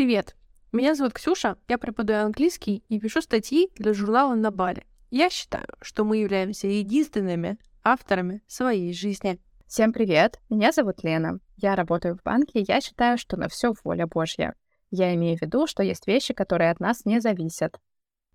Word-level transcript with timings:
привет! 0.00 0.34
Меня 0.72 0.94
зовут 0.94 1.12
Ксюша, 1.12 1.58
я 1.68 1.76
преподаю 1.76 2.24
английский 2.24 2.82
и 2.88 2.98
пишу 2.98 3.20
статьи 3.20 3.68
для 3.76 3.92
журнала 3.92 4.34
«На 4.34 4.50
Бали». 4.50 4.86
Я 5.10 5.28
считаю, 5.28 5.66
что 5.82 6.04
мы 6.04 6.16
являемся 6.16 6.68
единственными 6.68 7.58
авторами 7.84 8.40
своей 8.46 8.94
жизни. 8.94 9.38
Всем 9.66 9.92
привет! 9.92 10.40
Меня 10.48 10.72
зовут 10.72 11.04
Лена. 11.04 11.40
Я 11.58 11.76
работаю 11.76 12.16
в 12.16 12.22
банке, 12.22 12.60
и 12.60 12.64
я 12.66 12.80
считаю, 12.80 13.18
что 13.18 13.36
на 13.36 13.50
все 13.50 13.74
воля 13.84 14.06
Божья. 14.06 14.54
Я 14.90 15.14
имею 15.14 15.36
в 15.36 15.42
виду, 15.42 15.66
что 15.66 15.82
есть 15.82 16.06
вещи, 16.06 16.32
которые 16.32 16.70
от 16.70 16.80
нас 16.80 17.04
не 17.04 17.20
зависят. 17.20 17.78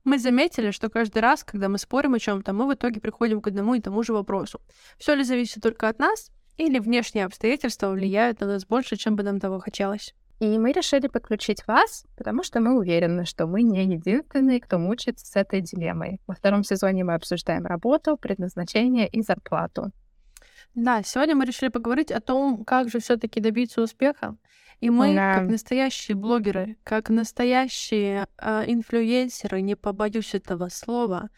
Мы 0.04 0.20
заметили, 0.20 0.70
что 0.70 0.92
каждый 0.92 1.24
раз, 1.24 1.44
когда 1.44 1.68
мы 1.68 1.80
спорим 1.80 2.14
о 2.14 2.20
чем-то, 2.20 2.54
мы 2.54 2.68
в 2.68 2.76
итоге 2.76 3.02
приходим 3.02 3.42
к 3.42 3.48
одному 3.48 3.74
и 3.74 3.82
тому 3.82 4.04
же 4.04 4.14
вопросу. 4.14 4.62
Все 5.00 5.16
ли 5.16 5.24
зависит 5.24 5.64
только 5.64 5.90
от 5.90 5.98
нас, 5.98 6.30
или 6.58 6.78
внешние 6.78 7.26
обстоятельства 7.26 7.90
влияют 7.90 8.40
на 8.42 8.46
нас 8.46 8.68
больше, 8.68 8.98
чем 8.98 9.16
бы 9.16 9.24
нам 9.24 9.40
того 9.40 9.58
хотелось? 9.58 10.14
И 10.40 10.58
мы 10.58 10.74
решили 10.74 11.08
подключить 11.08 11.66
вас, 11.66 12.06
потому 12.18 12.44
что 12.44 12.60
мы 12.60 12.78
уверены, 12.78 13.26
что 13.26 13.48
мы 13.48 13.64
не 13.64 13.86
единственные, 13.86 14.60
кто 14.60 14.78
мучается 14.78 15.26
с 15.26 15.36
этой 15.36 15.62
дилеммой. 15.62 16.20
Во 16.28 16.36
втором 16.36 16.64
сезоне 16.64 17.06
мы 17.06 17.14
обсуждаем 17.14 17.66
работу, 17.66 18.18
предназначение 18.18 19.08
и 19.08 19.22
зарплату. 19.22 19.92
Да, 20.74 21.04
сегодня 21.04 21.36
мы 21.36 21.46
решили 21.46 21.70
поговорить 21.70 22.12
о 22.12 22.20
том, 22.20 22.66
как 22.66 22.90
же 22.90 23.00
все-таки 23.00 23.40
добиться 23.40 23.82
успеха. 23.82 24.36
И 24.82 24.90
мы, 24.90 25.16
да. 25.16 25.36
как 25.36 25.50
настоящие 25.50 26.16
блогеры, 26.16 26.76
как 26.84 27.10
настоящие 27.10 28.28
э, 28.38 28.64
инфлюенсеры, 28.68 29.62
не 29.62 29.76
побоюсь 29.76 30.36
этого 30.36 30.68
слова, 30.68 31.30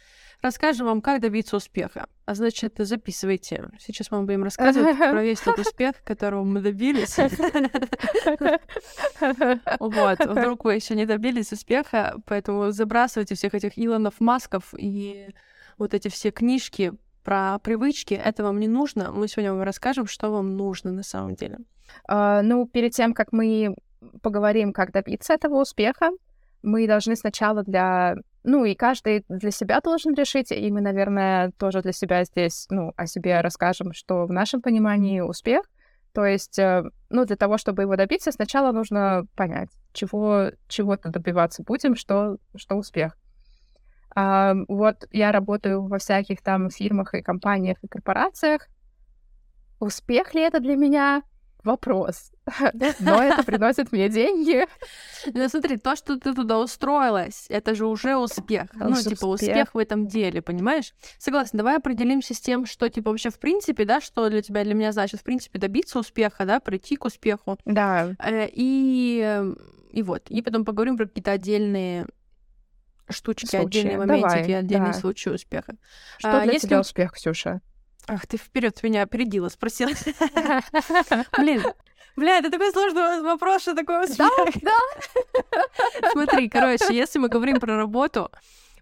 расскажем 0.42 0.88
вам, 0.88 1.02
как 1.02 1.22
добиться 1.22 1.58
успеха. 1.58 2.08
А 2.26 2.36
значит, 2.36 2.74
записывайте. 2.78 3.70
Сейчас 3.80 4.12
мы 4.12 4.24
будем 4.24 4.44
рассказывать 4.44 4.98
про 4.98 5.24
весь 5.24 5.40
тот 5.40 5.60
успех, 5.60 5.96
которого 6.04 6.44
мы 6.44 6.62
добились. 6.62 7.18
Вот, 9.80 10.20
вдруг 10.20 10.66
вы 10.66 10.76
еще 10.76 10.96
не 10.96 11.06
добились 11.06 11.52
успеха, 11.52 12.16
поэтому 12.26 12.72
забрасывайте 12.72 13.36
всех 13.36 13.54
этих 13.56 13.78
Илонов, 13.78 14.20
Масков 14.20 14.74
и 14.78 15.34
вот 15.78 15.94
эти 15.94 16.08
все 16.08 16.32
книжки 16.32 16.94
про 17.24 17.60
привычки. 17.60 18.14
Это 18.14 18.44
вам 18.44 18.60
не 18.60 18.68
нужно. 18.68 19.12
Мы 19.12 19.28
сегодня 19.28 19.54
вам 19.54 19.64
расскажем, 19.64 20.08
что 20.08 20.32
вам 20.32 20.56
нужно 20.56 20.92
на 20.92 21.04
самом 21.04 21.36
деле. 21.36 21.60
Uh, 22.10 22.42
ну, 22.42 22.66
перед 22.68 22.94
тем, 22.94 23.14
как 23.14 23.32
мы 23.32 23.76
поговорим, 24.22 24.74
как 24.74 24.92
добиться 24.92 25.34
этого 25.34 25.62
успеха, 25.62 26.12
мы 26.62 26.88
должны 26.88 27.16
сначала 27.16 27.64
для... 27.64 28.16
Ну, 28.50 28.64
и 28.64 28.76
каждый 28.76 29.26
для 29.28 29.52
себя 29.52 29.82
должен 29.82 30.14
решить, 30.14 30.54
и 30.54 30.72
мы, 30.72 30.80
наверное, 30.80 31.52
тоже 31.58 31.82
для 31.82 31.92
себя 31.92 32.24
здесь, 32.24 32.66
ну, 32.70 32.94
о 32.96 33.06
себе 33.06 33.42
расскажем, 33.42 33.92
что 33.92 34.26
в 34.26 34.32
нашем 34.32 34.62
понимании 34.62 35.20
успех. 35.20 35.64
То 36.14 36.26
есть, 36.26 36.58
э, 36.58 36.84
ну, 37.10 37.26
для 37.26 37.36
того, 37.36 37.58
чтобы 37.58 37.82
его 37.82 37.98
добиться, 37.98 38.32
сначала 38.32 38.72
нужно 38.72 39.26
понять, 39.36 39.68
чего, 39.92 40.52
чего-то 40.70 41.10
добиваться 41.10 41.62
будем, 41.62 41.98
что, 41.98 42.38
что 42.56 42.76
успех. 42.76 43.18
А, 44.16 44.54
вот 44.70 45.10
я 45.12 45.34
работаю 45.34 45.86
во 45.86 45.98
всяких 45.98 46.42
там 46.42 46.70
фирмах 46.70 47.16
и 47.16 47.22
компаниях 47.22 47.78
и 47.84 47.88
корпорациях. 47.90 48.70
Успех 49.82 50.34
ли 50.34 50.42
это 50.42 50.62
для 50.62 50.78
меня? 50.78 51.22
Вопрос. 51.66 52.32
Но 53.00 53.22
это 53.22 53.44
приносит 53.44 53.92
мне 53.92 54.10
деньги. 54.10 54.68
Ну 55.34 55.50
смотри, 55.50 55.78
то, 55.78 55.96
что 55.96 56.18
ты 56.18 56.34
туда 56.34 56.60
устроилась, 56.60 57.46
это 57.50 57.76
же 57.76 57.86
уже 57.86 58.16
успех. 58.16 58.70
Ну, 58.74 58.96
типа, 58.96 59.26
успех 59.26 59.74
в 59.74 59.78
этом 59.78 60.08
деле, 60.08 60.42
понимаешь? 60.42 60.94
Согласна, 61.18 61.58
давай 61.58 61.78
определимся 61.78 62.34
с 62.34 62.40
тем, 62.40 62.66
что, 62.66 62.90
типа, 62.90 63.12
вообще 63.12 63.30
в 63.30 63.40
принципе, 63.40 63.86
да, 63.86 64.02
что 64.02 64.30
для 64.30 64.42
тебя, 64.42 64.64
для 64.64 64.74
меня 64.74 64.92
значит, 64.92 65.20
в 65.20 65.24
принципе, 65.24 65.60
добиться 65.60 66.00
успеха, 66.00 66.46
да, 66.46 66.60
прийти 66.60 66.96
к 66.96 67.06
успеху. 67.06 67.58
Да. 67.66 68.16
Э, 68.20 68.48
и, 68.52 69.44
и 69.92 70.04
вот. 70.04 70.30
И 70.30 70.42
потом 70.42 70.66
поговорим 70.66 70.98
про 70.98 71.06
какие-то 71.06 71.32
отдельные 71.32 72.06
штучки, 73.10 73.48
случаи. 73.48 73.66
отдельные 73.66 73.98
моментики, 73.98 74.30
Давай, 74.30 74.56
отдельные 74.56 74.94
да. 74.94 75.00
случаи 75.00 75.30
успеха. 75.30 75.76
Что 76.18 76.40
а, 76.40 76.44
для 76.44 76.54
если... 76.54 76.68
тебя 76.68 76.80
успех, 76.80 77.14
Ксюша? 77.14 77.62
Ах, 78.08 78.26
ты 78.26 78.38
вперед 78.38 78.82
меня 78.84 79.04
опередила, 79.04 79.50
спросила. 79.50 79.92
Блин, 81.38 81.62
Бля, 82.18 82.40
это 82.40 82.50
такой 82.50 82.72
сложный 82.72 83.22
вопрос, 83.22 83.62
что 83.62 83.76
такое 83.76 84.04
успех. 84.06 84.30
Да, 84.62 84.72
да. 85.52 86.12
Смотри, 86.12 86.50
короче, 86.50 86.94
если 86.94 87.20
мы 87.20 87.30
говорим 87.30 87.60
про 87.60 87.78
работу, 87.78 88.32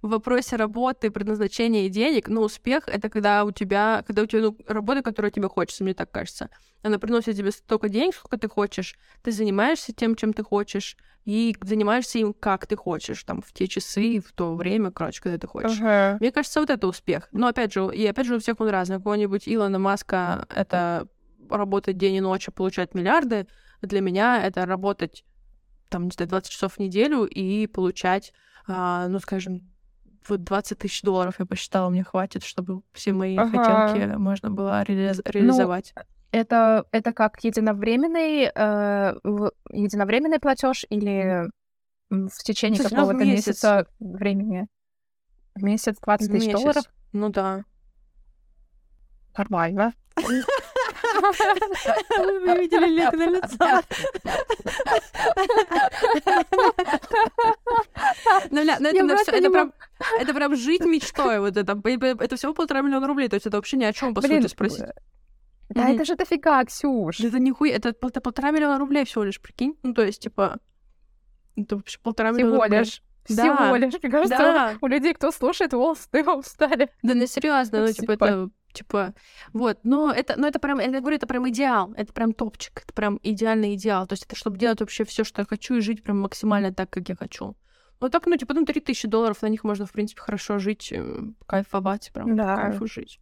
в 0.02 0.10
вопросе 0.10 0.56
работы, 0.56 1.12
предназначения 1.12 1.86
и 1.86 1.90
денег, 1.90 2.30
но 2.30 2.42
успех— 2.42 2.84
это 2.88 3.10
когда 3.10 3.44
у 3.44 3.52
тебя, 3.52 4.04
когда 4.08 4.22
у 4.22 4.26
тебя 4.26 4.42
ну, 4.42 4.58
работа, 4.68 5.02
которая 5.02 5.32
тебе 5.32 5.50
хочется, 5.50 5.84
мне 5.84 5.94
так 5.94 6.12
кажется. 6.12 6.50
Она 6.84 7.00
приносит 7.00 7.36
тебе 7.36 7.52
столько 7.52 7.90
денег, 7.90 8.16
сколько 8.16 8.38
ты 8.38 8.48
хочешь. 8.48 8.96
Ты 9.24 9.32
занимаешься 9.32 9.94
тем, 9.94 10.16
чем 10.16 10.32
ты 10.32 10.44
хочешь, 10.44 10.96
и 11.26 11.56
занимаешься 11.62 12.20
им, 12.20 12.34
как 12.34 12.68
ты 12.68 12.76
хочешь, 12.76 13.24
там, 13.24 13.42
в 13.42 13.52
те 13.52 13.68
часы, 13.68 14.22
в 14.26 14.32
то 14.34 14.56
время, 14.56 14.92
короче, 14.92 15.22
когда 15.22 15.40
ты 15.40 15.48
хочешь. 15.48 15.80
Uh-huh. 15.80 16.18
Мне 16.20 16.32
кажется, 16.32 16.60
вот 16.60 16.70
это 16.70 16.88
успех. 16.88 17.28
Но, 17.32 17.48
опять 17.48 17.74
же, 17.74 17.90
и 17.94 18.06
опять 18.06 18.28
же, 18.28 18.36
у 18.36 18.40
всех 18.40 18.60
он 18.60 18.70
разный. 18.70 18.98
У 18.98 19.02
кого-нибудь 19.02 19.44
Илона 19.48 19.80
Маска— 19.80 20.46
это 20.56 21.08
работать 21.50 21.98
день 21.98 22.16
и 22.16 22.22
ночь, 22.22 22.48
и 22.48 22.52
получать 22.52 22.94
миллиарды. 22.94 23.48
Для 23.82 24.02
меня 24.02 24.46
это 24.46 24.66
работать, 24.66 25.26
там, 25.90 26.06
не 26.06 26.12
знаю, 26.12 26.30
20 26.30 26.52
часов 26.52 26.74
в 26.74 26.80
неделю 26.80 27.24
и 27.24 27.68
получать, 27.68 28.34
а, 28.68 29.08
ну, 29.08 29.20
скажем, 29.20 29.70
вот 30.28 30.44
20 30.44 30.80
тысяч 30.80 31.02
долларов 31.02 31.36
я 31.40 31.46
посчитала, 31.46 31.90
мне 31.90 32.04
хватит, 32.04 32.44
чтобы 32.44 32.82
все 32.94 33.14
мои 33.14 33.38
ага. 33.38 33.50
хотелки 33.50 34.16
можно 34.16 34.50
было 34.50 34.84
реали- 34.84 35.22
ну, 35.24 35.32
реализовать. 35.32 35.94
Ну, 35.96 36.04
это, 36.32 36.86
это 36.92 37.14
как 37.14 37.44
единовременный, 37.44 38.52
э, 38.54 39.16
единовременный 39.70 40.40
платеж 40.40 40.86
или 40.90 41.50
в 42.10 42.44
течение 42.44 42.82
ну, 42.82 42.90
какого-то 42.90 43.24
месяц. 43.24 43.48
месяца 43.48 43.88
времени? 44.00 44.68
В 45.56 45.64
месяц 45.64 45.98
20 46.02 46.32
тысяч 46.32 46.52
долларов? 46.52 46.84
Ну 47.14 47.30
да. 47.30 47.64
Нормально. 49.38 49.94
Вы 51.16 52.60
видели 52.60 52.88
лик 52.88 53.14
на 53.14 53.30
лицо. 53.30 53.82
Ну, 58.52 58.64
ну 58.64 58.72
это, 58.90 59.04
на 59.04 59.18
все, 59.18 59.32
это, 59.32 59.50
прям, 59.50 59.74
это 60.20 60.34
прям 60.34 60.56
жить 60.56 60.86
мечтой. 60.86 61.40
Вот 61.40 61.58
это, 61.58 61.80
это 61.84 62.36
всего 62.36 62.54
полтора 62.54 62.82
миллиона 62.82 63.08
рублей. 63.08 63.28
То 63.30 63.36
есть 63.36 63.46
это 63.46 63.58
вообще 63.58 63.78
ни 63.78 63.84
о 63.84 63.94
чем, 63.94 64.14
по 64.14 64.22
Блин, 64.22 64.42
сути, 64.42 64.52
спросить. 64.52 64.86
Да 65.70 65.90
mm-hmm. 65.90 65.96
это 65.96 66.06
же 66.06 66.16
дофига, 66.16 66.64
Ксюш. 66.66 67.20
Это 67.22 67.40
нихуя, 67.40 67.76
это, 67.76 67.90
это 67.90 68.22
полтора 68.22 68.52
миллиона 68.52 68.78
рублей 68.78 69.04
всего 69.06 69.24
лишь, 69.24 69.42
прикинь. 69.42 69.76
Ну, 69.82 69.94
то 69.94 70.04
есть, 70.04 70.22
типа, 70.22 70.60
это 71.56 71.78
вообще 71.78 72.00
полтора 72.00 72.34
всего 72.34 72.50
миллиона 72.50 72.64
рублей. 72.64 72.80
лишь. 72.80 73.02
Всего 73.26 73.56
да. 73.56 73.78
лишь. 73.78 73.94
Мне 74.02 74.12
кажется, 74.12 74.38
да. 74.38 74.74
у 74.82 74.88
людей, 74.88 75.14
кто 75.14 75.32
слушает, 75.32 75.74
волосы 75.74 76.08
дымом 76.12 76.44
встали. 76.44 76.92
Да, 77.02 77.16
ну 77.16 77.26
серьезно, 77.26 77.82
ну, 77.82 77.92
типа, 77.92 78.12
это 78.12 78.50
типа, 78.76 79.14
вот, 79.54 79.80
но 79.84 80.12
это, 80.12 80.40
но 80.40 80.48
это 80.48 80.60
прям, 80.60 80.80
я 80.80 81.00
говорю, 81.00 81.18
это 81.18 81.28
прям 81.28 81.50
идеал, 81.50 81.94
это 81.98 82.14
прям 82.14 82.34
топчик, 82.34 82.84
это 82.84 82.94
прям 82.94 83.20
идеальный 83.24 83.76
идеал, 83.76 84.06
то 84.08 84.14
есть 84.14 84.26
это 84.26 84.36
чтобы 84.36 84.58
делать 84.58 84.80
вообще 84.80 85.04
все, 85.04 85.24
что 85.24 85.42
я 85.42 85.46
хочу, 85.46 85.76
и 85.76 85.82
жить 85.82 86.04
прям 86.04 86.20
максимально 86.20 86.74
так, 86.74 86.90
как 86.90 87.10
я 87.10 87.16
хочу. 87.16 87.56
Ну 88.02 88.10
так, 88.10 88.28
ну, 88.28 88.36
типа, 88.36 88.54
ну, 88.54 88.66
3000 88.66 89.08
долларов, 89.08 89.42
на 89.42 89.48
них 89.48 89.64
можно, 89.64 89.86
в 89.86 89.92
принципе, 89.92 90.22
хорошо 90.22 90.60
жить, 90.60 90.92
э, 90.92 91.24
кайфовать, 91.48 92.12
прям 92.14 92.36
да. 92.36 92.56
кайфу 92.58 92.88
жить. 92.88 93.20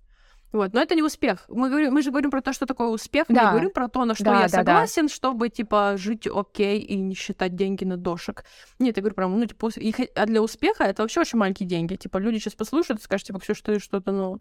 Вот. 0.53 0.71
Но 0.71 0.81
это 0.81 0.93
не 0.93 1.01
успех. 1.01 1.45
Мы, 1.47 1.67
говорим, 1.69 1.93
мы 1.93 2.03
же 2.03 2.11
говорим 2.11 2.29
про 2.29 2.41
то, 2.41 2.53
что 2.53 2.67
такое 2.67 2.87
успех. 2.89 3.25
Да. 3.27 3.45
Мы 3.45 3.49
говорим 3.51 3.71
про 3.71 3.87
то, 3.87 4.05
на 4.05 4.13
что 4.13 4.25
да, 4.25 4.35
я 4.35 4.41
да, 4.43 4.49
согласен, 4.49 5.07
да. 5.07 5.13
чтобы, 5.13 5.49
типа, 5.49 5.95
жить 5.97 6.27
окей 6.27 6.79
и 6.79 6.95
не 6.95 7.15
считать 7.15 7.55
деньги 7.55 7.83
на 7.83 7.97
дошек. 7.97 8.45
Нет, 8.77 8.95
я 8.95 9.01
говорю 9.01 9.15
прям, 9.15 9.39
ну, 9.39 9.45
типа, 9.45 9.69
и, 9.75 9.93
а 10.15 10.25
для 10.27 10.43
успеха 10.43 10.83
это 10.83 11.01
вообще 11.01 11.21
очень 11.21 11.39
маленькие 11.39 11.67
деньги. 11.67 11.95
Типа, 11.95 12.19
люди 12.19 12.37
сейчас 12.37 12.53
послушают 12.53 13.01
и 13.01 13.03
скажут, 13.03 13.27
типа, 13.27 13.39
все, 13.39 13.55
что 13.55 13.73
ты 13.73 13.79
что-то, 13.79 14.11
ну, 14.11 14.37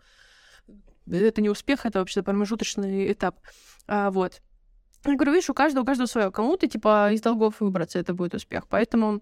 это 1.21 1.41
не 1.41 1.51
успех, 1.51 1.87
это 1.87 1.99
вообще 1.99 2.23
промежуточный 2.23 3.13
этап. 3.13 3.41
А, 3.87 4.11
вот. 4.11 4.41
Я 5.05 5.15
говорю, 5.15 5.33
видишь, 5.33 5.51
у 5.51 5.55
каждого, 5.55 5.83
у 5.83 5.87
каждого 5.87 6.07
свое. 6.07 6.31
Кому-то, 6.31 6.67
типа, 6.67 7.13
из 7.13 7.21
долгов 7.21 7.61
выбраться, 7.61 7.99
это 7.99 8.15
будет 8.15 8.35
успех. 8.35 8.69
Поэтому 8.69 9.21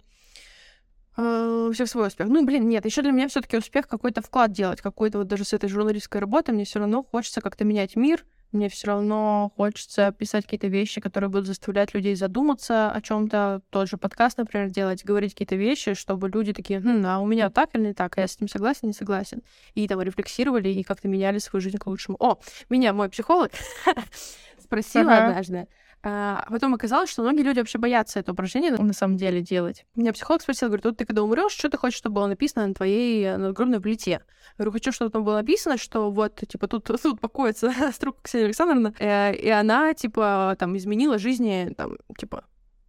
э, 1.17 1.67
у 1.69 1.71
всех 1.73 1.89
свой 1.89 2.07
успех. 2.07 2.27
Ну, 2.27 2.45
блин, 2.45 2.69
нет, 2.69 2.85
еще 2.85 3.01
для 3.01 3.11
меня 3.11 3.27
все-таки 3.27 3.57
успех 3.57 3.87
какой-то 3.87 4.21
вклад 4.21 4.51
делать, 4.51 4.81
какой-то 4.81 5.19
вот 5.19 5.27
даже 5.27 5.43
с 5.43 5.53
этой 5.53 5.69
журналистской 5.69 6.21
работой 6.21 6.53
мне 6.53 6.65
все 6.65 6.79
равно 6.79 7.03
хочется 7.03 7.41
как-то 7.41 7.65
менять 7.65 7.95
мир, 7.95 8.25
мне 8.51 8.69
все 8.69 8.87
равно 8.87 9.51
хочется 9.55 10.11
писать 10.11 10.45
какие-то 10.45 10.67
вещи, 10.67 11.01
которые 11.01 11.29
будут 11.29 11.47
заставлять 11.47 11.93
людей 11.93 12.15
задуматься 12.15 12.91
о 12.91 13.01
чем-то. 13.01 13.61
Тот 13.69 13.89
же 13.89 13.97
подкаст, 13.97 14.37
например, 14.37 14.69
делать, 14.69 15.03
говорить 15.03 15.33
какие-то 15.33 15.55
вещи, 15.55 15.93
чтобы 15.93 16.29
люди 16.29 16.53
такие, 16.53 16.79
хм, 16.79 17.03
а 17.05 17.19
у 17.19 17.25
меня 17.25 17.49
так 17.49 17.75
или 17.75 17.87
не 17.87 17.93
так, 17.93 18.17
а 18.17 18.21
я 18.21 18.27
с 18.27 18.35
этим 18.35 18.47
согласен, 18.47 18.87
не 18.87 18.93
согласен. 18.93 19.41
И 19.73 19.87
там 19.87 20.01
рефлексировали 20.01 20.69
и 20.69 20.83
как-то 20.83 21.07
меняли 21.07 21.37
свою 21.37 21.61
жизнь 21.61 21.77
к 21.77 21.87
лучшему. 21.87 22.17
О, 22.19 22.39
меня 22.69 22.93
мой 22.93 23.09
психолог 23.09 23.51
спросила 24.59 25.17
однажды, 25.17 25.67
а 26.03 26.45
потом 26.49 26.73
оказалось, 26.73 27.11
что 27.11 27.21
многие 27.21 27.43
люди 27.43 27.59
вообще 27.59 27.77
боятся 27.77 28.19
это 28.19 28.31
упражнение 28.31 28.71
на 28.71 28.93
самом 28.93 29.17
деле 29.17 29.41
делать. 29.41 29.85
Меня 29.95 30.13
психолог 30.13 30.41
спросил, 30.41 30.67
говорит, 30.69 30.85
вот 30.85 30.97
ты 30.97 31.05
когда 31.05 31.21
умрешь, 31.21 31.51
что 31.51 31.69
ты 31.69 31.77
хочешь, 31.77 31.97
чтобы 31.97 32.15
было 32.15 32.27
написано 32.27 32.67
на 32.67 32.73
твоей 32.73 33.23
э, 33.23 33.37
надгробной 33.37 33.79
плите? 33.79 34.11
Я 34.11 34.21
говорю, 34.57 34.71
хочу, 34.71 34.91
чтобы 34.91 35.11
там 35.11 35.23
было 35.23 35.35
написано, 35.35 35.77
что 35.77 36.09
вот, 36.09 36.41
типа, 36.47 36.67
тут, 36.67 36.85
тут 37.03 37.19
покоится 37.19 37.71
струк 37.93 38.17
Ксения 38.23 38.45
Александровна, 38.45 38.93
э, 38.97 39.35
и 39.35 39.49
она, 39.49 39.93
типа, 39.93 40.55
там, 40.57 40.75
изменила 40.75 41.19
жизни, 41.19 41.73
там, 41.77 41.97
типа, 42.17 42.45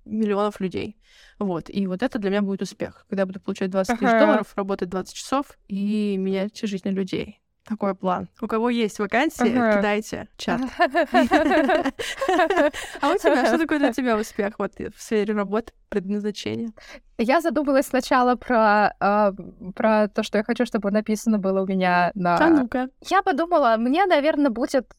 миллионов 0.06 0.60
людей. 0.60 0.96
Вот. 1.38 1.68
И 1.68 1.86
вот 1.86 2.02
это 2.02 2.18
для 2.18 2.30
меня 2.30 2.42
будет 2.42 2.62
успех, 2.62 3.04
когда 3.08 3.22
я 3.22 3.26
буду 3.26 3.40
получать 3.40 3.70
20 3.70 3.98
тысяч 3.98 4.10
долларов, 4.10 4.52
работать 4.56 4.88
20 4.88 5.14
часов 5.14 5.58
и 5.68 6.16
менять 6.16 6.58
жизнь 6.62 6.88
людей. 6.88 7.41
Такой 7.64 7.94
план. 7.94 8.28
У 8.40 8.48
кого 8.48 8.70
есть 8.70 8.98
вакансии, 8.98 9.56
ага. 9.56 9.78
кидайте 9.78 10.28
чат. 10.36 10.60
А 13.00 13.10
у 13.10 13.18
тебя 13.18 13.46
что 13.46 13.58
такое 13.58 13.78
для 13.78 13.92
тебя 13.92 14.16
успех 14.16 14.58
вот 14.58 14.72
в 14.74 15.00
сфере 15.00 15.32
работы, 15.32 15.72
предназначения? 15.88 16.72
Я 17.18 17.40
задумалась 17.40 17.86
сначала 17.86 18.34
про, 18.34 18.94
э, 19.00 19.32
про 19.76 20.08
то, 20.08 20.24
что 20.24 20.38
я 20.38 20.44
хочу, 20.44 20.66
чтобы 20.66 20.90
написано 20.90 21.38
было 21.38 21.62
у 21.62 21.66
меня 21.66 22.10
на... 22.14 22.36
А 22.36 22.48
ну-ка. 22.48 22.88
Я 23.08 23.22
подумала, 23.22 23.76
мне, 23.78 24.06
наверное, 24.06 24.50
будет 24.50 24.92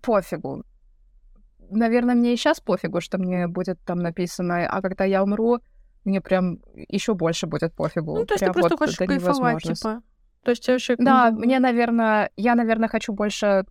пофигу. 0.00 0.64
Наверное, 1.70 2.14
мне 2.14 2.34
и 2.34 2.36
сейчас 2.36 2.60
пофигу, 2.60 3.00
что 3.00 3.18
мне 3.18 3.48
будет 3.48 3.80
там 3.84 3.98
написано, 3.98 4.68
а 4.68 4.82
когда 4.82 5.04
я 5.04 5.24
умру, 5.24 5.58
мне 6.04 6.20
прям 6.20 6.60
еще 6.74 7.14
больше 7.14 7.46
будет 7.46 7.74
пофигу. 7.74 8.18
Ну, 8.18 8.26
то 8.26 8.34
есть 8.34 8.40
прям 8.42 8.52
ты 8.52 8.60
просто 8.60 8.76
вот 8.78 8.78
хочешь 8.78 8.98
кайфовать, 8.98 9.62
типа. 9.62 10.02
То 10.44 10.50
есть 10.50 10.68
вообще... 10.68 10.96
Да, 10.98 11.30
мне, 11.30 11.58
наверное, 11.58 12.30
я, 12.36 12.54
наверное, 12.54 12.88
хочу 12.88 13.12
больше 13.12 13.64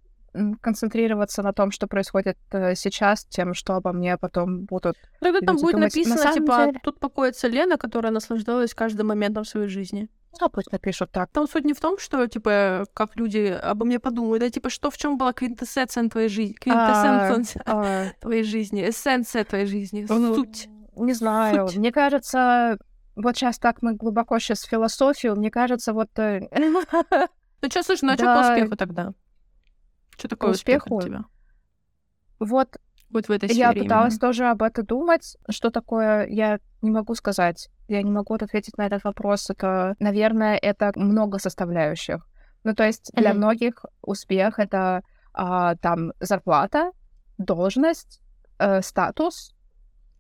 концентрироваться 0.61 1.43
на 1.43 1.53
том, 1.53 1.71
что 1.71 1.87
происходит 1.87 2.37
э, 2.51 2.73
сейчас, 2.75 3.25
тем, 3.25 3.53
что 3.53 3.75
обо 3.75 3.93
мне 3.93 4.17
потом 4.17 4.65
будут. 4.65 4.95
Тогда 5.19 5.39
там 5.41 5.57
будет 5.57 5.73
думать. 5.73 5.95
написано, 5.95 6.23
на 6.23 6.33
типа, 6.33 6.65
деле... 6.65 6.79
тут 6.83 6.99
покоится 6.99 7.47
Лена, 7.47 7.77
которая 7.77 8.11
наслаждалась 8.11 8.73
каждым 8.73 9.07
моментом 9.07 9.45
своей 9.45 9.67
жизни. 9.67 10.09
А 10.41 10.49
пусть 10.49 10.71
напишут 10.71 11.11
так. 11.11 11.29
Там 11.31 11.47
суть 11.47 11.65
не 11.65 11.73
в 11.73 11.79
том, 11.79 11.99
что, 11.99 12.25
типа, 12.25 12.85
как 12.93 13.15
люди 13.15 13.55
обо 13.61 13.85
мне 13.85 13.99
подумают, 13.99 14.41
а 14.41 14.49
типа, 14.49 14.69
что 14.69 14.89
в 14.89 14.97
чем 14.97 15.17
была 15.17 15.33
квинтэссенция 15.33 16.09
твоей 16.09 16.29
жизни, 16.29 16.53
квинтэссенция 16.53 17.61
а, 17.67 18.05
твоей 18.19 18.43
жизни, 18.43 18.89
эссенция 18.89 19.43
твоей 19.43 19.67
жизни, 19.67 20.07
ну, 20.09 20.33
суть. 20.33 20.67
Не 20.95 21.13
знаю. 21.13 21.69
Мне 21.75 21.91
кажется, 21.91 22.79
вот 23.15 23.35
сейчас 23.35 23.59
так 23.59 23.81
мы 23.81 23.95
глубоко 23.95 24.39
сейчас 24.39 24.63
в 24.63 24.69
философию, 24.69 25.35
мне 25.35 25.51
кажется, 25.51 25.93
вот... 25.93 26.09
Э, 26.17 26.41
ну 27.61 27.69
что, 27.69 27.83
слушай, 27.83 28.05
ну 28.05 28.13
а 28.13 28.15
что 28.15 28.25
по 28.25 28.51
успеху 28.51 28.75
тогда? 28.75 29.13
Что 30.17 30.27
такое 30.27 30.51
успех 30.51 30.89
у 30.89 31.01
тебя? 31.01 31.25
Вот 32.39 32.77
вот 33.13 33.27
в 33.27 33.31
этой. 33.31 33.53
Я 33.53 33.71
пыталась 33.71 34.13
именно. 34.13 34.19
тоже 34.19 34.45
об 34.47 34.63
этом 34.63 34.85
думать. 34.85 35.37
Что 35.49 35.69
такое, 35.69 36.25
я 36.27 36.59
не 36.81 36.89
могу 36.89 37.13
сказать. 37.15 37.69
Я 37.87 38.01
не 38.01 38.11
могу 38.11 38.33
ответить 38.33 38.77
на 38.77 38.87
этот 38.87 39.03
вопрос. 39.03 39.49
Это, 39.49 39.95
наверное, 39.99 40.57
это 40.57 40.91
много 40.95 41.37
составляющих. 41.37 42.27
Ну, 42.63 42.73
то 42.73 42.85
есть 42.85 43.11
для 43.13 43.31
mm-hmm. 43.31 43.33
многих 43.35 43.85
успех 44.01 44.57
это 44.57 45.03
а, 45.33 45.75
там 45.75 46.13
зарплата, 46.19 46.91
должность, 47.37 48.21
э, 48.57 48.81
статус, 48.81 49.53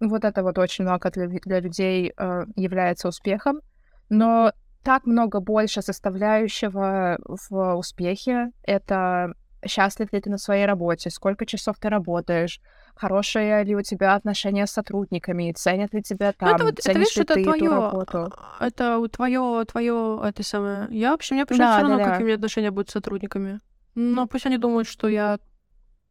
вот 0.09 0.25
это 0.25 0.43
вот 0.43 0.57
очень 0.57 0.83
много 0.83 1.09
для, 1.11 1.27
для 1.27 1.59
людей 1.59 2.13
э, 2.15 2.45
является 2.55 3.07
успехом. 3.07 3.61
Но 4.09 4.51
так 4.83 5.05
много 5.05 5.39
больше 5.39 5.81
составляющего 5.81 7.17
в 7.25 7.75
успехе. 7.75 8.51
Это 8.63 9.33
счастлив 9.65 10.11
ли 10.11 10.21
ты 10.21 10.29
на 10.29 10.37
своей 10.37 10.65
работе, 10.65 11.09
сколько 11.09 11.45
часов 11.45 11.77
ты 11.79 11.89
работаешь, 11.89 12.59
хорошие 12.95 13.63
ли 13.63 13.75
у 13.75 13.81
тебя 13.81 14.15
отношения 14.15 14.67
с 14.67 14.71
сотрудниками, 14.71 15.53
ценят 15.53 15.93
ли 15.93 16.01
тебя 16.01 16.27
ну, 16.27 16.33
там, 16.47 16.55
это 16.55 16.63
вот, 16.65 16.79
ценишь 16.79 16.85
это, 16.85 16.99
видишь, 16.99 17.15
ли 17.15 17.21
это 17.23 17.33
ты 17.33 17.43
твоё, 17.43 17.65
эту 17.65 17.81
работу. 17.81 18.33
Это 18.59 19.07
твое, 19.09 19.65
твое, 19.65 20.21
это 20.23 20.43
самое. 20.43 20.87
Я 20.91 21.11
вообще, 21.11 21.35
мне 21.35 21.45
почему 21.45 21.65
да, 21.65 21.77
все 21.77 21.81
равно, 21.81 21.97
да, 21.97 22.03
да. 22.03 22.09
какие 22.11 22.23
у 22.23 22.25
меня 22.25 22.35
отношения 22.35 22.71
будут 22.71 22.89
с 22.89 22.93
сотрудниками. 22.93 23.59
Но 23.95 24.27
пусть 24.27 24.45
они 24.45 24.57
думают, 24.57 24.87
что 24.87 25.07
я 25.07 25.39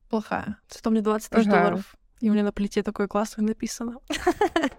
плохая. 0.08 0.56
Зато 0.68 0.90
мне 0.90 1.00
20 1.00 1.30
тысяч 1.30 1.46
ага. 1.46 1.58
долларов. 1.58 1.96
И 2.22 2.30
у 2.30 2.32
меня 2.34 2.44
на 2.44 2.52
плите 2.52 2.84
такое 2.84 3.08
классное 3.08 3.44
написано. 3.44 3.98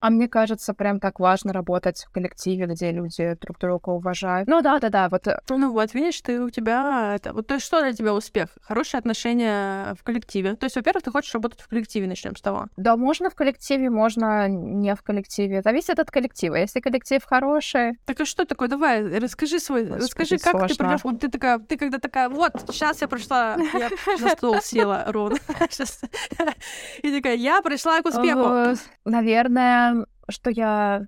А 0.00 0.10
мне 0.10 0.28
кажется, 0.28 0.74
прям 0.74 1.00
так 1.00 1.18
важно 1.18 1.52
работать 1.52 2.04
в 2.04 2.12
коллективе, 2.12 2.66
где 2.66 2.92
люди 2.92 3.36
друг 3.40 3.58
друга 3.58 3.90
уважают. 3.90 4.48
Ну 4.48 4.60
да, 4.62 4.78
да, 4.78 4.90
да, 4.90 5.08
вот. 5.08 5.26
Э, 5.26 5.40
ну 5.48 5.72
вот, 5.72 5.92
видишь, 5.94 6.20
ты 6.20 6.40
у 6.40 6.50
тебя 6.50 7.14
это. 7.16 7.32
Вот 7.32 7.46
то 7.46 7.54
есть 7.54 7.66
что 7.66 7.80
для 7.80 7.92
тебя 7.92 8.14
успех? 8.14 8.50
Хорошие 8.62 8.98
отношения 8.98 9.94
в 9.94 10.04
коллективе. 10.04 10.54
То 10.54 10.66
есть, 10.66 10.76
во-первых, 10.76 11.02
ты 11.02 11.10
хочешь 11.10 11.34
работать 11.34 11.60
в 11.60 11.68
коллективе, 11.68 12.06
начнем 12.06 12.36
с 12.36 12.40
того. 12.40 12.66
Да, 12.76 12.96
можно 12.96 13.28
в 13.30 13.34
коллективе, 13.34 13.90
можно 13.90 14.48
не 14.48 14.94
в 14.94 15.02
коллективе. 15.02 15.62
Зависит 15.62 15.98
от 15.98 16.10
коллектива. 16.10 16.56
Если 16.56 16.80
коллектив 16.80 17.24
хороший. 17.24 17.98
Так 18.04 18.20
а 18.20 18.24
что 18.24 18.44
такое? 18.44 18.68
Давай, 18.68 19.18
расскажи 19.18 19.58
свой. 19.58 19.84
Господи, 19.84 20.04
расскажи, 20.04 20.38
как 20.38 20.52
сложно. 20.52 20.68
ты 20.68 20.76
придешь. 20.76 21.04
Вот 21.04 21.20
ты 21.20 21.28
такая, 21.28 21.58
ты 21.58 21.76
когда 21.76 21.98
такая, 21.98 22.28
вот, 22.28 22.52
сейчас 22.70 23.00
я 23.00 23.08
пришла, 23.08 23.56
я 23.74 23.90
на 24.20 24.28
стол 24.30 24.60
села 24.60 25.04
ровно. 25.08 25.38
И 27.02 27.12
такая, 27.12 27.36
я 27.36 27.60
пришла 27.62 28.00
к 28.02 28.06
успеху. 28.06 28.78
Наверное, 29.04 30.06
что 30.28 30.50
я 30.50 31.06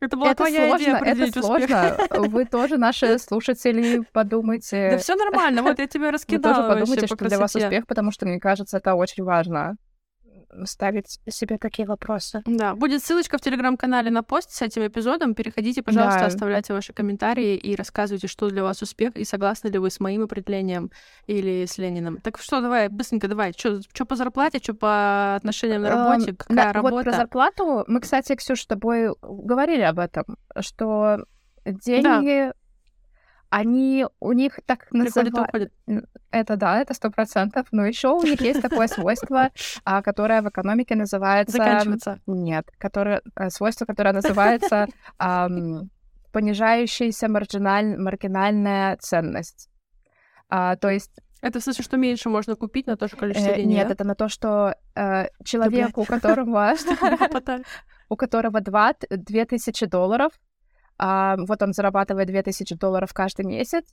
это 0.00 0.16
была 0.16 0.32
это 0.32 0.44
твоя 0.44 0.68
сложно, 0.68 0.84
идея 0.84 1.26
это 1.26 1.42
сложно. 1.42 1.96
Вы 2.28 2.44
тоже, 2.44 2.76
наши 2.76 3.18
слушатели, 3.18 4.02
подумайте. 4.12 4.90
Да 4.92 4.98
все 4.98 5.14
нормально, 5.16 5.62
вот 5.62 5.78
я 5.78 5.86
тебе 5.86 6.10
раскидала 6.10 6.54
Вы 6.54 6.60
тоже 6.60 6.74
подумайте, 6.74 7.06
что 7.06 7.24
для 7.24 7.38
вас 7.38 7.54
успех, 7.54 7.86
потому 7.86 8.10
что, 8.10 8.26
мне 8.26 8.38
кажется, 8.38 8.76
это 8.76 8.94
очень 8.94 9.24
важно 9.24 9.76
ставить 10.64 11.20
себе 11.28 11.58
такие 11.58 11.86
вопросы. 11.86 12.42
Да, 12.46 12.74
будет 12.74 13.02
ссылочка 13.02 13.38
в 13.38 13.40
телеграм-канале 13.40 14.10
на 14.10 14.22
пост 14.22 14.50
с 14.50 14.62
этим 14.62 14.86
эпизодом. 14.86 15.34
Переходите, 15.34 15.82
пожалуйста, 15.82 16.20
да. 16.20 16.26
оставляйте 16.26 16.72
ваши 16.72 16.92
комментарии 16.92 17.56
и 17.56 17.76
рассказывайте, 17.76 18.28
что 18.28 18.48
для 18.48 18.62
вас 18.62 18.82
успех, 18.82 19.16
и 19.16 19.24
согласны 19.24 19.68
ли 19.68 19.78
вы 19.78 19.90
с 19.90 20.00
моим 20.00 20.22
определением 20.22 20.90
или 21.26 21.66
с 21.66 21.78
Лениным. 21.78 22.18
Так 22.18 22.38
что, 22.38 22.60
давай, 22.60 22.88
быстренько, 22.88 23.28
давай, 23.28 23.52
что 23.56 24.06
по 24.06 24.16
зарплате, 24.16 24.58
что 24.58 24.74
по 24.74 25.34
отношениям 25.36 25.82
на 25.82 25.90
работе, 25.90 26.30
эм, 26.30 26.36
какая 26.36 26.56
да, 26.56 26.72
работа? 26.72 26.94
Вот 26.94 27.04
про 27.04 27.12
зарплату 27.12 27.84
мы, 27.86 28.00
кстати, 28.00 28.34
Ксюша, 28.34 28.62
с 28.62 28.66
тобой 28.66 29.14
говорили 29.22 29.82
об 29.82 29.98
этом, 29.98 30.24
что 30.60 31.24
деньги... 31.64 32.48
Да 32.48 32.52
они 33.50 34.06
у 34.20 34.32
них 34.32 34.60
так 34.66 34.90
называют... 34.92 35.72
Это 36.30 36.56
да, 36.56 36.80
это 36.80 36.94
сто 36.94 37.10
процентов. 37.10 37.66
Но 37.70 37.86
еще 37.86 38.08
у 38.08 38.22
них 38.22 38.40
есть 38.40 38.60
такое 38.60 38.88
свойство, 38.88 39.50
а, 39.84 40.02
которое 40.02 40.42
в 40.42 40.48
экономике 40.48 40.94
называется... 40.96 41.56
Заканчиваться. 41.56 42.20
Нет, 42.26 42.70
которое... 42.78 43.22
Э, 43.36 43.50
свойство, 43.50 43.84
которое 43.86 44.12
называется 44.12 44.86
понижающаяся 46.32 47.28
маргиналь... 47.28 47.96
маргинальная 47.96 48.96
ценность. 48.98 49.70
А, 50.48 50.76
то 50.76 50.90
есть 50.90 51.12
это 51.42 51.60
в 51.60 51.62
смысле, 51.62 51.84
что 51.84 51.96
меньше 51.96 52.28
можно 52.28 52.56
купить 52.56 52.86
на 52.86 52.96
то 52.96 53.08
же 53.08 53.16
количество 53.16 53.50
э, 53.50 53.56
денег? 53.56 53.68
Нет, 53.68 53.90
это 53.90 54.04
на 54.04 54.14
то, 54.14 54.28
что 54.28 54.74
э, 54.94 55.28
человек, 55.44 55.96
у 55.96 56.04
которого 56.04 56.74
у 58.08 58.16
которого 58.16 58.60
2, 58.60 58.94
2000 59.10 59.86
долларов, 59.86 60.32
а, 60.98 61.36
вот 61.38 61.62
он 61.62 61.72
зарабатывает 61.72 62.28
2000 62.28 62.76
долларов 62.76 63.12
каждый 63.12 63.44
месяц, 63.44 63.84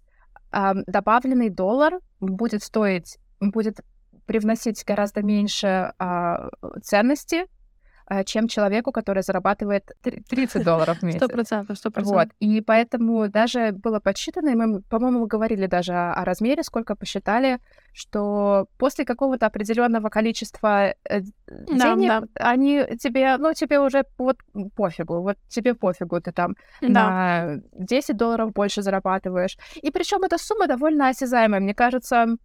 а, 0.51 0.74
добавленный 0.88 1.50
доллар 1.50 2.00
будет 2.19 2.63
стоить, 2.63 3.17
будет 3.39 3.81
привносить 4.25 4.83
гораздо 4.86 5.22
меньше 5.22 5.93
а, 6.00 6.50
ценности, 6.81 7.45
чем 8.25 8.48
человеку, 8.48 8.91
который 8.91 9.24
зарабатывает 9.24 9.91
30 10.01 10.63
долларов 10.63 11.00
в 11.00 11.03
месяц. 11.03 11.19
Сто 11.19 11.27
процентов, 11.27 11.77
сто 11.77 11.91
процентов. 11.91 12.25
Вот. 12.25 12.29
И 12.39 12.62
поэтому 12.62 13.29
даже 13.29 13.72
было 13.72 14.00
подсчитано, 14.00 14.50
и 14.50 14.55
мы, 14.55 14.81
по-моему, 14.81 15.25
говорили 15.25 15.67
даже 15.67 15.93
о 15.93 16.24
размере, 16.25 16.63
сколько 16.63 16.95
посчитали, 16.95 17.60
что 17.93 18.67
после 18.77 19.05
какого-то 19.05 19.45
определенного 19.45 20.10
количества 20.10 20.93
э, 21.10 21.22
да, 21.48 21.95
денег 21.95 22.10
да. 22.10 22.24
они 22.36 22.83
тебе, 23.00 23.38
ну, 23.38 23.53
тебе 23.53 23.79
уже 23.79 24.03
вот 24.17 24.38
пофигу, 24.75 25.22
вот 25.22 25.38
тебе 25.48 25.74
пофигу, 25.74 26.19
ты 26.22 26.31
там 26.31 26.55
да. 26.81 26.88
на 26.88 27.62
10 27.74 28.17
долларов 28.17 28.53
больше 28.53 28.81
зарабатываешь. 28.81 29.57
И 29.81 29.91
причем 29.91 30.24
эта 30.24 30.38
сумма 30.38 30.67
довольно 30.67 31.10
осязаемая, 31.10 31.60
мне 31.60 31.74
кажется, 31.74 32.38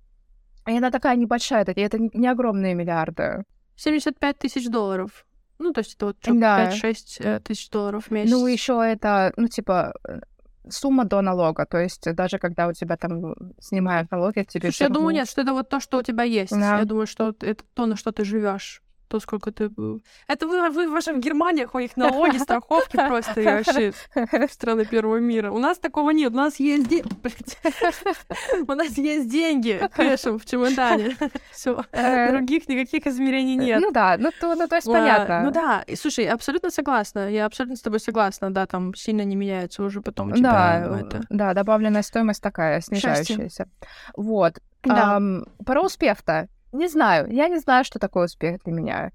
и 0.66 0.76
она 0.76 0.90
такая 0.90 1.16
небольшая, 1.16 1.64
это 1.64 1.98
не 1.98 2.28
огромные 2.28 2.74
миллиарды. 2.74 3.44
75 3.76 4.38
тысяч 4.38 4.68
долларов. 4.68 5.24
Ну, 5.58 5.72
то 5.72 5.80
есть 5.80 5.94
это 5.94 6.06
вот 6.06 6.16
да. 6.22 6.70
5-6 6.70 6.94
э, 7.18 7.40
тысяч 7.40 7.70
долларов 7.70 8.06
в 8.06 8.10
месяц. 8.10 8.30
Ну, 8.30 8.46
еще 8.46 8.80
это, 8.84 9.32
ну, 9.36 9.48
типа, 9.48 9.92
э, 10.06 10.20
сумма 10.68 11.04
до 11.04 11.20
налога. 11.20 11.66
То 11.66 11.78
есть 11.78 12.12
даже 12.14 12.38
когда 12.38 12.68
у 12.68 12.72
тебя 12.72 12.96
там 12.96 13.34
снимают 13.60 14.10
налоги, 14.10 14.44
тебе... 14.48 14.70
Слушай, 14.70 14.82
я 14.82 14.88
думаю, 14.88 15.14
нет, 15.14 15.28
что 15.28 15.42
это 15.42 15.52
вот 15.52 15.68
то, 15.68 15.80
что 15.80 15.98
у 15.98 16.02
тебя 16.02 16.24
есть. 16.24 16.52
Да. 16.52 16.78
Я 16.78 16.84
думаю, 16.84 17.06
что 17.06 17.34
это 17.40 17.64
то, 17.74 17.86
на 17.86 17.96
что 17.96 18.12
ты 18.12 18.24
живешь 18.24 18.82
то, 19.08 19.20
сколько 19.20 19.50
ты... 19.50 19.70
Это 20.26 20.46
вы, 20.46 20.70
вы 20.70 20.88
в 20.88 20.92
ваших 20.92 21.18
Германиях, 21.18 21.74
у 21.74 21.78
них 21.78 21.96
налоги, 21.96 22.36
страховки 22.38 22.96
просто 22.96 23.40
и 23.40 23.44
вообще 23.44 23.92
страны 24.50 24.84
первого 24.84 25.16
мира. 25.16 25.50
У 25.50 25.58
нас 25.58 25.78
такого 25.78 26.10
нет. 26.10 26.32
У 26.32 26.36
нас 26.36 26.60
есть 26.60 26.88
деньги. 26.88 27.04
У 28.68 28.72
нас 28.74 28.98
есть 28.98 29.30
деньги 29.30 29.80
кэшем 29.94 30.38
в 30.38 30.44
чемодане. 30.44 31.16
Все. 31.50 31.84
Э. 31.92 32.30
Других 32.30 32.68
никаких 32.68 33.06
измерений 33.06 33.56
нет. 33.56 33.80
Ну 33.80 33.90
да, 33.90 34.16
ну 34.18 34.30
то, 34.40 34.54
ну, 34.54 34.68
то 34.68 34.76
есть 34.76 34.86
понятно. 34.86 35.42
Ну 35.42 35.50
да. 35.50 35.82
И, 35.86 35.96
слушай, 35.96 36.26
абсолютно 36.26 36.70
согласна. 36.70 37.30
Я 37.30 37.46
абсолютно 37.46 37.76
с 37.76 37.80
тобой 37.80 38.00
согласна. 38.00 38.50
Да, 38.50 38.66
там 38.66 38.94
сильно 38.94 39.22
не 39.22 39.36
меняется 39.36 39.82
уже 39.82 40.00
потом. 40.02 40.32
Да, 40.32 41.00
это... 41.00 41.22
да, 41.30 41.54
добавленная 41.54 42.02
стоимость 42.02 42.42
такая, 42.42 42.80
снижающаяся. 42.80 43.68
Вот. 44.16 44.58
Да. 44.82 45.18
Um, 45.18 45.44
про 45.64 45.82
успех-то. 45.82 46.48
Не 46.72 46.88
знаю. 46.88 47.32
Я 47.32 47.48
не 47.48 47.58
знаю, 47.58 47.84
что 47.84 47.98
такое 47.98 48.26
успех 48.26 48.62
для 48.64 48.72
меня. 48.72 49.12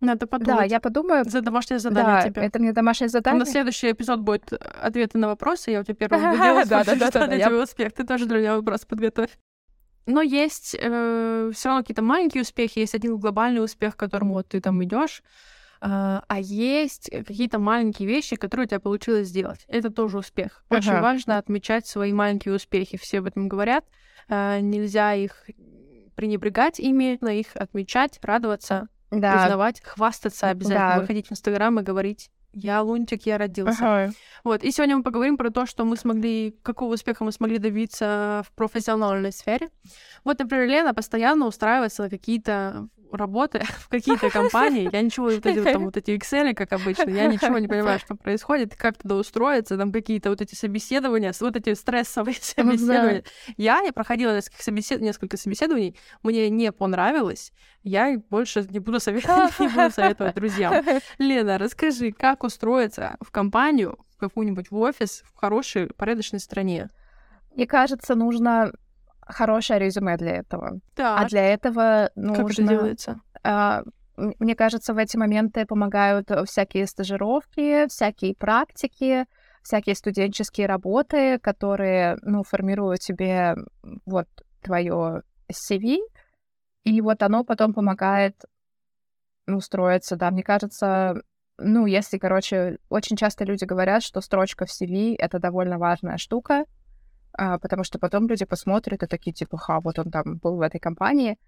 Надо 0.00 0.26
подумать. 0.26 0.58
Да, 0.60 0.64
я 0.64 0.80
подумаю. 0.80 1.24
За 1.28 1.42
домашнее 1.42 1.78
задание 1.78 2.22
Да, 2.22 2.28
тебе. 2.30 2.42
это 2.42 2.58
мне 2.58 2.72
домашнее 2.72 3.06
На 3.08 3.10
задание. 3.10 3.44
следующий 3.44 3.90
эпизод 3.92 4.20
будет 4.20 4.52
ответы 4.52 5.18
на 5.18 5.28
вопросы. 5.28 5.70
Я 5.72 5.80
у 5.80 5.84
тебя 5.84 5.94
первым 5.94 6.30
буду 6.30 6.42
делать, 6.42 6.68
Да, 6.68 6.84
да, 6.84 6.94
да, 6.94 7.26
для 7.26 7.38
тебя 7.38 7.62
успех. 7.62 7.92
Ты 7.92 8.04
тоже 8.04 8.24
для 8.26 8.38
меня 8.38 8.56
вопрос 8.56 8.84
подготовь. 8.86 9.30
Но 10.06 10.22
есть 10.22 10.68
все 10.70 11.52
равно 11.64 11.82
какие-то 11.82 12.02
маленькие 12.02 12.42
успехи, 12.42 12.78
есть 12.80 12.94
один 12.94 13.18
глобальный 13.18 13.62
успех, 13.62 13.94
к 13.94 13.98
которому 13.98 14.32
вот 14.32 14.48
ты 14.48 14.60
там 14.60 14.82
идешь, 14.82 15.22
а 15.82 16.24
а 16.26 16.40
есть 16.40 17.10
какие-то 17.10 17.58
маленькие 17.58 18.08
вещи, 18.08 18.36
которые 18.36 18.64
у 18.64 18.68
тебя 18.68 18.80
получилось 18.80 19.28
сделать. 19.28 19.64
Это 19.68 19.90
тоже 19.90 20.18
успех. 20.18 20.64
Очень 20.70 20.92
Ага. 20.92 21.02
важно 21.02 21.36
отмечать 21.38 21.86
свои 21.86 22.12
маленькие 22.12 22.54
успехи. 22.54 22.96
Все 22.96 23.18
об 23.18 23.26
этом 23.26 23.48
говорят. 23.48 23.84
Нельзя 24.28 25.14
их 25.14 25.44
пренебрегать 26.20 26.78
ими, 26.78 27.16
но 27.22 27.30
их 27.30 27.56
отмечать, 27.56 28.18
радоваться, 28.22 28.88
Да. 29.10 29.32
признавать, 29.40 29.80
хвастаться 29.82 30.50
обязательно, 30.50 30.96
Да. 30.96 31.00
выходить 31.00 31.28
в 31.28 31.32
Инстаграм 31.32 31.80
и 31.80 31.82
говорить 31.82 32.30
«Я 32.52 32.82
лунтик, 32.82 33.24
я 33.24 33.38
родился». 33.38 33.78
Ага. 33.80 34.12
Вот, 34.44 34.62
и 34.62 34.70
сегодня 34.70 34.98
мы 34.98 35.02
поговорим 35.02 35.38
про 35.38 35.48
то, 35.48 35.64
что 35.64 35.86
мы 35.86 35.96
смогли, 35.96 36.54
какого 36.62 36.92
успеха 36.92 37.24
мы 37.24 37.32
смогли 37.32 37.56
добиться 37.56 38.42
в 38.46 38.52
профессиональной 38.54 39.32
сфере. 39.32 39.70
Вот, 40.22 40.38
например, 40.38 40.68
Лена 40.68 40.92
постоянно 40.92 41.46
устраивается 41.46 42.02
на 42.02 42.10
какие-то 42.10 42.86
работы 43.12 43.60
в 43.78 43.88
какие-то 43.88 44.30
компании. 44.30 44.88
Я 44.92 45.02
ничего, 45.02 45.26
вот 45.30 45.46
эти, 45.46 45.58
вот 45.58 45.72
там 45.72 45.84
вот 45.84 45.96
эти 45.96 46.10
Excel, 46.10 46.54
как 46.54 46.72
обычно, 46.72 47.10
я 47.10 47.26
ничего 47.26 47.58
не 47.58 47.68
понимаю, 47.68 47.98
что 47.98 48.14
происходит, 48.14 48.74
как 48.76 48.98
туда 48.98 49.16
устроиться, 49.16 49.76
там 49.76 49.92
какие-то 49.92 50.30
вот 50.30 50.40
эти 50.40 50.54
собеседования, 50.54 51.32
вот 51.40 51.56
эти 51.56 51.74
стрессовые 51.74 52.36
собеседования. 52.40 53.24
Я, 53.56 53.80
я 53.80 53.92
проходила 53.92 54.34
несколько, 54.34 54.62
собесед... 54.62 55.00
несколько 55.00 55.36
собеседований, 55.36 55.96
мне 56.22 56.50
не 56.50 56.72
понравилось, 56.72 57.52
я 57.82 58.20
больше 58.30 58.66
не 58.70 58.78
буду 58.78 59.00
советовать, 59.00 59.58
не 59.58 59.68
буду 59.68 59.90
советовать 59.90 60.34
друзьям. 60.34 60.84
Лена, 61.18 61.58
расскажи, 61.58 62.12
как 62.12 62.44
устроиться 62.44 63.16
в 63.20 63.30
компанию, 63.30 63.98
в 64.14 64.18
какую-нибудь 64.18 64.70
в 64.70 64.76
офис 64.76 65.22
в 65.32 65.36
хорошей, 65.38 65.88
порядочной 65.88 66.40
стране? 66.40 66.88
Мне 67.54 67.66
кажется, 67.66 68.14
нужно 68.14 68.72
хорошее 69.30 69.80
резюме 69.80 70.16
для 70.16 70.36
этого. 70.36 70.80
А 70.96 71.20
Так, 71.20 71.28
для 71.28 71.46
этого 71.52 72.10
как 72.14 72.30
это 72.30 72.42
нужно... 72.42 72.68
делается? 72.68 73.20
а, 73.42 73.82
Мне 74.16 74.54
кажется, 74.54 74.94
в 74.94 74.98
эти 74.98 75.16
моменты 75.16 75.66
помогают 75.66 76.30
э, 76.30 76.44
всякие 76.44 76.86
стажировки, 76.86 77.86
всякие 77.88 78.34
практики, 78.34 79.26
всякие 79.62 79.94
студенческие 79.94 80.66
работы, 80.66 81.38
которые, 81.38 82.18
ну, 82.22 82.42
формируют 82.42 83.00
тебе 83.00 83.56
вот 84.06 84.28
твое 84.62 85.22
CV, 85.50 85.98
и 86.84 87.00
вот 87.00 87.22
оно 87.22 87.44
потом 87.44 87.74
помогает 87.74 88.34
ну, 89.46 89.58
устроиться, 89.58 90.16
да. 90.16 90.30
Мне 90.30 90.42
кажется, 90.42 91.22
ну, 91.58 91.86
если, 91.86 92.18
короче, 92.18 92.78
очень 92.88 93.16
часто 93.16 93.44
люди 93.44 93.64
говорят, 93.64 94.02
что 94.02 94.20
строчка 94.20 94.66
в 94.66 94.70
CV— 94.70 95.14
это 95.18 95.38
довольно 95.38 95.78
важная 95.78 96.16
штука, 96.18 96.60
а, 96.60 96.64
потому 97.32 97.84
что 97.84 97.98
потом 97.98 98.26
люди 98.28 98.44
посмотрят 98.44 99.02
и 99.02 99.06
такие, 99.06 99.32
типа, 99.32 99.56
ха, 99.56 99.80
вот 99.80 99.98
он 99.98 100.10
там 100.10 100.38
был 100.38 100.56
в 100.56 100.60
этой 100.60 100.80
компании. 100.80 101.38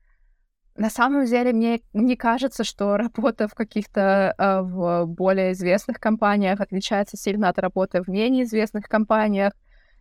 На 0.74 0.88
самом 0.88 1.26
деле, 1.26 1.52
мне 1.52 1.82
не 1.92 2.16
кажется, 2.16 2.64
что 2.64 2.96
работа 2.96 3.48
в 3.48 3.54
каких-то 3.54 4.34
а, 4.38 4.62
в 4.62 5.06
более 5.06 5.52
известных 5.52 6.00
компаниях 6.00 6.60
отличается 6.60 7.16
сильно 7.16 7.48
от 7.48 7.58
работы 7.58 8.02
в 8.02 8.08
менее 8.08 8.44
известных 8.44 8.88
компаниях. 8.88 9.52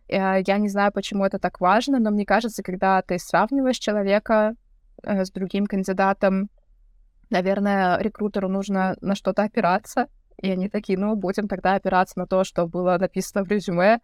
Э, 0.08 0.40
Я 0.46 0.58
не 0.58 0.68
знаю, 0.68 0.92
почему 0.92 1.24
это 1.24 1.38
так 1.38 1.60
важно, 1.60 1.98
но 1.98 2.10
мне 2.10 2.24
кажется, 2.24 2.62
когда 2.62 3.02
ты 3.02 3.18
сравниваешь 3.18 3.78
человека 3.78 4.54
э, 5.02 5.24
с 5.24 5.30
другим 5.30 5.66
кандидатом, 5.66 6.48
наверное, 7.30 7.98
рекрутеру 7.98 8.48
нужно 8.48 8.96
на 9.00 9.14
что-то 9.14 9.42
опираться. 9.42 10.06
И 10.38 10.50
они 10.50 10.68
такие, 10.68 10.98
ну, 10.98 11.14
будем 11.16 11.48
тогда 11.48 11.74
опираться 11.74 12.18
на 12.18 12.26
то, 12.26 12.44
что 12.44 12.66
было 12.66 12.96
написано 12.98 13.44
в 13.44 13.48
резюме, 13.48 14.00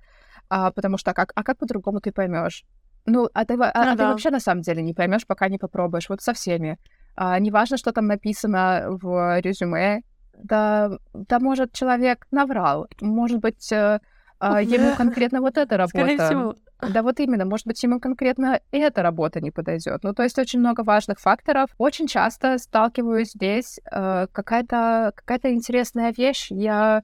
а, 0.49 0.71
потому 0.71 0.99
что 0.99 1.13
как, 1.15 1.33
а 1.35 1.43
как 1.43 1.59
по-другому 1.59 2.01
ты 2.01 2.13
поймешь? 2.13 2.65
Ну, 3.07 3.29
а 3.33 3.45
ты, 3.45 3.55
а- 3.55 3.57
Ну 3.57 3.63
а 3.93 3.97
ты 3.97 4.03
вообще 4.09 4.31
на 4.31 4.41
самом 4.41 4.63
деле 4.63 4.83
не 4.83 4.95
поймешь, 4.95 5.27
пока 5.27 5.49
не 5.49 5.59
попробуешь. 5.59 6.09
Вот 6.09 6.21
со 6.21 6.33
всеми. 6.33 6.79
А, 7.17 7.39
неважно, 7.39 7.77
что 7.77 7.93
там 7.93 8.07
написано 8.07 8.87
в 9.03 9.41
резюме. 9.41 10.03
Да, 10.35 10.91
да, 11.15 11.41
может, 11.41 11.73
человек 11.73 12.27
наврал. 12.31 12.87
Может 13.01 13.41
быть, 13.41 13.73
э, 13.73 13.99
а, 14.39 14.63
ему 14.63 14.95
конкретно 14.95 15.41
вот 15.41 15.57
эта 15.59 15.77
работа. 15.77 15.99
Скорее 15.99 16.19
всего. 16.19 16.55
Да, 16.81 17.03
вот 17.03 17.19
именно. 17.19 17.45
Может 17.45 17.67
быть, 17.67 17.83
ему 17.83 17.99
конкретно 17.99 18.61
эта 18.71 19.03
работа 19.03 19.41
не 19.41 19.51
подойдет. 19.51 20.05
Ну, 20.05 20.15
то 20.15 20.23
есть 20.23 20.39
очень 20.39 20.61
много 20.61 20.83
важных 20.85 21.19
факторов. 21.19 21.71
Очень 21.79 22.07
часто 22.07 22.57
сталкиваюсь 22.59 23.33
здесь 23.33 23.81
э, 23.91 24.27
какая-то 24.31 25.13
какая 25.17 25.53
интересная 25.55 26.13
вещь. 26.17 26.49
Я 26.51 27.03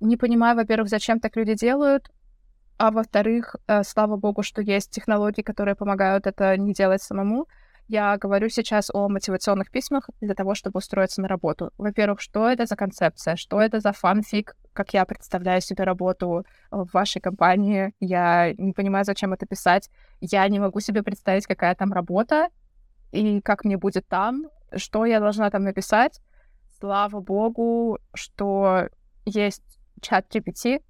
не 0.00 0.16
понимаю, 0.16 0.56
во-первых, 0.56 0.88
зачем 0.88 1.20
так 1.20 1.36
люди 1.36 1.54
делают, 1.54 2.10
а 2.82 2.90
во-вторых, 2.90 3.54
э, 3.68 3.84
слава 3.84 4.16
богу, 4.16 4.42
что 4.42 4.60
есть 4.60 4.90
технологии, 4.90 5.42
которые 5.42 5.76
помогают 5.76 6.26
это 6.26 6.56
не 6.56 6.72
делать 6.72 7.00
самому. 7.00 7.46
Я 7.86 8.16
говорю 8.16 8.48
сейчас 8.48 8.90
о 8.92 9.08
мотивационных 9.08 9.70
письмах 9.70 10.10
для 10.20 10.34
того, 10.34 10.56
чтобы 10.56 10.78
устроиться 10.78 11.22
на 11.22 11.28
работу. 11.28 11.70
Во-первых, 11.78 12.20
что 12.20 12.48
это 12.48 12.66
за 12.66 12.74
концепция, 12.74 13.36
что 13.36 13.60
это 13.60 13.78
за 13.78 13.92
фанфик, 13.92 14.56
как 14.72 14.94
я 14.94 15.04
представляю 15.04 15.60
себе 15.60 15.84
работу 15.84 16.44
в 16.72 16.88
вашей 16.92 17.20
компании. 17.20 17.92
Я 18.00 18.52
не 18.58 18.72
понимаю, 18.72 19.04
зачем 19.04 19.32
это 19.32 19.46
писать. 19.46 19.88
Я 20.20 20.48
не 20.48 20.58
могу 20.58 20.80
себе 20.80 21.04
представить, 21.04 21.46
какая 21.46 21.76
там 21.76 21.92
работа 21.92 22.48
и 23.12 23.40
как 23.42 23.64
мне 23.64 23.76
будет 23.76 24.08
там, 24.08 24.46
что 24.76 25.06
я 25.06 25.20
должна 25.20 25.50
там 25.50 25.62
написать. 25.62 26.20
Слава 26.80 27.20
богу, 27.20 27.98
что 28.12 28.88
есть 29.24 29.78
чат 30.00 30.26
GPT, 30.34 30.80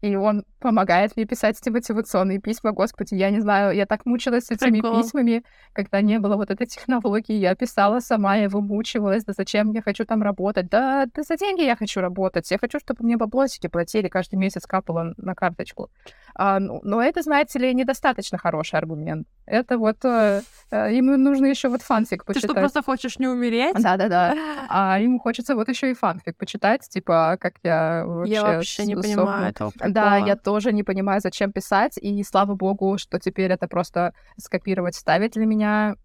и 0.00 0.14
он 0.14 0.44
помогает 0.60 1.16
мне 1.16 1.24
писать 1.24 1.58
эти 1.60 1.70
мотивационные 1.70 2.40
письма. 2.40 2.72
Господи, 2.72 3.14
я 3.14 3.30
не 3.30 3.40
знаю, 3.40 3.74
я 3.74 3.86
так 3.86 4.06
мучилась 4.06 4.46
с 4.46 4.50
этими 4.50 4.80
Прикол. 4.80 5.02
письмами, 5.02 5.44
когда 5.72 6.00
не 6.00 6.18
было 6.18 6.36
вот 6.36 6.50
этой 6.50 6.66
технологии. 6.66 7.34
Я 7.34 7.54
писала 7.54 8.00
сама, 8.00 8.36
я 8.36 8.48
вымучивалась, 8.48 9.24
да 9.24 9.32
зачем 9.36 9.72
я 9.72 9.82
хочу 9.82 10.04
там 10.04 10.22
работать? 10.22 10.68
Да, 10.68 11.06
да 11.12 11.22
за 11.22 11.36
деньги 11.36 11.62
я 11.62 11.76
хочу 11.76 12.00
работать. 12.00 12.50
Я 12.50 12.58
хочу, 12.58 12.78
чтобы 12.78 13.04
мне 13.04 13.16
баблосики 13.16 13.66
платили, 13.66 14.08
каждый 14.08 14.36
месяц 14.36 14.66
капало 14.66 15.14
на 15.16 15.34
карточку. 15.34 15.90
А, 16.34 16.60
ну, 16.60 16.80
но 16.82 17.02
это, 17.02 17.22
знаете 17.22 17.58
ли, 17.58 17.74
недостаточно 17.74 18.38
хороший 18.38 18.76
аргумент. 18.76 19.26
Это 19.46 19.78
вот... 19.78 20.04
э, 20.04 20.42
э, 20.70 20.94
ему 20.94 21.16
нужно 21.16 21.46
еще 21.46 21.68
вот 21.68 21.82
фанфик 21.82 22.22
Ты 22.22 22.26
почитать. 22.26 22.50
что, 22.50 22.60
просто 22.60 22.82
хочешь 22.82 23.18
не 23.18 23.26
умереть? 23.26 23.76
Да-да-да. 23.80 24.34
А 24.70 25.00
ему 25.00 25.18
хочется 25.18 25.54
вот 25.54 25.68
еще 25.68 25.90
и 25.90 25.94
фанфик 25.94 26.36
почитать, 26.36 26.88
типа, 26.88 27.38
как 27.40 27.54
я 27.62 28.04
вообще... 28.06 28.32
Я 28.32 28.42
вообще 28.42 28.84
не 28.84 28.94
понимаю 28.94 29.48
этого 29.48 29.72
Да, 29.92 30.16
я 30.16 30.36
тоже 30.36 30.72
не 30.72 30.82
понимаю, 30.82 31.20
зачем 31.20 31.52
писать, 31.52 31.98
и 31.98 32.22
слава 32.24 32.54
богу, 32.54 32.98
что 32.98 33.18
теперь 33.18 33.50
это 33.52 33.68
просто 33.68 34.12
скопировать, 34.38 34.94
вставить 34.94 35.32
для 35.32 35.46
меня 35.46 35.96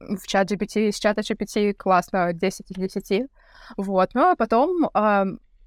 в 0.00 0.26
чат 0.26 0.50
GPT, 0.50 0.88
из 0.88 0.98
чата 0.98 1.20
GPT 1.20 1.72
классно 1.74 2.32
10 2.32 2.70
из 2.70 2.76
10. 2.76 3.28
Вот, 3.76 4.10
ну 4.14 4.22
а 4.30 4.36
потом 4.36 4.90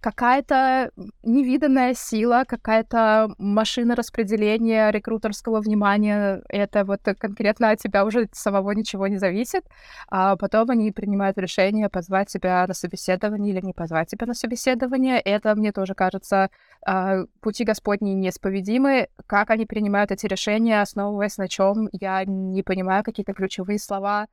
какая-то 0.02 0.92
невиданная 1.24 1.94
сила, 1.94 2.44
какая-то 2.48 3.34
машина 3.38 3.96
распределения 3.96 4.90
рекрутерского 4.92 5.62
внимания, 5.62 6.42
это 6.50 6.84
вот 6.84 7.02
конкретно 7.20 7.70
от 7.70 7.80
тебя 7.80 8.04
уже 8.04 8.28
самого 8.34 8.72
ничего 8.72 9.08
не 9.08 9.18
зависит, 9.18 9.64
а 10.10 10.36
потом 10.36 10.72
они 10.72 10.92
принимают 10.92 11.38
решение 11.38 11.88
позвать 11.90 12.30
тебя 12.30 12.66
на 12.68 12.74
собеседование 12.74 13.54
или 13.54 13.66
не 13.66 13.74
позвать 13.74 14.10
тебя 14.10 14.26
на 14.26 14.34
собеседование. 14.34 15.20
Это, 15.20 15.56
мне 15.56 15.72
тоже 15.72 15.94
кажется, 15.94 16.50
а, 16.86 17.26
пути 17.40 17.64
Господни 17.64 18.12
неисповедимы. 18.12 19.08
Как 19.28 19.52
они 19.52 19.66
принимают 19.66 20.12
эти 20.12 20.26
решения, 20.26 20.82
основываясь 20.82 21.38
на 21.38 21.48
чем, 21.48 21.90
я 21.92 22.26
не 22.26 22.64
понимаю 22.64 23.04
какие-то 23.04 23.34
ключевые 23.34 23.80
слова, 23.80 24.28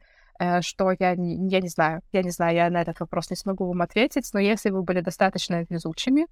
что 0.61 0.93
я 0.99 1.17
не, 1.17 1.49
я 1.49 1.61
не 1.61 1.69
знаю. 1.69 2.03
Я 2.13 2.23
не 2.23 2.31
знаю, 2.31 2.55
я 2.55 2.71
на 2.71 2.83
этот 2.83 3.01
вопрос 3.01 3.31
не 3.31 3.37
смогу 3.37 3.67
вам 3.67 3.83
ответить, 3.83 4.31
но 4.33 4.41
если 4.41 4.71
вы 4.71 4.83
были 4.83 5.01
достаточно 5.01 5.65
везучими, 5.69 6.27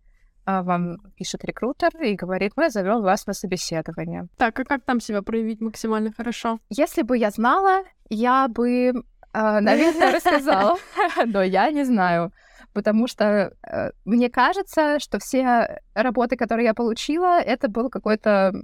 а, 0.46 0.62
вам 0.62 0.98
пишет 1.16 1.44
рекрутер 1.44 1.90
и 2.00 2.14
говорит, 2.14 2.52
мы 2.54 2.70
зовем 2.70 3.02
вас 3.02 3.26
на 3.26 3.32
собеседование. 3.32 4.28
Так, 4.36 4.58
а 4.60 4.64
как 4.64 4.84
там 4.84 5.00
себя 5.00 5.22
проявить 5.22 5.60
максимально 5.60 6.12
хорошо? 6.12 6.60
Если 6.70 7.02
бы 7.02 7.18
я 7.18 7.30
знала, 7.30 7.82
я 8.08 8.46
бы, 8.46 8.92
а, 9.32 9.60
наверное, 9.60 10.12
рассказала, 10.12 10.78
но 11.26 11.42
я 11.42 11.70
не 11.72 11.84
знаю. 11.84 12.32
Потому 12.72 13.08
что 13.08 13.54
э, 13.62 13.90
мне 14.04 14.28
кажется, 14.28 15.00
что 15.00 15.18
все 15.18 15.80
работы, 15.94 16.36
которые 16.36 16.66
я 16.66 16.74
получила, 16.74 17.40
это 17.40 17.68
был 17.68 17.88
какой-то 17.88 18.52
э, 18.54 18.58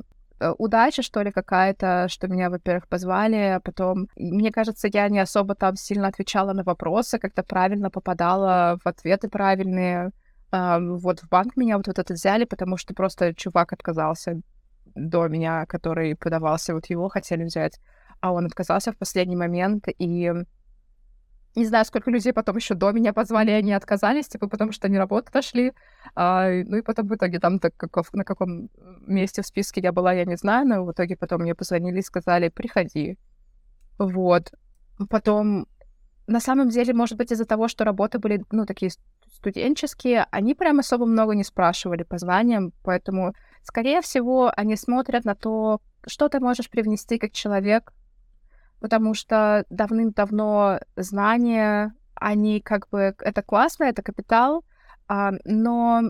удача, 0.59 1.03
что 1.03 1.23
ли, 1.23 1.31
какая-то, 1.31 2.07
что 2.09 2.29
меня, 2.29 2.51
во-первых, 2.51 2.89
позвали, 2.89 3.37
а 3.37 3.61
потом, 3.61 4.09
мне 4.17 4.51
кажется, 4.51 4.89
я 4.93 5.09
не 5.09 5.19
особо 5.19 5.55
там 5.55 5.77
сильно 5.77 6.09
отвечала 6.09 6.53
на 6.53 6.63
вопросы, 6.63 7.19
как-то 7.19 7.43
правильно 7.43 7.91
попадала 7.91 8.79
в 8.83 8.89
ответы 8.89 9.29
правильные. 9.29 10.11
А, 10.51 10.79
вот 10.81 11.21
в 11.21 11.29
банк 11.29 11.57
меня 11.57 11.77
вот, 11.77 11.87
вот 11.87 11.99
это 11.99 12.15
взяли, 12.15 12.45
потому 12.45 12.77
что 12.77 12.95
просто 12.95 13.35
чувак 13.35 13.73
отказался 13.73 14.41
до 14.95 15.29
меня, 15.29 15.67
который 15.67 16.17
подавался, 16.17 16.75
вот 16.75 16.87
его 16.87 17.09
хотели 17.09 17.45
взять, 17.45 17.81
а 18.21 18.33
он 18.33 18.47
отказался 18.47 18.93
в 18.93 18.99
последний 18.99 19.37
момент, 19.37 19.87
и 19.99 20.33
Не 21.55 21.67
знаю, 21.67 21.85
сколько 21.85 22.11
людей 22.11 22.33
потом 22.33 22.57
еще 22.57 22.75
до 22.75 22.93
меня 22.93 23.13
позвали, 23.13 23.51
и 23.51 23.55
они 23.55 23.75
отказались, 23.75 24.29
типа, 24.29 24.49
потому 24.49 24.73
что 24.73 24.87
они 24.87 24.97
работу 24.97 25.31
нашли. 25.35 25.73
А, 26.15 26.49
ну 26.49 26.79
и 26.79 26.83
потом 26.83 27.09
в 27.09 27.15
итоге 27.15 27.39
там 27.41 27.59
так, 27.59 27.77
каков, 27.77 28.13
на 28.15 28.25
каком 28.25 28.71
месте 29.07 29.43
в 29.43 29.47
списке 29.47 29.81
я 29.83 29.93
была, 29.93 30.15
я 30.15 30.25
не 30.25 30.37
знаю, 30.37 30.67
но 30.67 30.85
в 30.85 30.93
итоге 30.93 31.17
потом 31.17 31.43
мне 31.43 31.55
позвонили 31.55 31.99
и 31.99 32.03
сказали, 32.03 32.49
приходи. 32.49 33.19
Вот. 33.99 34.53
Потом, 35.11 35.67
на 36.27 36.41
самом 36.41 36.71
деле, 36.71 36.95
может 36.95 37.19
быть, 37.19 37.33
из-за 37.33 37.45
того, 37.45 37.69
что 37.69 37.85
работы 37.85 38.19
были, 38.19 38.43
ну, 38.51 38.65
такие 38.65 38.91
студенческие, 39.31 40.27
они 40.31 40.55
прям 40.55 40.79
особо 40.79 41.05
много 41.05 41.35
не 41.35 41.45
спрашивали 41.45 42.03
по 42.03 42.17
званиям, 42.17 42.73
поэтому, 42.83 43.35
скорее 43.63 44.01
всего, 44.01 44.51
они 44.57 44.77
смотрят 44.77 45.25
на 45.27 45.35
то, 45.35 45.81
что 46.07 46.29
ты 46.29 46.41
можешь 46.41 46.71
привнести 46.71 47.19
как 47.19 47.33
человек 47.33 47.93
потому 48.83 49.15
что 49.15 49.65
давным-давно 49.71 50.81
знания, 50.97 51.95
они 52.17 52.61
как 52.61 52.89
бы... 52.91 53.15
Это 53.21 53.43
классно, 53.43 53.85
это 53.85 54.03
капитал, 54.03 54.65
а, 55.07 55.31
но 55.45 56.03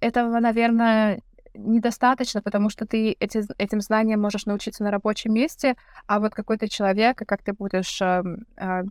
этого, 0.00 0.40
наверное, 0.40 1.20
недостаточно, 1.52 2.40
потому 2.40 2.70
что 2.70 2.86
ты 2.86 3.12
эти, 3.20 3.42
этим 3.58 3.82
знаниям 3.82 4.22
можешь 4.22 4.46
научиться 4.46 4.82
на 4.82 4.90
рабочем 4.90 5.34
месте, 5.34 5.76
а 6.06 6.18
вот 6.18 6.34
какой-то 6.34 6.66
человек, 6.66 7.18
как 7.18 7.42
ты 7.42 7.52
будешь 7.52 8.00
а, 8.00 8.22
а, 8.56 8.84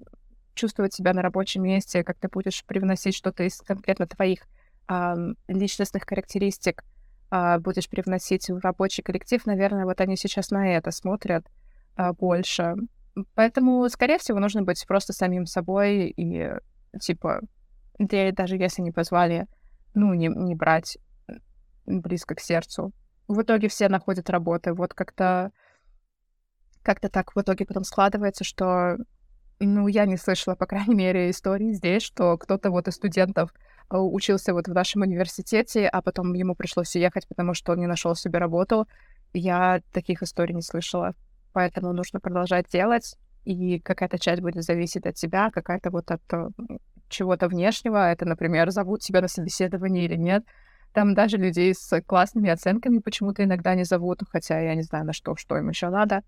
чувствовать 0.54 0.94
себя 0.94 1.14
на 1.14 1.24
рабочем 1.24 1.64
месте, 1.64 2.04
как 2.04 2.20
ты 2.20 2.28
будешь 2.28 2.64
привносить 2.64 3.16
что-то 3.16 3.44
из 3.44 3.58
конкретно 3.62 4.06
твоих 4.06 4.42
а, 4.88 5.16
личностных 5.48 6.04
характеристик, 6.08 6.84
а, 7.32 7.58
будешь 7.58 7.90
привносить 7.90 8.48
в 8.52 8.60
рабочий 8.60 9.02
коллектив, 9.02 9.44
наверное, 9.48 9.86
вот 9.86 10.00
они 10.02 10.18
сейчас 10.18 10.52
на 10.52 10.78
это 10.78 10.92
смотрят 10.92 11.48
а, 11.96 12.14
больше. 12.14 12.76
Поэтому, 13.36 13.88
скорее 13.90 14.18
всего, 14.18 14.40
нужно 14.40 14.64
быть 14.64 14.86
просто 14.88 15.14
самим 15.14 15.46
собой 15.46 16.10
и, 16.10 16.52
типа, 17.00 17.42
даже 18.00 18.58
если 18.58 18.82
не 18.82 18.92
позвали, 18.92 19.48
ну, 19.94 20.14
не, 20.14 20.28
не 20.28 20.56
брать 20.56 20.98
близко 21.86 22.36
к 22.36 22.40
сердцу. 22.40 22.92
В 23.28 23.42
итоге 23.42 23.68
все 23.68 23.88
находят 23.88 24.30
работы. 24.30 24.74
Вот 24.74 24.94
как-то 24.94 25.52
как-то 26.82 27.10
так 27.10 27.36
в 27.36 27.40
итоге 27.40 27.66
потом 27.66 27.84
складывается, 27.84 28.44
что, 28.44 28.98
ну, 29.60 29.88
я 29.88 30.06
не 30.06 30.18
слышала, 30.18 30.56
по 30.56 30.66
крайней 30.66 30.96
мере, 30.96 31.30
истории 31.30 31.72
здесь, 31.72 32.04
что 32.04 32.38
кто-то 32.38 32.72
вот 32.72 32.88
из 32.88 32.96
студентов 32.96 33.54
а, 33.90 34.02
учился 34.02 34.54
вот 34.54 34.68
в 34.68 34.74
нашем 34.74 35.02
университете, 35.02 35.88
а 35.88 36.02
потом 36.02 36.34
ему 36.34 36.56
пришлось 36.56 36.96
уехать, 36.96 37.28
потому 37.28 37.54
что 37.54 37.72
он 37.72 37.80
не 37.80 37.88
нашел 37.88 38.16
себе 38.16 38.38
работу. 38.40 38.88
Я 39.34 39.82
таких 39.94 40.22
историй 40.22 40.54
не 40.54 40.62
слышала 40.62 41.16
поэтому 41.54 41.94
нужно 41.94 42.20
продолжать 42.20 42.68
делать, 42.70 43.16
и 43.46 43.80
какая-то 43.80 44.20
часть 44.20 44.42
будет 44.42 44.64
зависеть 44.64 45.06
от 45.06 45.16
тебя, 45.16 45.50
какая-то 45.52 45.92
вот 45.92 46.12
от 46.12 46.22
э, 46.32 46.50
чего-то 47.10 47.48
внешнего. 47.48 48.12
Это, 48.12 48.26
например, 48.26 48.72
зовут 48.72 49.02
тебя 49.02 49.22
на 49.22 49.28
собеседование 49.28 50.06
или 50.06 50.16
нет. 50.16 50.44
Там 50.94 51.14
даже 51.14 51.38
людей 51.38 51.74
с 51.74 52.02
классными 52.02 52.50
оценками 52.50 53.00
почему-то 53.00 53.44
иногда 53.44 53.76
не 53.76 53.84
зовут, 53.84 54.22
хотя 54.30 54.60
я 54.60 54.76
не 54.76 54.84
знаю, 54.84 55.06
на 55.06 55.14
что, 55.14 55.36
что 55.36 55.58
им 55.58 55.70
еще 55.70 55.90
надо. 55.90 56.22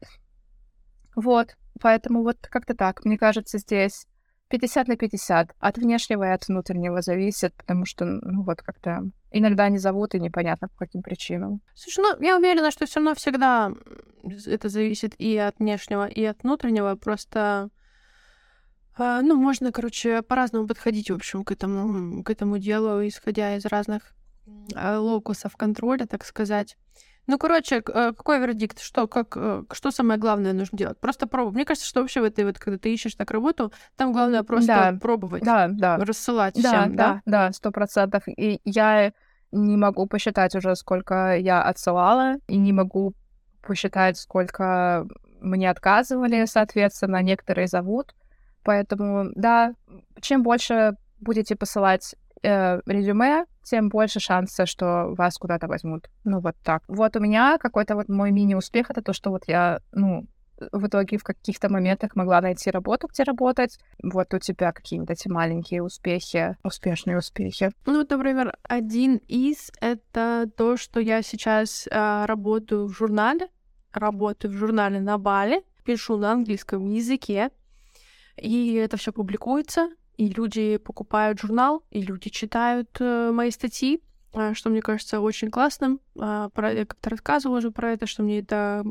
Вот, 1.16 1.56
поэтому 1.82 2.24
вот 2.24 2.38
как-то 2.42 2.76
так. 2.76 3.06
Мне 3.06 3.18
кажется, 3.18 3.58
здесь 3.58 4.08
50 4.50 4.88
на 4.88 4.96
50. 4.96 5.56
От 5.60 5.78
внешнего 5.78 6.24
и 6.24 6.34
от 6.34 6.48
внутреннего 6.48 7.02
зависит, 7.02 7.54
потому 7.56 7.86
что, 7.86 8.06
ну, 8.06 8.44
вот 8.44 8.62
как-то 8.62 9.10
иногда 9.32 9.70
не 9.70 9.80
зовут, 9.80 10.16
и 10.16 10.20
непонятно 10.20 10.68
по 10.70 10.86
каким 10.86 11.02
причинам. 11.02 11.62
Слушай, 11.74 12.00
ну, 12.02 12.24
я 12.24 12.38
уверена, 12.38 12.72
что 12.72 12.86
все 12.86 13.00
равно 13.00 13.16
всегда 13.16 13.74
это 14.46 14.70
зависит 14.70 15.16
и 15.20 15.38
от 15.38 15.60
внешнего, 15.60 16.08
и 16.08 16.24
от 16.24 16.44
внутреннего. 16.44 16.96
Просто, 16.96 17.70
э, 18.98 19.22
ну, 19.22 19.36
можно, 19.36 19.72
короче, 19.72 20.22
по-разному 20.22 20.68
подходить, 20.68 21.10
в 21.10 21.16
общем, 21.16 21.44
к 21.44 21.52
этому, 21.52 22.24
к 22.24 22.30
этому 22.30 22.58
делу, 22.60 23.06
исходя 23.08 23.56
из 23.56 23.66
разных 23.66 24.16
э, 24.76 24.96
локусов 24.96 25.58
контроля, 25.58 26.06
так 26.06 26.24
сказать. 26.24 26.78
Ну, 27.28 27.38
короче, 27.38 27.78
э, 27.78 28.14
какой 28.14 28.40
вердикт? 28.40 28.80
Что, 28.80 29.08
как, 29.08 29.36
э, 29.36 29.64
что 29.72 29.92
самое 29.92 30.20
главное 30.20 30.54
нужно 30.54 30.78
делать? 30.78 31.00
Просто 31.00 31.28
пробовать. 31.28 31.56
Мне 31.56 31.66
кажется, 31.66 31.88
что 31.88 32.02
вообще 32.02 32.22
в 32.22 32.26
этой 32.26 32.46
вот, 32.46 32.60
когда 32.60 32.78
ты 32.78 32.94
ищешь 32.94 33.16
так 33.16 33.32
работу, 33.32 33.72
там 33.96 34.14
главное 34.14 34.44
просто 34.44 34.68
да, 34.68 34.98
пробовать. 35.00 35.44
Да, 35.44 35.68
да. 35.70 35.98
Рассылать 35.98 36.62
да, 36.62 36.70
всем, 36.70 36.96
да? 36.96 37.22
Да, 37.26 37.52
сто 37.52 37.72
процентов. 37.72 38.24
И 38.28 38.60
я 38.64 39.12
не 39.52 39.78
могу 39.78 40.06
посчитать 40.08 40.56
уже, 40.56 40.76
сколько 40.76 41.36
я 41.38 41.64
отсылала, 41.64 42.36
и 42.48 42.58
не 42.58 42.74
могу 42.74 43.14
посчитать, 43.62 44.18
сколько 44.18 45.08
мне 45.42 45.70
отказывали, 45.70 46.46
соответственно, 46.46 47.22
некоторые 47.22 47.68
зовут. 47.68 48.14
Поэтому, 48.64 49.32
да, 49.36 49.74
чем 50.22 50.44
больше 50.44 50.96
будете 51.20 51.56
посылать 51.56 52.16
э, 52.46 52.82
резюме, 52.86 53.46
тем 53.64 53.90
больше 53.90 54.20
шанса, 54.20 54.66
что 54.66 55.14
вас 55.18 55.38
куда-то 55.38 55.68
возьмут. 55.68 56.10
Ну, 56.24 56.40
вот 56.40 56.56
так. 56.64 56.84
Вот 56.88 57.16
у 57.16 57.20
меня 57.20 57.58
какой-то 57.58 57.96
вот 57.96 58.10
мой 58.10 58.32
мини-успех— 58.32 58.90
это 58.90 59.02
то, 59.02 59.14
что 59.14 59.32
вот 59.32 59.44
я, 59.48 59.80
ну, 59.92 60.26
в 60.72 60.88
итоге 60.88 61.18
в 61.18 61.24
каких-то 61.24 61.70
моментах 61.70 62.16
могла 62.16 62.42
найти 62.42 62.72
работу, 62.72 63.08
где 63.08 63.24
работать. 63.24 63.78
Вот 64.02 64.34
у 64.34 64.40
тебя 64.40 64.72
какие-нибудь 64.72 65.12
эти 65.12 65.28
маленькие 65.28 65.84
успехи, 65.84 66.56
успешные 66.64 67.18
успехи. 67.18 67.72
Ну, 67.86 68.06
например, 68.08 68.56
один 68.64 69.18
из— 69.28 69.72
это 69.82 70.50
то, 70.56 70.78
что 70.78 71.00
я 71.00 71.22
сейчас 71.22 71.88
э, 71.88 72.26
работаю 72.26 72.88
в 72.88 72.94
журнале, 72.94 73.48
работаю 73.92 74.52
в 74.52 74.56
журнале 74.56 75.00
на 75.00 75.18
Бали, 75.18 75.64
пишу 75.84 76.18
на 76.18 76.32
английском 76.32 76.90
языке, 76.90 77.50
и 78.38 78.74
это 78.74 78.98
все 78.98 79.12
публикуется 79.12 79.90
и 80.18 80.30
люди 80.30 80.78
покупают 80.78 81.40
журнал, 81.40 81.84
и 81.92 82.02
люди 82.02 82.30
читают 82.30 82.90
э, 83.00 83.32
мои 83.32 83.52
статьи, 83.52 84.02
э, 84.34 84.54
что 84.54 84.70
мне 84.70 84.82
кажется 84.82 85.20
очень 85.20 85.52
классным. 85.52 86.00
Э, 86.20 86.50
про, 86.54 86.74
я 86.74 86.86
как-то 86.86 87.10
рассказывала 87.10 87.58
уже 87.58 87.72
про 87.72 87.92
это, 87.92 88.08
что 88.08 88.24
мне 88.24 88.40
это 88.40 88.84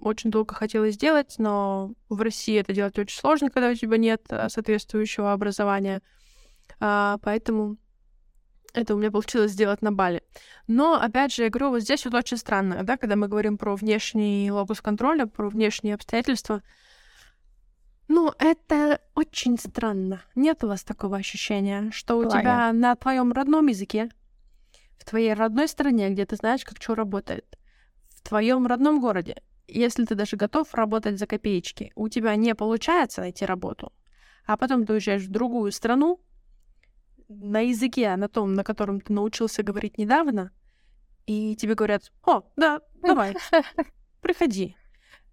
очень 0.00 0.30
долго 0.30 0.54
хотелось 0.54 0.94
сделать, 0.94 1.36
но 1.38 1.92
в 2.08 2.20
России 2.20 2.58
это 2.58 2.72
делать 2.72 2.98
очень 2.98 3.18
сложно, 3.18 3.50
когда 3.50 3.70
у 3.70 3.74
тебя 3.74 3.96
нет 3.96 4.22
э, 4.30 4.48
соответствующего 4.48 5.32
образования. 5.32 6.02
А, 6.80 7.18
поэтому 7.22 7.76
это 8.74 8.94
у 8.94 8.98
меня 8.98 9.10
получилось 9.10 9.52
сделать 9.52 9.82
на 9.82 9.92
Бали. 9.92 10.22
Но, 10.66 10.94
опять 10.94 11.32
же, 11.32 11.44
я 11.44 11.50
говорю, 11.50 11.70
вот 11.70 11.82
здесь 11.82 12.04
вот 12.04 12.14
очень 12.14 12.36
странно, 12.36 12.82
да, 12.82 12.96
когда 12.96 13.16
мы 13.16 13.28
говорим 13.28 13.58
про 13.58 13.76
внешний 13.76 14.50
локус 14.50 14.80
контроля, 14.80 15.26
про 15.26 15.48
внешние 15.48 15.94
обстоятельства, 15.94 16.62
ну, 18.08 18.32
это 18.38 19.00
очень 19.14 19.58
странно. 19.58 20.22
Нет 20.34 20.64
у 20.64 20.68
вас 20.68 20.84
такого 20.84 21.16
ощущения, 21.16 21.90
что 21.92 22.18
у 22.18 22.24
тебя 22.28 22.72
на 22.72 22.94
твоем 22.96 23.32
родном 23.32 23.68
языке, 23.68 24.10
в 24.98 25.04
твоей 25.04 25.34
родной 25.34 25.68
стране, 25.68 26.10
где 26.10 26.26
ты 26.26 26.36
знаешь, 26.36 26.64
как 26.64 26.80
что 26.80 26.94
работает, 26.94 27.58
в 28.08 28.22
твоем 28.22 28.66
родном 28.66 29.00
городе, 29.00 29.42
если 29.66 30.04
ты 30.04 30.14
даже 30.14 30.36
готов 30.36 30.72
работать 30.74 31.18
за 31.18 31.26
копеечки, 31.26 31.92
у 31.94 32.08
тебя 32.08 32.36
не 32.36 32.54
получается 32.54 33.20
найти 33.20 33.44
работу, 33.44 33.92
а 34.46 34.56
потом 34.56 34.86
ты 34.86 34.92
уезжаешь 34.92 35.22
в 35.22 35.30
другую 35.30 35.72
страну, 35.72 36.20
на 37.28 37.60
языке, 37.60 38.14
на 38.16 38.28
том, 38.28 38.54
на 38.54 38.64
котором 38.64 39.00
ты 39.00 39.12
научился 39.12 39.62
говорить 39.62 39.98
недавно, 39.98 40.50
и 41.26 41.56
тебе 41.56 41.74
говорят, 41.74 42.12
о, 42.24 42.42
да, 42.56 42.80
давай, 43.00 43.34
приходи. 44.20 44.76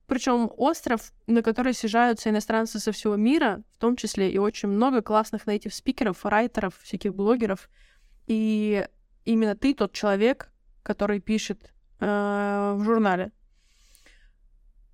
Причем 0.10 0.52
остров, 0.58 1.14
на 1.28 1.44
который 1.44 1.76
съезжаются 1.76 2.32
иностранцы 2.32 2.80
со 2.80 2.92
всего 2.92 3.16
мира, 3.16 3.62
в 3.76 3.78
том 3.78 3.96
числе 3.96 4.32
и 4.32 4.40
очень 4.40 4.68
много 4.68 5.04
классных 5.04 5.46
нейтив 5.46 5.74
спикеров, 5.74 6.26
райтеров, 6.26 6.78
всяких 6.82 7.14
блогеров. 7.14 7.70
И 8.26 8.88
именно 9.26 9.56
ты 9.56 9.76
тот 9.76 9.94
человек, 9.94 10.52
который 10.82 11.20
пишет 11.20 11.72
э, 12.00 12.74
в 12.76 12.84
журнале. 12.84 13.32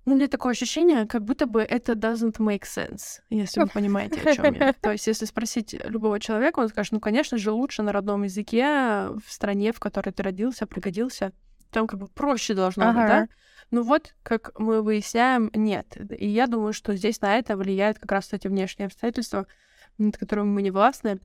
Ну, 0.04 0.12
у 0.12 0.16
меня 0.16 0.28
такое 0.28 0.52
ощущение, 0.52 1.06
как 1.06 1.24
будто 1.24 1.46
бы 1.46 1.62
это 1.62 1.94
doesn't 1.94 2.36
make 2.36 2.62
sense, 2.62 3.22
если 3.30 3.60
вы 3.60 3.66
понимаете, 3.66 4.20
о 4.20 4.34
чем 4.34 4.54
я. 4.54 4.72
То 4.80 4.92
есть, 4.92 5.06
если 5.06 5.24
спросить 5.24 5.74
любого 5.82 6.20
человека, 6.20 6.60
он 6.60 6.68
скажет, 6.68 6.92
ну, 6.92 7.00
конечно 7.00 7.38
же, 7.38 7.50
лучше 7.50 7.82
на 7.82 7.90
родном 7.90 8.22
языке 8.22 9.08
в 9.08 9.24
стране, 9.26 9.72
в 9.72 9.80
которой 9.80 10.10
ты 10.10 10.22
родился, 10.22 10.66
пригодился. 10.66 11.32
Там 11.76 11.86
как 11.86 12.00
бы 12.00 12.06
проще 12.06 12.54
должно 12.54 12.88
ага. 12.88 12.98
быть, 12.98 13.06
да? 13.06 13.28
Ну 13.70 13.82
вот, 13.82 14.14
как 14.22 14.58
мы 14.58 14.80
выясняем, 14.80 15.50
нет. 15.52 15.98
И 16.18 16.26
я 16.26 16.46
думаю, 16.46 16.72
что 16.72 16.96
здесь 16.96 17.20
на 17.20 17.36
это 17.36 17.54
влияют 17.54 17.98
как 17.98 18.12
раз 18.12 18.32
эти 18.32 18.48
внешние 18.48 18.86
обстоятельства, 18.86 19.46
над 19.98 20.16
которыми 20.16 20.46
мы 20.46 20.62
не 20.62 20.70
властны. 20.70 21.20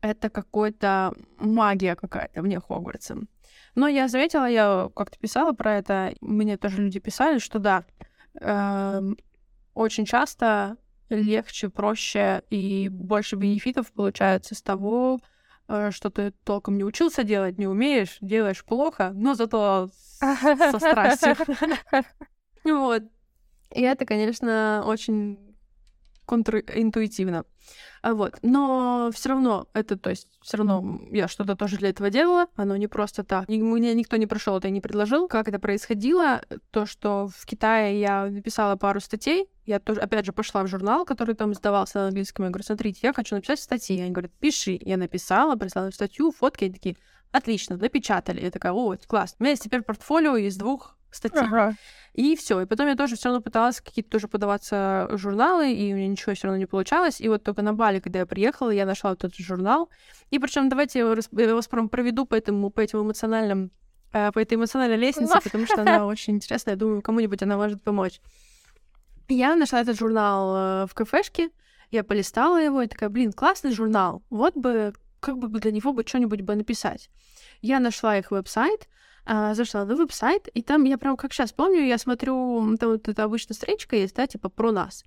Это 0.00 0.28
какая-то 0.28 1.14
магия 1.38 1.94
какая-то 1.94 2.42
вне 2.42 2.58
Хогвартса. 2.58 3.18
Но 3.76 3.86
я 3.86 4.08
заметила, 4.08 4.48
я 4.50 4.90
как-то 4.96 5.16
писала 5.20 5.52
про 5.52 5.76
это, 5.76 6.14
мне 6.20 6.56
тоже 6.56 6.82
люди 6.82 6.98
писали, 6.98 7.38
что 7.38 7.60
да, 7.60 7.84
э, 8.40 9.02
очень 9.74 10.04
часто 10.04 10.78
легче, 11.10 11.68
проще 11.68 12.42
и 12.50 12.88
больше 12.88 13.36
бенефитов 13.36 13.92
получается 13.92 14.56
с 14.56 14.62
того, 14.62 15.20
что 15.90 16.10
ты 16.10 16.32
толком 16.44 16.76
не 16.76 16.84
учился 16.84 17.24
делать, 17.24 17.58
не 17.58 17.66
умеешь, 17.66 18.18
делаешь 18.20 18.64
плохо, 18.64 19.12
но 19.14 19.34
зато 19.34 19.90
со 20.20 20.78
страстью. 20.78 21.36
Вот. 22.62 23.04
И 23.74 23.80
это, 23.80 24.04
конечно, 24.04 24.82
очень 24.84 25.49
контринтуитивно. 26.30 27.44
А 28.02 28.14
вот. 28.14 28.38
Но 28.42 29.10
все 29.12 29.30
равно 29.30 29.66
это, 29.74 29.98
то 29.98 30.10
есть, 30.10 30.28
все 30.42 30.58
равно 30.58 31.00
я 31.10 31.26
что-то 31.26 31.56
тоже 31.56 31.76
для 31.76 31.88
этого 31.90 32.08
делала. 32.08 32.46
Оно 32.54 32.76
не 32.76 32.86
просто 32.86 33.24
так. 33.24 33.48
Мне 33.48 33.94
никто 33.94 34.16
не 34.16 34.26
пришел 34.26 34.56
это 34.56 34.68
и 34.68 34.70
не 34.70 34.80
предложил. 34.80 35.26
Как 35.26 35.48
это 35.48 35.58
происходило? 35.58 36.40
То, 36.70 36.86
что 36.86 37.28
в 37.36 37.46
Китае 37.46 38.00
я 38.00 38.26
написала 38.26 38.76
пару 38.76 39.00
статей. 39.00 39.48
Я 39.66 39.80
тоже, 39.80 40.00
опять 40.00 40.24
же, 40.24 40.32
пошла 40.32 40.62
в 40.62 40.68
журнал, 40.68 41.04
который 41.04 41.34
там 41.34 41.52
сдавался 41.52 41.98
на 41.98 42.06
английском. 42.06 42.44
Я 42.44 42.50
говорю, 42.50 42.64
смотрите, 42.64 43.00
я 43.02 43.12
хочу 43.12 43.34
написать 43.34 43.60
статьи. 43.60 44.00
Они 44.00 44.12
говорят, 44.12 44.32
пиши. 44.38 44.78
Я 44.80 44.96
написала, 44.96 45.56
прислала 45.56 45.90
статью, 45.90 46.30
фотки. 46.30 46.64
Они 46.64 46.74
такие, 46.74 46.96
отлично, 47.32 47.76
напечатали. 47.76 48.40
Я 48.40 48.50
такая, 48.50 48.72
о, 48.72 48.96
класс. 49.06 49.36
У 49.38 49.42
меня 49.42 49.50
есть 49.50 49.62
теперь 49.62 49.82
портфолио 49.82 50.36
из 50.36 50.56
двух 50.56 50.96
статей. 51.10 51.40
Ага. 51.40 51.74
И 52.14 52.34
все. 52.36 52.60
И 52.60 52.66
потом 52.66 52.88
я 52.88 52.96
тоже 52.96 53.16
все 53.16 53.28
равно 53.28 53.40
пыталась 53.40 53.80
какие-то 53.80 54.10
тоже 54.10 54.28
подаваться 54.28 55.08
журналы, 55.12 55.72
и 55.72 55.92
у 55.92 55.96
меня 55.96 56.08
ничего 56.08 56.34
все 56.34 56.48
равно 56.48 56.58
не 56.58 56.66
получалось. 56.66 57.20
И 57.20 57.28
вот 57.28 57.42
только 57.44 57.62
на 57.62 57.72
Бали, 57.72 58.00
когда 58.00 58.20
я 58.20 58.26
приехала, 58.26 58.70
я 58.70 58.84
нашла 58.84 59.10
вот 59.10 59.24
этот 59.24 59.36
журнал. 59.38 59.90
И 60.30 60.38
причем 60.38 60.68
давайте 60.68 61.00
я 61.00 61.54
вас 61.54 61.68
проведу 61.68 62.26
по 62.26 62.34
этому, 62.34 62.70
по 62.70 62.80
этим 62.80 63.02
эмоциональным 63.02 63.70
э, 64.12 64.32
по 64.32 64.38
этой 64.38 64.54
эмоциональной 64.54 64.96
лестнице, 64.96 65.38
потому 65.42 65.66
что 65.66 65.82
она 65.82 66.06
очень 66.06 66.34
интересная. 66.34 66.74
Я 66.74 66.78
думаю, 66.78 67.02
кому-нибудь 67.02 67.42
она 67.42 67.56
может 67.56 67.82
помочь. 67.82 68.20
Я 69.28 69.54
нашла 69.54 69.80
этот 69.80 69.98
журнал 69.98 70.56
э, 70.56 70.86
в 70.86 70.94
кафешке, 70.94 71.50
я 71.90 72.02
полистала 72.02 72.60
его 72.60 72.82
и 72.82 72.88
такая, 72.88 73.08
блин, 73.08 73.32
классный 73.32 73.72
журнал. 73.72 74.22
Вот 74.30 74.56
бы, 74.56 74.92
как 75.20 75.38
бы 75.38 75.60
для 75.60 75.70
него 75.70 75.92
бы 75.92 76.04
что-нибудь 76.06 76.40
бы 76.40 76.54
написать. 76.54 77.10
Я 77.60 77.78
нашла 77.80 78.18
их 78.18 78.30
веб-сайт, 78.30 78.88
а, 79.26 79.54
зашла 79.54 79.84
на 79.84 79.94
веб-сайт, 79.94 80.48
и 80.48 80.62
там 80.62 80.84
я 80.84 80.98
прям 80.98 81.16
как 81.16 81.32
сейчас 81.32 81.52
помню, 81.52 81.86
я 81.86 81.98
смотрю, 81.98 82.76
там 82.78 82.90
вот 82.90 83.08
эта 83.08 83.24
обычная 83.24 83.54
страничка 83.54 83.96
есть, 83.96 84.16
да, 84.16 84.26
типа 84.26 84.48
про 84.48 84.72
нас. 84.72 85.04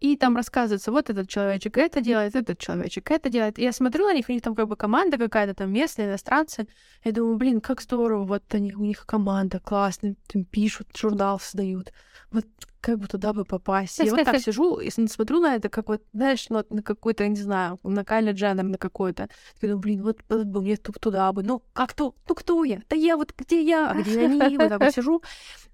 И 0.00 0.16
там 0.16 0.36
рассказывается, 0.36 0.92
вот 0.92 1.08
этот 1.08 1.28
человечек 1.28 1.78
это 1.78 2.00
делает, 2.00 2.36
этот 2.36 2.58
человечек 2.58 3.10
это 3.10 3.30
делает. 3.30 3.58
И 3.58 3.62
я 3.62 3.72
смотрю 3.72 4.04
на 4.04 4.14
них, 4.14 4.28
у 4.28 4.32
них 4.32 4.42
там 4.42 4.54
как 4.54 4.68
бы 4.68 4.76
команда 4.76 5.16
какая-то 5.16 5.54
там 5.54 5.72
местная, 5.72 6.06
иностранцы. 6.06 6.66
Я 7.04 7.12
думаю, 7.12 7.36
блин, 7.36 7.60
как 7.60 7.80
здорово, 7.80 8.24
вот 8.24 8.42
они, 8.52 8.74
у 8.74 8.84
них 8.84 9.06
команда 9.06 9.58
классная, 9.60 10.16
там 10.26 10.44
пишут, 10.44 10.88
журнал 10.96 11.40
создают. 11.40 11.92
Вот 12.30 12.46
как 12.86 12.98
бы 12.98 13.08
туда 13.08 13.32
бы 13.32 13.44
попасть. 13.44 13.98
Я 13.98 14.12
вот 14.12 14.24
так 14.24 14.38
сижу 14.38 14.78
и 14.78 14.90
смотрю 14.90 15.40
на 15.40 15.56
это, 15.56 15.68
как 15.68 15.88
вот, 15.88 16.02
знаешь, 16.12 16.48
на, 16.50 16.64
на 16.70 16.82
какой-то, 16.82 17.26
не 17.26 17.34
знаю, 17.34 17.80
на 17.82 18.04
Кайли 18.04 18.30
Дженнер 18.30 18.62
на 18.62 18.78
какой-то. 18.78 19.28
Думаю, 19.60 19.78
блин, 19.78 20.02
вот, 20.02 20.20
вот 20.28 20.46
бы 20.46 20.62
мне 20.62 20.76
туда 20.76 21.32
бы. 21.32 21.42
Ну, 21.42 21.62
как 21.72 21.94
то? 21.94 22.14
Ну, 22.28 22.34
кто 22.36 22.62
я? 22.62 22.80
Да 22.88 22.94
я 22.94 23.16
вот, 23.16 23.34
где 23.36 23.60
я? 23.60 23.90
А 23.90 23.94
где 23.94 24.26
они? 24.26 24.56
Вот 24.56 24.68
так 24.68 24.80
вот 24.80 24.94
сижу. 24.94 25.20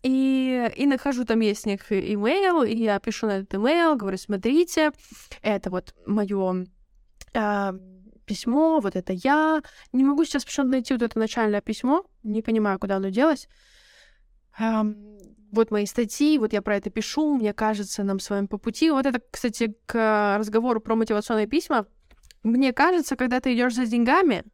И, 0.03 0.71
и 0.77 0.87
нахожу 0.87 1.25
там 1.25 1.41
есть 1.41 1.65
них 1.65 1.93
имейл, 1.93 2.63
и 2.63 2.75
я 2.75 2.99
пишу 2.99 3.27
на 3.27 3.39
этот 3.39 3.55
имейл, 3.55 3.95
говорю, 3.95 4.19
смотрите, 4.19 4.91
это 5.43 5.71
вот 5.71 5.95
мое 6.07 6.67
а, 7.35 7.75
письмо, 8.25 8.81
вот 8.81 8.97
это 8.97 9.13
я. 9.13 9.63
Не 9.93 10.05
могу 10.05 10.25
сейчас 10.25 10.45
почему-то 10.45 10.73
найти 10.73 10.95
вот 10.95 11.03
это 11.03 11.19
начальное 11.19 11.61
письмо, 11.61 12.05
не 12.25 12.43
понимаю, 12.43 12.79
куда 12.79 12.97
оно 12.97 13.11
делось 13.11 13.49
вот 15.53 15.71
мои 15.71 15.87
статьи, 15.87 16.39
вот 16.39 16.53
я 16.53 16.63
про 16.63 16.77
это 16.77 16.91
пишу, 16.91 17.35
мне 17.35 17.53
кажется, 17.53 18.03
нам 18.03 18.19
с 18.19 18.31
вами 18.31 18.47
по 18.47 18.59
пути. 18.59 18.91
Вот 18.91 19.07
это, 19.07 19.21
кстати, 19.31 19.77
к 19.87 20.37
разговору 20.39 20.81
про 20.81 20.97
мотивационные 20.97 21.47
письма. 21.47 21.87
Мне 22.43 22.73
кажется, 22.73 23.17
когда 23.17 23.39
ты 23.39 23.55
идешь 23.55 23.75
за 23.75 23.87
деньгами, 23.87 24.45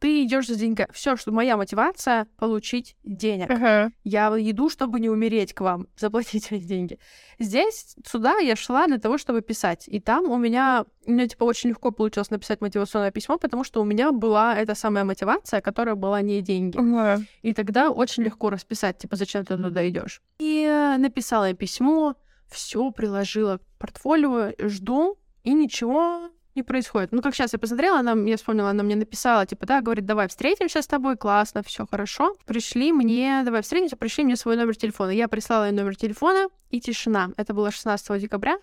ты 0.00 0.24
идешь 0.24 0.46
за 0.46 0.56
деньгами. 0.56 0.88
Все, 0.92 1.16
что 1.16 1.30
моя 1.30 1.56
мотивация 1.56 2.26
получить 2.38 2.96
денег. 3.04 3.50
Uh-huh. 3.50 3.92
Я 4.02 4.28
иду, 4.38 4.70
чтобы 4.70 4.98
не 4.98 5.10
умереть 5.10 5.52
к 5.52 5.60
вам, 5.60 5.86
заплатить 5.96 6.50
мне 6.50 6.60
деньги. 6.60 6.98
Здесь 7.38 7.96
сюда 8.04 8.38
я 8.38 8.56
шла 8.56 8.86
для 8.86 8.98
того, 8.98 9.18
чтобы 9.18 9.42
писать. 9.42 9.84
И 9.86 10.00
там 10.00 10.30
у 10.30 10.38
меня, 10.38 10.86
у 11.06 11.12
меня 11.12 11.28
типа 11.28 11.44
очень 11.44 11.70
легко 11.70 11.90
получилось 11.92 12.30
написать 12.30 12.60
мотивационное 12.60 13.10
письмо, 13.10 13.38
потому 13.38 13.62
что 13.62 13.82
у 13.82 13.84
меня 13.84 14.10
была 14.10 14.56
эта 14.56 14.74
самая 14.74 15.04
мотивация, 15.04 15.60
которая 15.60 15.94
была 15.94 16.22
не 16.22 16.40
деньги. 16.40 16.78
Uh-huh. 16.78 17.22
И 17.42 17.52
тогда 17.52 17.90
очень 17.90 18.22
легко 18.22 18.48
расписать, 18.50 18.98
типа, 18.98 19.16
зачем 19.16 19.44
ты 19.44 19.56
туда 19.56 19.86
идешь. 19.88 20.22
И 20.38 20.64
э, 20.66 20.96
написала 20.96 21.48
я 21.48 21.54
письмо, 21.54 22.16
все 22.50 22.90
приложила 22.90 23.58
к 23.58 23.62
портфолио, 23.78 24.52
жду, 24.58 25.18
и 25.44 25.52
ничего 25.52 26.30
не 26.60 26.64
происходит. 26.64 27.12
Ну, 27.12 27.22
как 27.22 27.34
сейчас 27.34 27.52
я 27.52 27.58
посмотрела, 27.58 27.98
она, 28.00 28.12
я 28.28 28.36
вспомнила, 28.36 28.70
она 28.70 28.82
мне 28.82 28.96
написала, 28.96 29.46
типа, 29.46 29.66
да, 29.66 29.80
говорит, 29.80 30.06
давай 30.06 30.28
встретимся 30.28 30.82
с 30.82 30.86
тобой, 30.86 31.16
классно, 31.16 31.62
все 31.62 31.86
хорошо. 31.86 32.36
Пришли 32.44 32.92
мне, 32.92 33.42
давай 33.44 33.62
встретимся, 33.62 33.96
пришли 33.96 34.24
мне 34.24 34.36
свой 34.36 34.56
номер 34.56 34.76
телефона. 34.76 35.10
Я 35.10 35.28
прислала 35.28 35.64
ей 35.64 35.72
номер 35.72 35.96
телефона, 35.96 36.48
и 36.70 36.80
тишина. 36.80 37.30
Это 37.36 37.54
было 37.54 37.70
16 37.70 38.20
декабря. 38.20 38.58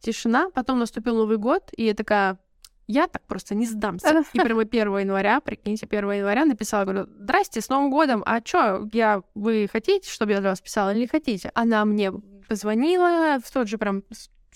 Тишина. 0.00 0.50
Потом 0.54 0.78
наступил 0.78 1.16
Новый 1.16 1.36
год, 1.36 1.70
и 1.76 1.84
я 1.84 1.94
такая, 1.94 2.38
я 2.86 3.06
так 3.06 3.22
просто 3.26 3.54
не 3.54 3.66
сдамся. 3.66 4.24
И 4.32 4.38
прямо 4.38 4.62
1 4.62 4.98
января, 4.98 5.40
прикиньте, 5.40 5.86
1 5.86 6.10
января 6.12 6.44
написала, 6.44 6.84
говорю, 6.84 7.06
здрасте, 7.18 7.60
с 7.60 7.68
Новым 7.68 7.90
годом, 7.90 8.22
а 8.26 8.40
чё, 8.40 8.88
я, 8.92 9.22
вы 9.34 9.68
хотите, 9.70 10.10
чтобы 10.10 10.32
я 10.32 10.40
для 10.40 10.50
вас 10.50 10.60
писала 10.60 10.92
или 10.92 11.00
не 11.00 11.06
хотите? 11.06 11.50
Она 11.54 11.84
мне 11.84 12.12
позвонила 12.48 13.38
в 13.42 13.50
тот 13.50 13.68
же 13.68 13.78
прям 13.78 14.02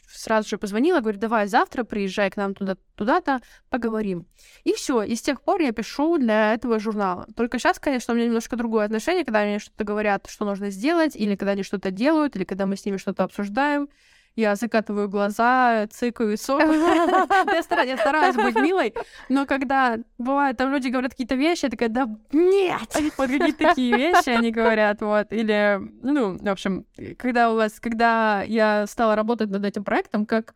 сразу 0.06 0.48
же 0.48 0.58
позвонила, 0.58 1.00
говорит, 1.00 1.20
давай 1.20 1.46
завтра 1.46 1.84
приезжай 1.84 2.30
к 2.30 2.36
нам 2.36 2.54
туда, 2.54 2.76
туда-то, 2.94 3.40
поговорим. 3.70 4.26
И 4.64 4.72
все. 4.72 5.02
И 5.02 5.14
с 5.14 5.22
тех 5.22 5.40
пор 5.42 5.60
я 5.60 5.72
пишу 5.72 6.18
для 6.18 6.54
этого 6.54 6.78
журнала. 6.78 7.26
Только 7.36 7.58
сейчас, 7.58 7.78
конечно, 7.78 8.14
у 8.14 8.16
меня 8.16 8.26
немножко 8.26 8.56
другое 8.56 8.84
отношение, 8.84 9.24
когда 9.24 9.40
они 9.40 9.58
что-то 9.58 9.84
говорят, 9.84 10.26
что 10.28 10.44
нужно 10.44 10.70
сделать, 10.70 11.16
или 11.16 11.36
когда 11.36 11.52
они 11.52 11.62
что-то 11.62 11.90
делают, 11.90 12.36
или 12.36 12.44
когда 12.44 12.66
мы 12.66 12.76
с 12.76 12.84
ними 12.84 12.96
что-то 12.96 13.24
обсуждаем 13.24 13.88
я 14.36 14.54
закатываю 14.54 15.08
глаза, 15.08 15.86
цыкаю 15.90 16.36
сок. 16.36 16.60
я, 16.60 17.62
стараюсь, 17.62 17.90
я 17.90 17.96
стараюсь 17.96 18.36
быть 18.36 18.54
милой, 18.56 18.94
но 19.28 19.46
когда 19.46 19.96
бывает, 20.18 20.58
там 20.58 20.72
люди 20.72 20.88
говорят 20.88 21.12
какие-то 21.12 21.34
вещи, 21.34 21.64
я 21.64 21.70
такая, 21.70 21.88
да 21.88 22.08
нет! 22.32 22.94
Вот 23.16 23.28
какие-то 23.28 23.68
такие 23.68 23.96
вещи 23.96 24.28
они 24.28 24.50
говорят, 24.50 25.00
вот. 25.00 25.32
Или, 25.32 25.80
ну, 26.02 26.36
в 26.36 26.48
общем, 26.48 26.84
когда 27.18 27.50
у 27.50 27.56
вас, 27.56 27.80
когда 27.80 28.42
я 28.42 28.86
стала 28.86 29.16
работать 29.16 29.48
над 29.50 29.64
этим 29.64 29.84
проектом, 29.84 30.26
как 30.26 30.54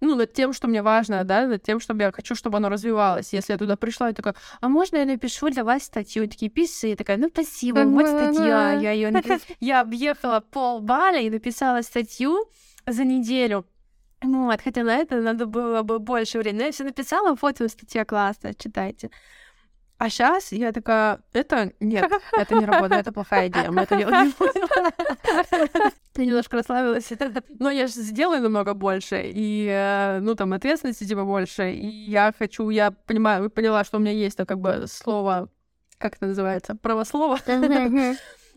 ну, 0.00 0.14
над 0.16 0.32
тем, 0.32 0.52
что 0.52 0.68
мне 0.68 0.82
важно, 0.82 1.24
да, 1.24 1.46
над 1.46 1.62
тем, 1.62 1.80
чтобы 1.80 2.02
я 2.02 2.12
хочу, 2.12 2.34
чтобы 2.34 2.58
оно 2.58 2.68
развивалось. 2.68 3.32
Если 3.32 3.52
я 3.52 3.58
туда 3.58 3.76
пришла, 3.76 4.08
я 4.08 4.14
такая, 4.14 4.34
а 4.60 4.68
можно 4.68 4.98
я 4.98 5.04
напишу 5.04 5.48
для 5.50 5.64
вас 5.64 5.84
статью? 5.84 6.24
И 6.24 6.26
такие, 6.26 6.50
пиши. 6.50 6.88
Я 6.88 6.96
такая, 6.96 7.16
ну, 7.16 7.28
спасибо, 7.28 7.80
вот 7.80 8.06
статья. 8.06 8.72
Я 8.72 8.92
ее 8.92 9.12
Я 9.60 9.80
объехала 9.80 10.40
пол 10.40 10.80
Бали 10.80 11.24
и 11.24 11.30
написала 11.30 11.82
статью, 11.82 12.48
за 12.86 13.04
неделю. 13.04 13.66
Вот, 14.22 14.60
хотя 14.62 14.82
на 14.82 14.96
это 14.96 15.20
надо 15.20 15.46
было 15.46 15.82
бы 15.82 15.98
больше 15.98 16.38
времени. 16.38 16.60
Но 16.60 16.66
я 16.66 16.72
все 16.72 16.84
написала, 16.84 17.36
вот 17.40 17.56
статья 17.56 18.04
классная, 18.04 18.54
читайте. 18.54 19.10
А 19.96 20.10
сейчас 20.10 20.50
я 20.50 20.72
такая, 20.72 21.20
это 21.32 21.72
нет, 21.78 22.10
это 22.32 22.54
не 22.56 22.66
работает, 22.66 23.02
это 23.02 23.12
плохая 23.12 23.48
идея, 23.48 23.70
мы 23.70 23.82
это 23.82 23.96
делать 23.96 24.26
не 24.26 24.34
будем. 24.38 24.68
Я 26.16 26.26
немножко 26.26 26.56
расслабилась, 26.56 27.10
но 27.58 27.70
я 27.70 27.86
же 27.86 27.94
сделаю 27.94 28.42
намного 28.42 28.74
больше, 28.74 29.22
и, 29.24 29.68
э, 29.70 30.18
ну, 30.20 30.34
там, 30.34 30.52
ответственности 30.52 31.04
типа 31.04 31.24
больше, 31.24 31.72
и 31.72 31.86
я 31.86 32.34
хочу, 32.36 32.70
я 32.70 32.90
понимаю, 32.90 33.50
поняла, 33.50 33.84
что 33.84 33.98
у 33.98 34.00
меня 34.00 34.12
есть, 34.12 34.36
то 34.36 34.46
как 34.46 34.58
бы, 34.58 34.86
слово, 34.88 35.48
как 35.98 36.16
это 36.16 36.26
называется, 36.26 36.74
правослово 36.74 37.38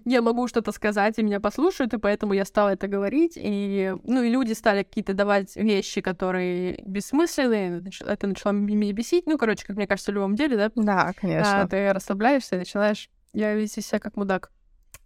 я 0.08 0.22
могу 0.22 0.48
что-то 0.48 0.72
сказать, 0.72 1.20
и 1.20 1.24
меня 1.24 1.41
послушают, 1.41 1.93
и 1.93 1.98
поэтому 1.98 2.32
я 2.32 2.46
стала 2.46 2.70
это 2.70 2.88
говорить. 2.88 3.34
И, 3.36 3.93
ну, 4.04 4.24
и 4.24 4.30
люди 4.30 4.54
стали 4.54 4.84
какие-то 4.84 5.13
давать 5.13 5.56
вещи, 5.58 6.00
которые 6.00 6.82
бессмысленные. 6.86 7.84
Это 8.06 8.28
начало 8.28 8.54
меня 8.54 8.93
бесить. 8.93 9.26
Ну, 9.26 9.38
короче, 9.38 9.65
как 9.65 9.76
мне 9.76 9.86
кажется, 9.86 10.12
в 10.12 10.15
любом 10.15 10.36
деле, 10.36 10.56
да? 10.56 10.72
Да, 10.76 11.12
конечно. 11.13 11.62
А, 11.62 11.67
ты 11.67 11.91
расслабляешься 11.91 12.56
и 12.56 12.60
начинаешь... 12.60 13.10
Я 13.34 13.54
вести 13.54 13.82
себя 13.82 14.00
как 14.00 14.15
мудак. 14.15 14.50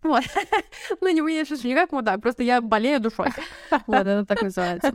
Вот. 0.04 0.24
ну, 1.02 1.10
не 1.10 1.22
мне 1.22 1.44
сейчас 1.46 1.64
не 1.64 1.74
как 1.74 1.92
мудак, 1.92 2.22
просто 2.22 2.44
я 2.44 2.62
болею 2.62 3.00
душой. 3.00 3.30
вот, 3.88 4.06
это 4.06 4.24
так 4.26 4.44
называется. 4.44 4.94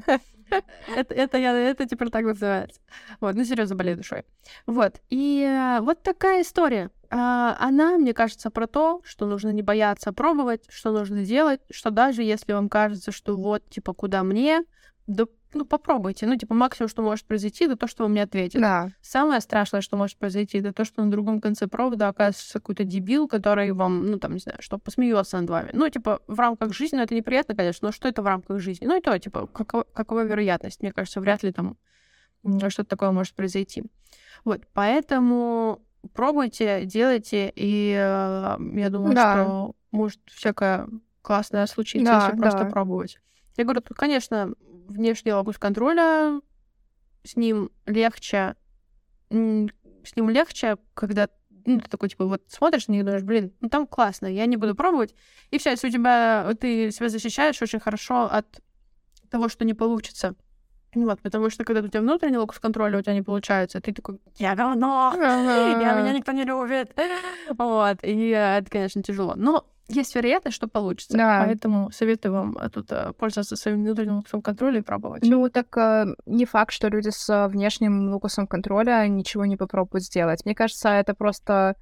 Это, 0.94 1.14
это, 1.14 1.38
я, 1.38 1.52
это 1.52 1.86
теперь 1.86 2.10
так 2.10 2.24
называется. 2.24 2.80
Вот, 3.20 3.34
ну, 3.34 3.44
серьезно, 3.44 3.74
болею 3.74 3.96
душой. 3.96 4.24
Вот. 4.66 5.00
И 5.10 5.42
э, 5.42 5.80
вот 5.80 6.02
такая 6.04 6.42
история. 6.42 6.90
А, 7.10 7.56
она, 7.60 7.96
мне 7.98 8.14
кажется, 8.14 8.50
про 8.50 8.66
то, 8.66 9.00
что 9.04 9.26
нужно 9.26 9.50
не 9.50 9.62
бояться 9.62 10.12
пробовать, 10.12 10.64
что 10.68 10.92
нужно 10.92 11.24
делать, 11.24 11.60
что 11.70 11.90
даже 11.90 12.22
если 12.22 12.52
вам 12.52 12.68
кажется, 12.68 13.12
что 13.12 13.36
вот, 13.36 13.68
типа, 13.68 13.92
куда 13.92 14.22
мне, 14.22 14.64
да, 15.06 15.24
ну, 15.54 15.64
попробуйте. 15.64 16.26
Ну, 16.26 16.36
типа, 16.36 16.54
максимум, 16.54 16.88
что 16.88 17.02
может 17.02 17.24
произойти, 17.24 17.64
это 17.64 17.76
то, 17.76 17.86
что 17.86 18.02
вам 18.02 18.12
не 18.12 18.20
ответит. 18.20 18.60
Да. 18.60 18.90
Самое 19.00 19.40
страшное, 19.40 19.80
что 19.80 19.96
может 19.96 20.18
произойти, 20.18 20.58
это 20.58 20.72
то, 20.72 20.84
что 20.84 21.02
на 21.02 21.10
другом 21.10 21.40
конце 21.40 21.66
провода 21.66 22.08
оказывается 22.08 22.54
какой-то 22.54 22.84
дебил, 22.84 23.26
который 23.26 23.72
вам, 23.72 24.10
ну, 24.10 24.18
там, 24.18 24.34
не 24.34 24.40
знаю, 24.40 24.58
что 24.60 24.78
посмеется 24.78 25.40
над 25.40 25.48
вами. 25.48 25.70
Ну, 25.72 25.88
типа, 25.88 26.20
в 26.26 26.38
рамках 26.38 26.74
жизни, 26.74 26.96
ну, 26.96 27.02
это 27.02 27.14
неприятно, 27.14 27.54
конечно, 27.54 27.88
но 27.88 27.92
что 27.92 28.08
это 28.08 28.22
в 28.22 28.26
рамках 28.26 28.60
жизни? 28.60 28.86
Ну, 28.86 28.98
и 28.98 29.00
то, 29.00 29.18
типа, 29.18 29.46
какова, 29.46 29.84
какова 29.94 30.24
вероятность? 30.24 30.82
Мне 30.82 30.92
кажется, 30.92 31.20
вряд 31.20 31.42
ли 31.42 31.52
там 31.52 31.76
что-то 32.68 32.84
такое 32.84 33.10
может 33.10 33.34
произойти. 33.34 33.84
Вот, 34.44 34.62
поэтому 34.72 35.80
пробуйте, 36.12 36.84
делайте, 36.84 37.52
и 37.54 37.92
э, 37.92 38.56
я 38.74 38.90
думаю, 38.90 39.14
да. 39.14 39.32
что 39.32 39.74
может 39.90 40.20
всякое 40.26 40.88
классное 41.22 41.66
случиться, 41.66 42.12
да, 42.12 42.24
если 42.24 42.36
да. 42.36 42.42
просто 42.42 42.64
пробовать. 42.66 43.18
Я 43.56 43.64
говорю, 43.64 43.80
тут, 43.80 43.96
конечно, 43.96 44.52
внешний 44.88 45.32
локус 45.32 45.58
контроля, 45.58 46.40
с 47.24 47.36
ним 47.36 47.70
легче, 47.86 48.54
с 49.30 50.16
ним 50.16 50.30
легче, 50.30 50.76
когда 50.94 51.28
ну, 51.66 51.80
ты 51.80 51.90
такой, 51.90 52.08
типа, 52.08 52.26
вот 52.26 52.42
смотришь 52.48 52.86
на 52.86 52.92
них 52.92 53.02
и 53.02 53.04
думаешь, 53.04 53.24
блин, 53.24 53.52
ну 53.60 53.68
там 53.68 53.86
классно, 53.86 54.26
я 54.26 54.46
не 54.46 54.56
буду 54.56 54.74
пробовать. 54.74 55.14
И 55.50 55.58
все, 55.58 55.70
если 55.70 55.88
у 55.88 55.90
тебя, 55.90 56.54
ты 56.60 56.92
себя 56.92 57.08
защищаешь 57.08 57.60
очень 57.60 57.80
хорошо 57.80 58.28
от 58.30 58.60
того, 59.30 59.48
что 59.48 59.64
не 59.64 59.74
получится. 59.74 60.36
Вот, 61.04 61.20
потому 61.20 61.50
что 61.50 61.64
когда 61.64 61.82
у 61.82 61.88
тебя 61.88 62.00
внутренний 62.00 62.38
локус 62.38 62.58
контроля 62.58 62.98
у 62.98 63.02
тебя 63.02 63.12
не 63.12 63.22
получается, 63.22 63.80
ты 63.80 63.92
такой, 63.92 64.18
я 64.36 64.54
говно, 64.54 65.12
я, 65.14 66.00
меня 66.00 66.12
никто 66.12 66.32
не 66.32 66.44
любит. 66.44 66.98
Вот, 67.50 67.98
и 68.02 68.28
это, 68.30 68.70
конечно, 68.70 69.02
тяжело. 69.02 69.34
Но 69.36 69.66
есть 69.88 70.14
вероятность, 70.16 70.56
что 70.56 70.68
получится. 70.68 71.16
Да. 71.16 71.44
Поэтому 71.44 71.90
советую 71.92 72.32
вам 72.32 72.58
э, 72.58 72.68
тут 72.70 72.90
э, 72.90 73.12
пользоваться 73.12 73.56
своим 73.56 73.84
внутренним 73.84 74.16
локусом 74.16 74.42
контроля 74.42 74.78
и 74.80 74.82
пробовать. 74.82 75.22
Ну, 75.22 75.48
так 75.48 75.76
э, 75.76 76.06
не 76.26 76.44
факт, 76.44 76.72
что 76.72 76.88
люди 76.88 77.10
с 77.10 77.48
внешним 77.48 78.10
локусом 78.10 78.46
контроля 78.46 79.06
ничего 79.06 79.44
не 79.44 79.56
попробуют 79.56 80.04
сделать. 80.04 80.44
Мне 80.44 80.54
кажется, 80.54 80.88
это 80.88 81.14
просто 81.14 81.76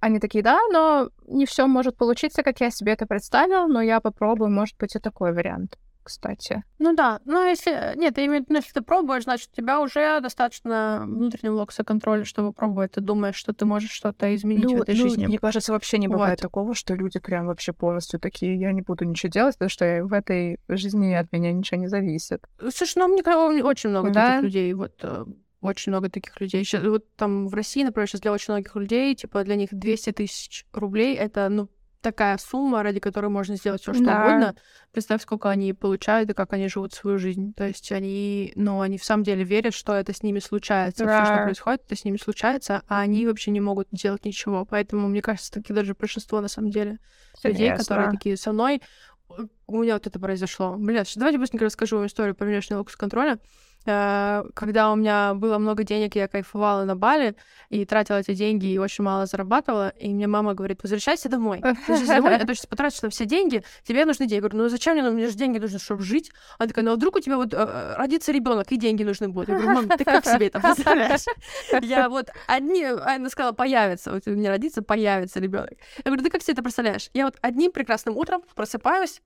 они 0.00 0.18
такие, 0.18 0.42
да, 0.42 0.58
но 0.72 1.10
не 1.26 1.46
все 1.46 1.66
может 1.66 1.96
получиться, 1.96 2.42
как 2.42 2.60
я 2.60 2.70
себе 2.70 2.92
это 2.92 3.06
представил, 3.06 3.68
но 3.68 3.80
я 3.80 4.00
попробую, 4.00 4.50
может 4.50 4.76
быть, 4.78 4.96
и 4.96 4.98
такой 4.98 5.32
вариант 5.32 5.78
кстати. 6.06 6.64
Ну 6.78 6.94
да, 6.94 7.20
но 7.24 7.44
если... 7.44 7.96
Нет, 7.96 8.16
я 8.18 8.26
имею 8.26 8.44
в 8.44 8.48
виду, 8.48 8.56
если 8.56 8.72
ты 8.72 8.80
пробуешь, 8.80 9.24
значит, 9.24 9.50
у 9.52 9.56
тебя 9.56 9.80
уже 9.80 10.20
достаточно 10.20 11.04
внутреннего 11.06 11.56
локса 11.56 11.84
контроля, 11.84 12.24
чтобы 12.24 12.52
пробовать. 12.52 12.92
Ты 12.92 13.00
думаешь, 13.00 13.34
что 13.34 13.52
ты 13.52 13.64
можешь 13.64 13.90
что-то 13.90 14.34
изменить 14.34 14.64
ну, 14.64 14.78
в 14.78 14.82
этой 14.82 14.96
ну, 14.96 15.02
жизни. 15.02 15.26
Мне 15.26 15.38
кажется, 15.38 15.72
вообще 15.72 15.98
не 15.98 16.08
бывает 16.08 16.40
вот. 16.40 16.42
такого, 16.42 16.74
что 16.74 16.94
люди 16.94 17.18
прям 17.18 17.46
вообще 17.46 17.72
полностью 17.72 18.20
такие, 18.20 18.58
я 18.58 18.72
не 18.72 18.82
буду 18.82 19.04
ничего 19.04 19.30
делать, 19.30 19.56
потому 19.56 19.70
что 19.70 20.04
в 20.04 20.12
этой 20.12 20.58
жизни 20.68 21.12
от 21.12 21.32
меня 21.32 21.52
ничего 21.52 21.80
не 21.80 21.88
зависит. 21.88 22.42
Слушай, 22.60 22.98
ну, 22.98 23.08
мне 23.08 23.22
очень 23.64 23.90
много 23.90 24.10
да? 24.10 24.28
таких 24.28 24.42
людей. 24.44 24.74
Вот 24.74 24.94
э, 25.02 25.24
очень 25.60 25.92
много 25.92 26.08
таких 26.08 26.40
людей. 26.40 26.64
Сейчас, 26.64 26.82
вот 26.84 27.04
там 27.16 27.48
в 27.48 27.54
России, 27.54 27.82
например, 27.82 28.08
сейчас 28.08 28.20
для 28.20 28.32
очень 28.32 28.52
многих 28.52 28.74
людей, 28.76 29.14
типа, 29.14 29.44
для 29.44 29.56
них 29.56 29.70
200 29.72 30.12
тысяч 30.12 30.66
рублей— 30.72 31.14
это, 31.16 31.48
ну, 31.48 31.68
такая 32.00 32.38
сумма, 32.38 32.82
ради 32.82 33.00
которой 33.00 33.28
можно 33.28 33.56
сделать 33.56 33.82
все 33.82 33.92
что 33.92 34.04
да. 34.04 34.20
угодно. 34.20 34.56
Представь, 34.92 35.22
сколько 35.22 35.50
они 35.50 35.72
получают 35.72 36.30
и 36.30 36.34
как 36.34 36.52
они 36.52 36.68
живут 36.68 36.92
свою 36.94 37.18
жизнь. 37.18 37.52
То 37.54 37.66
есть 37.66 37.90
они, 37.92 38.52
ну, 38.54 38.80
они 38.80 38.98
в 38.98 39.04
самом 39.04 39.24
деле 39.24 39.44
верят, 39.44 39.74
что 39.74 39.92
это 39.94 40.12
с 40.12 40.22
ними 40.22 40.38
случается. 40.38 41.04
Да. 41.04 41.24
Все, 41.24 41.34
что 41.34 41.44
происходит, 41.44 41.82
это 41.86 41.96
с 41.96 42.04
ними 42.04 42.16
случается, 42.16 42.82
а 42.88 43.00
они 43.00 43.26
вообще 43.26 43.50
не 43.50 43.60
могут 43.60 43.88
делать 43.90 44.24
ничего. 44.24 44.64
Поэтому, 44.64 45.08
мне 45.08 45.22
кажется, 45.22 45.52
таки 45.52 45.72
даже 45.72 45.94
большинство, 45.94 46.40
на 46.40 46.48
самом 46.48 46.70
деле, 46.70 46.98
Конечно. 47.42 47.48
людей, 47.62 47.76
которые 47.76 48.10
такие 48.10 48.36
со 48.36 48.52
мной, 48.52 48.80
у 49.66 49.82
меня 49.82 49.94
вот 49.94 50.06
это 50.06 50.18
произошло. 50.20 50.76
Блядь, 50.78 51.12
давайте 51.16 51.38
быстренько 51.38 51.64
расскажу 51.64 52.04
историю 52.06 52.34
по 52.34 52.44
внешнему 52.44 52.80
локус 52.80 52.96
контроля. 52.96 53.38
Э, 53.86 54.44
когда 54.54 54.92
у 54.92 54.96
меня 54.96 55.34
было 55.34 55.58
много 55.58 55.84
денег, 55.84 56.16
я 56.16 56.28
кайфовала 56.28 56.84
на 56.84 56.96
Бали 56.96 57.36
и 57.70 57.84
тратила 57.84 58.16
эти 58.16 58.34
деньги 58.34 58.66
и 58.66 58.78
очень 58.78 59.04
мало 59.04 59.26
зарабатывала, 59.26 59.90
и 59.90 60.08
мне 60.08 60.26
мама 60.26 60.54
говорит, 60.54 60.82
возвращайся 60.82 61.28
домой. 61.28 61.62
Сейчас 61.86 62.08
домой, 62.08 62.38
то 62.38 62.54
сейчас 62.54 62.66
потратишь 62.66 63.02
на 63.02 63.10
все 63.10 63.24
деньги, 63.24 63.62
тебе 63.84 64.04
нужны 64.04 64.26
деньги. 64.26 64.34
Я 64.34 64.40
говорю, 64.40 64.58
ну 64.58 64.68
зачем 64.68 64.94
мне, 64.94 65.02
ну, 65.02 65.12
мне 65.12 65.28
же 65.28 65.34
деньги 65.34 65.58
нужны, 65.58 65.78
чтобы 65.78 66.02
жить. 66.02 66.32
Она 66.58 66.68
такая, 66.68 66.84
ну 66.84 66.92
а 66.92 66.96
вдруг 66.96 67.16
у 67.16 67.20
тебя 67.20 67.36
вот 67.36 67.54
э, 67.54 67.94
родится 67.96 68.32
ребенок 68.32 68.70
и 68.72 68.76
деньги 68.76 69.02
нужны 69.02 69.28
будут. 69.28 69.48
Я 69.48 69.54
говорю, 69.56 69.72
мам, 69.72 69.88
ты 69.88 70.04
как 70.04 70.24
себе 70.24 70.48
это 70.48 70.60
представляешь? 70.60 71.24
Я 71.82 72.08
вот 72.08 72.28
одни, 72.46 72.84
она 72.84 73.28
сказала, 73.30 73.52
появится, 73.52 74.12
вот 74.12 74.26
у 74.26 74.30
меня 74.30 74.50
родится, 74.50 74.82
появится 74.82 75.40
ребенок. 75.40 75.74
Я 75.98 76.04
говорю, 76.04 76.22
ты 76.22 76.30
как 76.30 76.42
себе 76.42 76.54
это 76.54 76.62
представляешь? 76.62 77.10
Я 77.14 77.24
вот 77.26 77.36
одним 77.40 77.72
прекрасным 77.72 78.16
утром 78.16 78.42
просыпаюсь, 78.54 79.22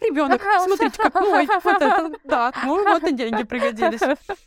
ребенок, 0.00 0.42
смотрите, 0.64 0.96
как 0.96 1.14
мой. 1.14 1.46
Вот 1.62 1.82
это, 1.82 2.12
да, 2.24 2.52
ну 2.64 2.82
вот 2.84 3.04
и 3.04 3.12
деньги 3.12 3.42
пригодились. 3.42 4.00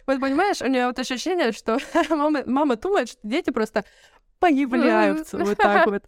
Вот 0.06 0.20
понимаешь, 0.20 0.62
у 0.62 0.68
нее 0.68 0.88
вот 0.88 1.00
ощущение, 1.00 1.52
что 1.52 1.78
мама, 2.10 2.44
мама 2.46 2.76
думает, 2.76 3.10
что 3.10 3.20
дети 3.24 3.52
просто 3.52 3.84
появляются 4.40 5.38
вот 5.38 5.58
так 5.58 5.88
вот. 5.88 6.04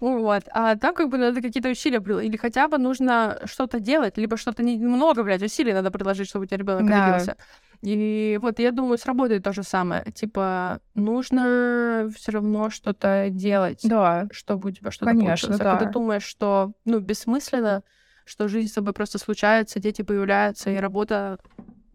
Вот. 0.00 0.42
А 0.52 0.76
там 0.76 0.94
как 0.94 1.08
бы 1.08 1.18
надо 1.18 1.40
какие-то 1.40 1.70
усилия 1.70 1.98
или 2.22 2.36
хотя 2.36 2.68
бы 2.68 2.78
нужно 2.78 3.40
что-то 3.44 3.80
делать, 3.80 4.18
либо 4.18 4.36
что-то 4.36 4.62
немного, 4.62 5.22
блядь, 5.22 5.42
усилий 5.42 5.72
надо 5.72 5.90
приложить, 5.90 6.28
чтобы 6.28 6.44
у 6.44 6.46
тебя 6.46 6.58
ребенок 6.58 6.86
да. 6.86 7.06
родился. 7.06 7.36
И 7.82 8.38
вот 8.42 8.58
я 8.58 8.72
думаю, 8.72 8.98
сработает 8.98 9.44
то 9.44 9.52
же 9.52 9.62
самое. 9.62 10.04
Типа, 10.14 10.80
нужно 10.94 12.10
все 12.14 12.32
равно 12.32 12.70
что-то 12.70 13.28
делать, 13.30 13.80
да. 13.84 14.28
чтобы 14.32 14.70
у 14.70 14.72
тебя 14.72 14.90
что-то 14.90 15.12
Конечно, 15.12 15.48
получилось. 15.48 15.60
А 15.60 15.64
да. 15.64 15.76
когда 15.76 15.92
думаешь, 15.92 16.24
что 16.24 16.72
ну, 16.84 17.00
бессмысленно, 17.00 17.82
что 18.26 18.48
жизнь 18.48 18.68
с 18.68 18.72
тобой 18.72 18.92
просто 18.92 19.18
случается, 19.18 19.80
дети 19.80 20.02
появляются, 20.02 20.70
и 20.70 20.76
работа 20.76 21.38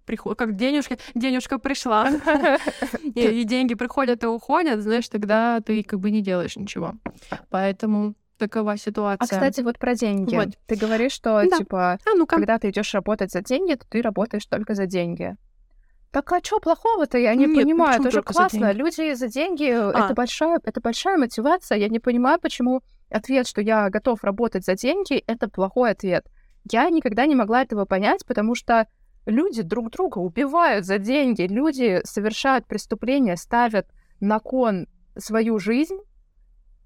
приходит, 0.05 0.39
как 0.39 0.55
денежка, 0.55 0.97
денежка 1.13 1.59
пришла, 1.59 2.09
и 3.15 3.43
деньги 3.43 3.75
приходят 3.75 4.23
и 4.23 4.27
уходят, 4.27 4.81
знаешь, 4.81 5.07
тогда 5.09 5.61
ты 5.61 5.83
как 5.83 5.99
бы 5.99 6.09
не 6.09 6.21
делаешь 6.21 6.55
ничего. 6.55 6.93
Поэтому 7.49 8.15
такова 8.37 8.77
ситуация. 8.77 9.23
А, 9.23 9.27
кстати, 9.27 9.61
вот 9.61 9.77
про 9.77 9.93
деньги. 9.93 10.35
Вот. 10.35 10.49
Ты 10.65 10.75
говоришь, 10.75 11.11
что, 11.11 11.43
да. 11.47 11.57
типа, 11.57 11.93
а, 11.93 12.15
ну 12.15 12.25
когда 12.25 12.57
ты 12.57 12.69
идешь 12.69 12.93
работать 12.93 13.31
за 13.31 13.41
деньги, 13.41 13.75
то 13.75 13.85
ты 13.87 14.01
работаешь 14.01 14.45
только 14.45 14.73
за 14.73 14.87
деньги. 14.87 15.35
Так 16.11 16.31
а 16.33 16.39
что 16.43 16.59
плохого-то? 16.59 17.17
Я 17.17 17.35
не 17.35 17.45
Нет, 17.45 17.55
понимаю. 17.55 18.01
Это 18.01 18.11
же 18.11 18.21
классно. 18.21 18.67
За 18.67 18.71
Люди 18.71 19.13
за 19.13 19.27
деньги 19.27 19.69
а. 19.71 19.91
это 19.91 20.13
большая, 20.13 20.59
это 20.63 20.81
большая 20.81 21.17
мотивация. 21.17 21.77
Я 21.77 21.87
не 21.87 21.99
понимаю, 21.99 22.39
почему 22.39 22.81
ответ, 23.11 23.47
что 23.47 23.61
я 23.61 23.89
готов 23.89 24.23
работать 24.23 24.65
за 24.65 24.75
деньги, 24.75 25.23
это 25.27 25.49
плохой 25.49 25.91
ответ. 25.91 26.25
Я 26.69 26.89
никогда 26.89 27.25
не 27.25 27.35
могла 27.35 27.63
этого 27.63 27.85
понять, 27.85 28.25
потому 28.25 28.55
что 28.55 28.87
люди 29.25 29.61
друг 29.61 29.91
друга 29.91 30.19
убивают 30.19 30.85
за 30.85 30.97
деньги, 30.97 31.43
люди 31.43 32.01
совершают 32.03 32.67
преступления, 32.67 33.35
ставят 33.35 33.87
на 34.19 34.39
кон 34.39 34.87
свою 35.17 35.59
жизнь 35.59 35.97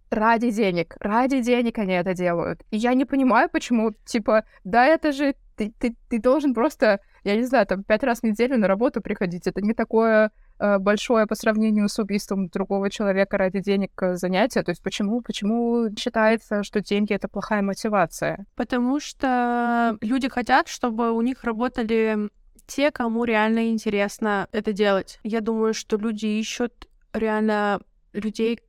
ради 0.10 0.52
денег. 0.52 0.96
Ради 1.00 1.42
денег 1.42 1.78
они 1.78 1.94
это 1.94 2.14
делают. 2.14 2.64
И 2.72 2.78
я 2.78 2.94
не 2.94 3.06
понимаю, 3.06 3.50
почему, 3.50 3.92
типа, 4.06 4.46
да, 4.64 4.86
это 4.86 5.12
же 5.12 5.36
ты, 5.56 5.74
ты, 5.78 5.96
ты 6.10 6.20
должен 6.20 6.54
просто, 6.54 7.00
я 7.24 7.36
не 7.36 7.44
знаю, 7.44 7.66
там, 7.66 7.84
пять 7.84 8.04
раз 8.04 8.20
в 8.20 8.24
неделю 8.24 8.58
на 8.58 8.68
работу 8.68 9.02
приходить. 9.02 9.48
Это 9.48 9.62
не 9.62 9.74
такое 9.74 10.32
большое 10.60 11.28
по 11.28 11.36
сравнению 11.36 11.90
с 11.90 12.00
убийством 12.00 12.48
другого 12.48 12.90
человека 12.90 13.38
ради 13.38 13.60
денег 13.60 13.92
э, 14.02 14.16
занятия. 14.16 14.64
То 14.64 14.72
есть 14.72 14.82
почему, 14.82 15.22
почему 15.22 15.90
считается, 15.98 16.64
что 16.64 16.82
деньги— 16.82 17.14
это 17.16 17.28
плохая 17.28 17.62
мотивация? 17.62 18.46
Потому 18.56 19.00
что 19.00 19.98
люди 20.02 20.30
хотят, 20.30 20.68
чтобы 20.68 21.12
у 21.12 21.22
них 21.22 21.44
работали 21.44 22.30
те, 22.68 22.92
кому 22.92 23.26
реально 23.26 23.70
интересно 23.70 24.48
это 24.52 24.74
делать. 24.74 25.20
Я 25.24 25.42
думаю, 25.42 25.74
что 25.74 25.98
люди 25.98 26.26
ищут 26.26 26.88
реально 27.14 27.82
людей, 28.14 28.60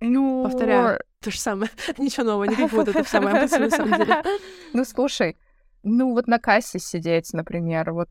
ну, 0.00 0.44
повторяю, 0.44 1.00
то 1.20 1.30
же 1.30 1.38
самое. 1.38 1.70
Ничего 1.98 2.24
нового, 2.24 2.44
не 2.44 2.66
вот 2.70 2.88
это 2.88 3.04
самое 3.04 3.42
мысль, 3.42 3.60
на 3.60 3.70
самом 3.70 3.98
деле. 3.98 4.22
Ну, 4.72 4.84
слушай, 4.84 5.36
ну, 5.82 6.12
вот 6.12 6.26
на 6.26 6.38
кассе 6.38 6.78
сидеть, 6.78 7.32
например, 7.32 7.92
вот 7.92 8.08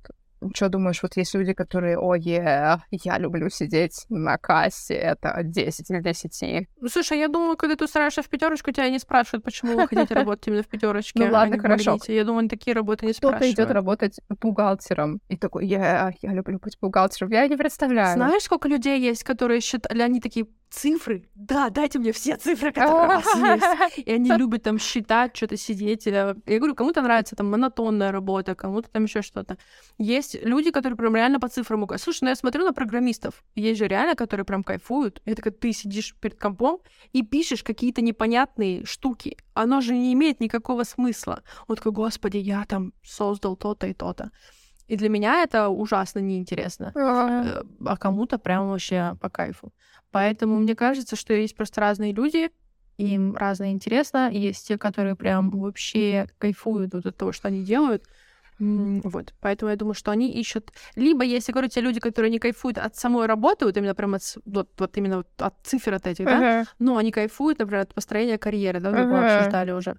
что 0.53 0.69
думаешь, 0.69 1.01
вот 1.01 1.17
есть 1.17 1.33
люди, 1.33 1.53
которые, 1.53 1.97
о, 1.97 2.15
yeah, 2.15 2.79
я 2.91 3.17
люблю 3.17 3.49
сидеть 3.49 4.05
на 4.09 4.37
кассе, 4.37 4.93
это 4.93 5.41
10 5.43 5.89
или 5.89 6.01
10. 6.01 6.67
Ну, 6.81 6.87
слушай, 6.89 7.19
я 7.19 7.27
думаю, 7.27 7.57
когда 7.57 7.75
ты 7.75 7.85
устраиваешься 7.85 8.21
в 8.21 8.29
пятерочку, 8.29 8.71
тебя 8.71 8.89
не 8.89 8.99
спрашивают, 8.99 9.43
почему 9.43 9.75
вы 9.75 9.87
хотите 9.87 10.13
работать 10.13 10.47
именно 10.47 10.63
в 10.63 10.67
пятерочке. 10.67 11.25
Ну 11.25 11.31
ладно, 11.31 11.57
хорошо. 11.59 11.97
Я 12.07 12.23
думаю, 12.23 12.49
такие 12.49 12.73
работы 12.73 13.05
не 13.05 13.13
спрашивают. 13.13 13.43
Кто-то 13.43 13.51
идет 13.51 13.71
работать 13.73 14.19
бухгалтером 14.41 15.21
и 15.27 15.37
такой, 15.37 15.67
я, 15.67 16.13
я 16.21 16.33
люблю 16.33 16.59
быть 16.59 16.77
бухгалтером. 16.79 17.31
Я 17.31 17.47
не 17.47 17.57
представляю. 17.57 18.13
Знаешь, 18.13 18.43
сколько 18.43 18.67
людей 18.67 18.99
есть, 18.99 19.23
которые 19.23 19.61
считают, 19.61 20.01
они 20.01 20.21
такие, 20.21 20.47
цифры? 20.69 21.27
Да, 21.35 21.69
дайте 21.69 21.99
мне 21.99 22.11
все 22.11 22.35
цифры, 22.37 22.71
которые 22.71 23.05
у 23.05 23.07
вас 23.07 23.35
есть. 23.35 23.97
И 24.05 24.11
они 24.11 24.31
любят 24.37 24.63
там 24.63 24.79
считать, 24.79 25.35
что-то 25.35 25.57
сидеть. 25.57 26.05
Я 26.05 26.35
говорю, 26.45 26.75
кому-то 26.75 27.01
нравится 27.01 27.35
там 27.35 27.49
монотонная 27.49 28.11
работа, 28.11 28.55
кому-то 28.55 28.89
там 28.89 29.03
еще 29.03 29.21
что-то. 29.21 29.57
Есть 29.97 30.35
люди, 30.43 30.71
которые 30.71 30.97
прям 30.97 31.15
реально 31.15 31.39
по 31.39 31.47
цифрам. 31.47 31.87
Слушай, 31.97 32.19
ну 32.23 32.29
я 32.29 32.35
смотрю 32.35 32.65
на 32.65 32.73
программистов. 32.73 33.43
Есть 33.55 33.79
же 33.79 33.87
реально, 33.87 34.15
которые 34.15 34.45
прям 34.45 34.63
кайфуют. 34.63 35.21
Это 35.25 35.41
когда 35.41 35.57
ты 35.57 35.73
сидишь 35.73 36.15
перед 36.19 36.39
компом 36.39 36.79
и 37.13 37.23
пишешь 37.23 37.63
какие-то 37.63 38.01
непонятные 38.01 38.85
штуки. 38.85 39.37
Оно 39.53 39.81
же 39.81 39.93
не 39.93 40.13
имеет 40.13 40.39
никакого 40.39 40.83
смысла. 40.83 41.43
Он 41.67 41.75
такой, 41.75 41.91
господи, 41.91 42.37
я 42.37 42.65
там 42.65 42.93
создал 43.03 43.55
то-то 43.55 43.87
и 43.87 43.93
то-то. 43.93 44.31
И 44.87 44.95
для 44.95 45.09
меня 45.09 45.43
это 45.43 45.69
ужасно 45.69 46.19
неинтересно. 46.19 46.91
Э, 46.95 47.63
а 47.85 47.97
кому-то 47.97 48.37
прям 48.37 48.69
вообще 48.69 49.17
по 49.21 49.29
кайфу. 49.29 49.73
Поэтому 50.11 50.57
мне 50.57 50.75
кажется, 50.75 51.15
что 51.15 51.33
есть 51.33 51.55
просто 51.55 51.81
разные 51.81 52.13
люди, 52.13 52.49
им 52.97 53.35
разное 53.35 53.71
интересно. 53.71 54.29
Есть 54.31 54.67
те, 54.67 54.77
которые 54.77 55.15
прям 55.15 55.49
вообще 55.51 56.27
кайфуют 56.37 56.93
вот 56.93 57.05
от 57.05 57.17
того, 57.17 57.31
что 57.31 57.47
они 57.47 57.63
делают. 57.63 58.03
Вот, 58.59 59.35
поэтому 59.39 59.69
я 59.69 59.77
думаю, 59.77 59.93
что 59.93 60.09
они 60.09 60.31
ищут... 60.31 60.71
Либо, 60.95 61.23
если 61.23 61.51
говорю, 61.51 61.67
те 61.67 61.79
люди, 61.79 61.99
которые 61.99 62.31
не 62.31 62.39
кайфуют 62.39 62.79
от 62.79 62.95
самой 62.95 63.27
работы, 63.27 63.65
вот 63.65 63.77
именно 63.77 63.93
прям 63.93 64.15
от, 64.15 64.23
вот, 64.45 64.69
вот 64.79 64.97
именно 64.97 65.17
вот 65.17 65.27
от 65.37 65.53
цифр 65.63 65.93
от 65.93 66.07
этих, 66.07 66.25
uh-huh. 66.25 66.39
да, 66.39 66.65
но 66.79 66.97
они 66.97 67.11
кайфуют, 67.11 67.59
например, 67.59 67.83
от 67.83 67.93
построения 67.93 68.39
карьеры, 68.39 68.79
да, 68.79 68.89
мы 68.89 68.97
uh-huh. 68.97 69.37
обсуждали 69.37 69.71
уже. 69.71 69.97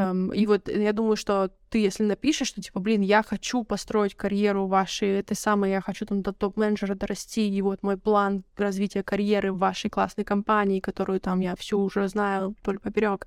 Um, 0.00 0.34
и 0.34 0.46
вот 0.46 0.68
я 0.68 0.92
думаю, 0.92 1.16
что 1.16 1.50
ты, 1.68 1.78
если 1.78 2.04
напишешь, 2.04 2.48
что 2.48 2.62
типа, 2.62 2.80
блин, 2.80 3.02
я 3.02 3.22
хочу 3.22 3.64
построить 3.64 4.14
карьеру 4.14 4.66
вашей, 4.66 5.18
этой 5.18 5.36
самой, 5.36 5.70
я 5.70 5.80
хочу 5.80 6.06
там 6.06 6.22
до 6.22 6.32
топ-менеджера 6.32 6.94
дорасти, 6.94 7.48
и 7.48 7.62
вот 7.62 7.82
мой 7.82 7.98
план 7.98 8.44
развития 8.56 9.02
карьеры 9.02 9.52
в 9.52 9.58
вашей 9.58 9.90
классной 9.90 10.24
компании, 10.24 10.80
которую 10.80 11.20
там 11.20 11.40
я 11.40 11.54
всю 11.54 11.80
уже 11.80 12.08
знаю 12.08 12.54
только 12.62 12.84
поперек. 12.84 13.26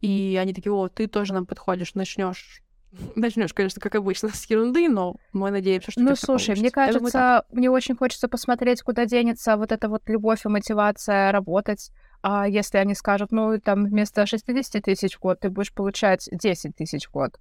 И 0.00 0.38
они 0.40 0.54
такие, 0.54 0.72
о, 0.72 0.88
ты 0.88 1.06
тоже 1.06 1.34
нам 1.34 1.46
подходишь, 1.46 1.94
начнешь 1.94 2.62
Начнешь, 3.16 3.52
конечно, 3.52 3.80
как 3.80 3.94
обычно, 3.94 4.30
с 4.30 4.44
ерунды, 4.46 4.88
но 4.88 5.16
мы 5.32 5.50
надеемся, 5.50 5.90
что 5.90 6.00
Ну, 6.00 6.16
слушай, 6.16 6.56
мне 6.58 6.70
кажется, 6.70 7.44
мне 7.50 7.70
очень 7.70 7.96
хочется 7.96 8.28
посмотреть, 8.28 8.82
куда 8.82 9.04
денется 9.04 9.56
вот 9.56 9.72
эта 9.72 9.88
вот 9.88 10.08
любовь 10.08 10.44
и 10.44 10.48
мотивация 10.48 11.30
работать. 11.32 11.90
А 12.22 12.48
если 12.48 12.78
они 12.78 12.94
скажут, 12.94 13.32
ну, 13.32 13.58
там, 13.60 13.84
вместо 13.84 14.26
60 14.26 14.82
тысяч 14.82 15.16
в 15.16 15.20
год 15.20 15.40
ты 15.40 15.50
будешь 15.50 15.72
получать 15.72 16.28
10 16.32 16.74
тысяч 16.76 17.06
в 17.06 17.12
год, 17.12 17.38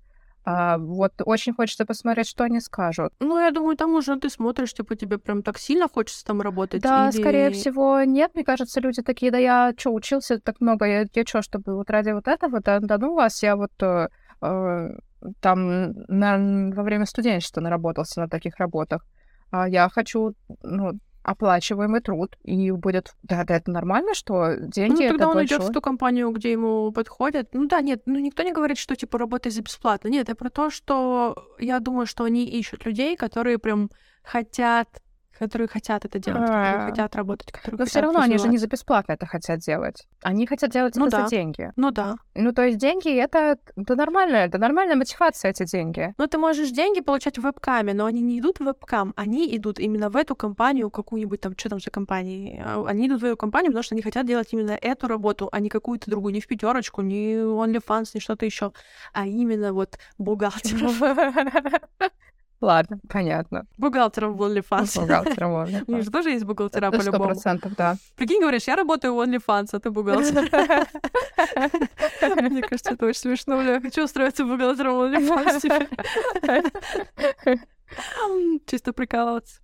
а, 0.49 0.77
вот 0.77 1.11
очень 1.25 1.53
хочется 1.53 1.85
посмотреть, 1.85 2.29
что 2.29 2.45
они 2.45 2.61
скажут. 2.61 3.11
Ну, 3.19 3.37
я 3.37 3.51
думаю, 3.51 3.75
там 3.75 3.93
уже 3.95 4.17
ты 4.17 4.29
смотришь, 4.29 4.73
типа, 4.73 4.95
тебе 4.95 5.17
прям 5.17 5.43
так 5.43 5.57
сильно 5.57 5.89
хочется 5.89 6.23
там 6.23 6.41
работать. 6.41 6.81
Да, 6.81 7.09
или... 7.09 7.19
скорее 7.19 7.51
всего, 7.51 8.01
нет. 8.03 8.31
Мне 8.33 8.45
кажется, 8.45 8.79
люди 8.79 9.01
такие, 9.01 9.29
да 9.29 9.37
я 9.37 9.73
что, 9.77 9.93
учился 9.93 10.39
так 10.39 10.61
много, 10.61 10.85
я, 10.85 11.05
я 11.13 11.25
что, 11.25 11.41
чтобы 11.41 11.75
вот 11.75 11.89
ради 11.89 12.11
вот 12.11 12.29
этого, 12.29 12.61
да, 12.61 12.79
да 12.79 12.97
ну 12.97 13.13
вас, 13.13 13.43
я 13.43 13.57
вот 13.57 13.71
э, 13.81 14.07
э 14.41 14.89
там 15.41 15.91
на, 16.07 16.71
во 16.73 16.83
время 16.83 17.05
студенчества 17.05 17.59
наработался 17.59 18.21
на 18.21 18.29
таких 18.29 18.55
работах. 18.57 19.05
А 19.51 19.67
я 19.67 19.89
хочу, 19.89 20.33
ну, 20.61 20.93
оплачиваемый 21.27 21.99
труд, 21.99 22.37
и 22.43 22.71
будет, 22.71 23.13
да, 23.21 23.43
да, 23.43 23.57
это 23.57 23.69
нормально, 23.69 24.13
что 24.13 24.55
деньги 24.55 25.03
ну, 25.03 25.09
тогда 25.09 25.25
это 25.25 25.27
он 25.27 25.45
идет 25.45 25.61
в 25.61 25.73
ту 25.73 25.81
компанию, 25.81 26.31
где 26.31 26.53
ему 26.53 26.93
подходят. 26.93 27.49
Ну 27.53 27.67
да, 27.67 27.81
нет, 27.81 28.03
ну 28.05 28.17
никто 28.17 28.43
не 28.43 28.53
говорит, 28.53 28.77
что 28.77 28.95
типа 28.95 29.17
работай 29.17 29.51
за 29.51 29.61
бесплатно. 29.61 30.07
Нет, 30.07 30.29
это 30.29 30.35
про 30.35 30.49
то, 30.49 30.69
что 30.69 31.35
я 31.59 31.81
думаю, 31.81 32.05
что 32.05 32.23
они 32.23 32.45
ищут 32.45 32.85
людей, 32.85 33.17
которые 33.17 33.57
прям 33.57 33.89
хотят 34.23 34.87
которые 35.37 35.67
хотят 35.67 36.05
это 36.05 36.19
делать, 36.19 36.41
которые 36.41 36.75
А. 36.75 36.89
хотят 36.89 37.15
работать, 37.15 37.51
которые 37.51 37.79
Но 37.79 37.85
все 37.85 38.01
равно 38.01 38.19
они 38.19 38.37
же 38.37 38.47
не 38.47 38.57
за 38.57 38.67
бесплатно 38.67 39.13
это 39.13 39.25
хотят 39.25 39.59
делать. 39.59 40.07
Они 40.23 40.45
хотят 40.47 40.71
делать 40.71 40.95
Ну 40.95 41.07
это 41.07 41.17
да. 41.17 41.23
за 41.23 41.29
деньги. 41.29 41.71
Ну 41.75 41.91
да. 41.91 42.15
Ну, 42.35 42.51
то 42.51 42.63
есть 42.63 42.77
деньги 42.77 43.09
это, 43.15 43.57
это 43.75 43.95
нормально, 43.95 44.37
это 44.37 44.57
нормальная 44.57 44.95
мотивация, 44.95 45.51
эти 45.51 45.65
деньги. 45.65 46.13
Ну, 46.17 46.27
ты 46.27 46.37
можешь 46.37 46.69
деньги 46.71 47.01
получать 47.01 47.37
в 47.37 47.43
вебкаме, 47.43 47.93
но 47.93 48.05
они 48.05 48.21
не 48.21 48.39
идут 48.39 48.59
в 48.59 48.63
вебкам, 48.65 49.13
они 49.15 49.55
идут 49.55 49.79
именно 49.79 50.09
в 50.09 50.15
эту 50.15 50.35
компанию, 50.35 50.89
какую-нибудь 50.89 51.41
там, 51.41 51.53
что 51.57 51.69
там 51.69 51.79
за 51.79 51.91
компании. 51.91 52.61
А, 52.63 52.83
Они 52.87 53.07
идут 53.07 53.21
в 53.21 53.25
эту 53.25 53.37
компанию, 53.37 53.71
потому 53.71 53.83
что 53.83 53.95
они 53.95 54.01
хотят 54.01 54.25
делать 54.25 54.49
именно 54.51 54.77
эту 54.81 55.07
работу, 55.07 55.49
а 55.51 55.59
не 55.59 55.69
какую-то 55.69 56.09
другую, 56.09 56.33
не 56.33 56.41
в 56.41 56.47
пятерочку, 56.47 57.01
не 57.01 57.33
OnlyFans, 57.35 58.11
не 58.13 58.19
что-то 58.19 58.45
еще, 58.45 58.71
а 59.13 59.25
именно 59.25 59.73
вот 59.73 59.97
бухгалтеров. 60.17 61.01
Ладно, 62.59 62.99
понятно. 63.07 63.65
Бухгалтеров 63.77 64.35
в 64.35 64.41
OnlyFans. 64.41 64.99
Бухгалтером 64.99 65.53
У 65.87 65.91
них 65.91 66.03
же 66.03 66.09
тоже 66.11 66.31
есть 66.31 66.43
бухгалтера 66.45 66.89
по-любому. 66.91 67.25
процентов, 67.25 67.75
да. 67.75 67.97
Прикинь, 68.15 68.41
говоришь, 68.41 68.67
я 68.67 68.75
работаю 68.75 69.13
в 69.13 69.19
OnlyFans, 69.19 69.67
а 69.73 69.79
ты 69.79 69.91
бухгалтер. 69.91 70.41
Мне 72.49 72.61
кажется, 72.63 72.93
это 72.93 73.05
очень 73.05 73.19
смешно. 73.21 73.61
Я 73.61 73.79
хочу 73.79 74.03
устроиться 74.03 74.43
бухгалтером 74.43 74.95
в 74.95 75.01
OnlyFans 75.03 75.59
теперь. 75.61 75.87
Чисто 78.65 78.93
прикалываться. 78.93 79.61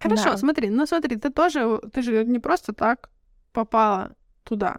Хорошо, 0.00 0.36
смотри, 0.36 0.70
ну 0.70 0.86
смотри, 0.86 1.16
ты 1.16 1.30
тоже, 1.30 1.80
ты 1.92 2.02
же 2.02 2.24
не 2.24 2.38
просто 2.38 2.72
так 2.72 3.10
попала 3.52 4.12
туда. 4.44 4.76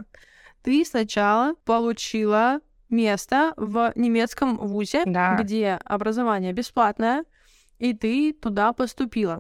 Ты 0.64 0.86
сначала 0.86 1.56
получила 1.66 2.60
место 2.90 3.54
в 3.58 3.92
немецком 3.96 4.58
вузе, 4.58 5.04
Да. 5.06 5.36
где 5.36 5.80
образование 5.84 6.54
бесплатное, 6.54 7.26
и 7.80 7.94
ты 7.94 8.34
туда 8.34 8.74
поступила. 8.74 9.40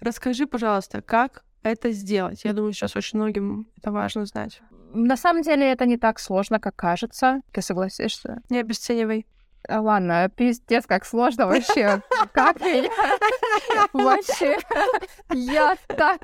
Расскажи, 0.00 0.46
пожалуйста, 0.46 1.02
как 1.02 1.44
это 1.62 1.90
сделать? 1.92 2.44
Я 2.44 2.52
думаю, 2.52 2.72
сейчас 2.72 2.96
очень 2.96 3.18
многим 3.18 3.68
это 3.76 3.92
важно 3.92 4.24
знать. 4.24 4.62
На 4.94 5.16
самом 5.16 5.42
деле 5.42 5.70
это 5.70 5.86
не 5.86 5.96
так 5.96 6.18
сложно, 6.18 6.58
как 6.60 6.76
кажется. 6.76 7.40
Ты 7.52 7.62
согласишься? 7.62 8.42
Не 8.50 8.60
обесценивай. 8.60 9.26
А, 9.68 9.80
Ладно, 9.80 10.28
пиздец, 10.34 10.86
как 10.86 11.04
сложно 11.04 11.46
вообще. 11.46 12.02
Как 12.32 12.60
меня? 12.60 12.90
Вообще. 13.92 14.58
Я 15.32 15.76
так... 15.86 16.20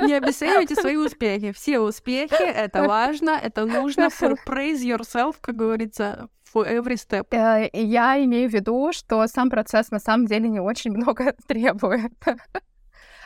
Не 0.00 0.14
обесценивайте 0.14 0.74
свои 0.74 0.96
успехи. 0.96 1.52
Все 1.52 1.80
успехи— 1.80 2.32
это 2.42 2.84
важно, 2.84 3.30
это 3.30 3.66
нужно. 3.66 4.08
For 4.20 4.36
praise 4.46 4.80
yourself, 4.80 5.36
как 5.40 5.56
говорится, 5.56 6.28
for 6.54 6.66
every 6.66 6.96
step. 6.96 7.26
Э, 7.30 7.68
Я 7.72 8.22
имею 8.24 8.48
в 8.48 8.52
виду, 8.52 8.90
что 8.92 9.26
сам 9.26 9.50
процесс 9.50 9.90
на 9.90 9.98
самом 9.98 10.26
деле 10.26 10.48
не 10.48 10.60
очень 10.60 10.92
много 10.92 11.34
требует. 11.46 12.12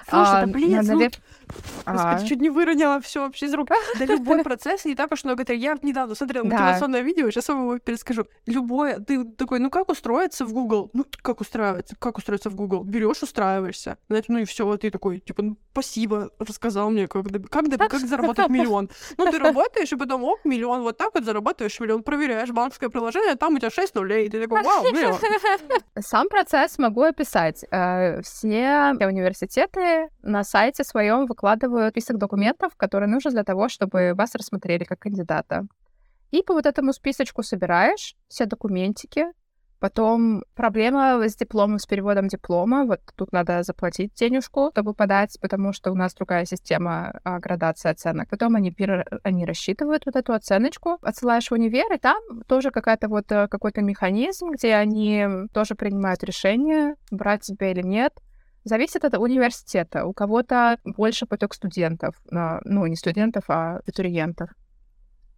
Слушай, 0.08 0.42
А, 0.42 0.46
да 0.46 0.52
блин, 0.52 0.72
на- 0.72 0.82
ну, 0.82 1.00
навер- 1.00 1.14
А, 1.18 1.31
Господи, 1.86 2.28
чуть 2.28 2.40
не 2.40 2.50
выронила 2.50 3.00
все 3.00 3.20
вообще 3.20 3.46
из 3.46 3.54
рук. 3.54 3.68
Да 3.98 4.04
любой 4.04 4.42
процесс 4.42 4.84
не 4.84 4.94
так 4.94 5.12
уж 5.12 5.24
много. 5.24 5.44
требует. 5.44 5.62
Я 5.62 5.88
недавно 5.88 6.14
смотрела 6.14 6.44
мотивационное 6.44 7.00
видео, 7.00 7.30
сейчас 7.30 7.48
вам 7.48 7.62
его 7.62 7.78
перескажу. 7.78 8.26
Любое, 8.46 8.98
ты 8.98 9.24
такой, 9.24 9.58
ну 9.58 9.70
как 9.70 9.88
устроиться 9.90 10.44
в 10.44 10.52
Google? 10.52 10.90
Ну 10.92 11.04
как 11.22 11.40
устраиваться? 11.40 11.96
Как 11.98 12.18
устроиться 12.18 12.50
в 12.50 12.54
Google? 12.54 12.84
Берешь, 12.84 13.22
устраиваешься. 13.22 13.98
Ну 14.08 14.38
и 14.38 14.44
все, 14.44 14.76
ты 14.76 14.90
такой, 14.90 15.20
типа, 15.20 15.42
ну 15.42 15.56
спасибо, 15.72 16.30
рассказал 16.38 16.90
мне, 16.90 17.06
как, 17.08 17.26
как 17.50 17.98
заработать 18.00 18.48
миллион. 18.48 18.90
Ну 19.18 19.30
ты 19.30 19.38
работаешь, 19.38 19.92
и 19.92 19.96
потом, 19.96 20.24
оп, 20.24 20.44
миллион, 20.44 20.82
вот 20.82 20.96
так 20.96 21.14
вот 21.14 21.24
зарабатываешь 21.24 21.78
миллион, 21.80 22.02
проверяешь 22.02 22.50
банковское 22.50 22.88
приложение, 22.88 23.36
там 23.36 23.54
у 23.54 23.58
тебя 23.58 23.70
6 23.70 23.94
нулей, 23.94 24.26
и 24.26 24.28
ты 24.30 24.40
такой, 24.40 24.62
вау, 24.62 24.84
миллион. 24.84 25.18
Сам 26.00 26.28
процесс 26.28 26.78
могу 26.78 27.02
описать. 27.02 27.64
Э, 27.70 28.20
Все 28.22 28.92
университеты 29.00 30.08
на 30.22 30.44
сайте 30.44 30.84
своем 30.84 31.26
выкладывают 31.26 31.41
список 31.90 32.18
документов, 32.18 32.74
которые 32.76 33.08
нужны 33.08 33.30
для 33.30 33.44
того, 33.44 33.68
чтобы 33.68 34.14
вас 34.14 34.34
рассмотрели 34.34 34.84
как 34.84 35.00
кандидата. 35.00 35.66
И 36.32 36.42
по 36.42 36.54
вот 36.54 36.66
этому 36.66 36.92
списочку 36.92 37.42
собираешь 37.42 38.16
все 38.28 38.46
документики. 38.46 39.26
Потом 39.80 40.44
проблема 40.54 41.20
с 41.28 41.34
дипломом, 41.34 41.80
с 41.80 41.86
переводом 41.86 42.28
диплома. 42.28 42.84
Вот 42.84 43.00
тут 43.16 43.32
надо 43.32 43.64
заплатить 43.64 44.14
денежку, 44.14 44.70
чтобы 44.70 44.94
подать, 44.94 45.36
потому 45.40 45.72
что 45.72 45.90
у 45.90 45.96
нас 45.96 46.14
другая 46.14 46.44
система 46.44 47.20
а, 47.24 47.40
градации 47.40 47.90
оценок. 47.90 48.28
Потом 48.30 48.54
они, 48.54 48.72
они 49.24 49.44
рассчитывают 49.44 50.06
вот 50.06 50.14
эту 50.14 50.34
оценочку, 50.34 50.98
отсылаешь 51.02 51.50
в 51.50 51.52
универ, 51.52 51.92
и 51.92 51.98
там 51.98 52.22
тоже 52.46 52.70
какая-то 52.70 53.08
вот 53.08 53.32
э, 53.32 53.48
какой-то 53.48 53.82
механизм, 53.82 54.52
где 54.52 54.76
они 54.76 55.26
тоже 55.52 55.74
принимают 55.74 56.22
решение, 56.22 56.94
брать 57.10 57.42
тебя 57.42 57.72
или 57.72 57.82
нет. 57.82 58.12
Зависит 58.64 59.04
от 59.04 59.14
университета. 59.14 60.06
У 60.06 60.12
кого-то 60.12 60.78
больше 60.84 61.26
поток 61.26 61.54
студентов, 61.54 62.14
а, 62.30 62.60
ну, 62.64 62.86
не 62.86 62.96
студентов, 62.96 63.44
а 63.48 63.78
абитуриентов. 63.78 64.50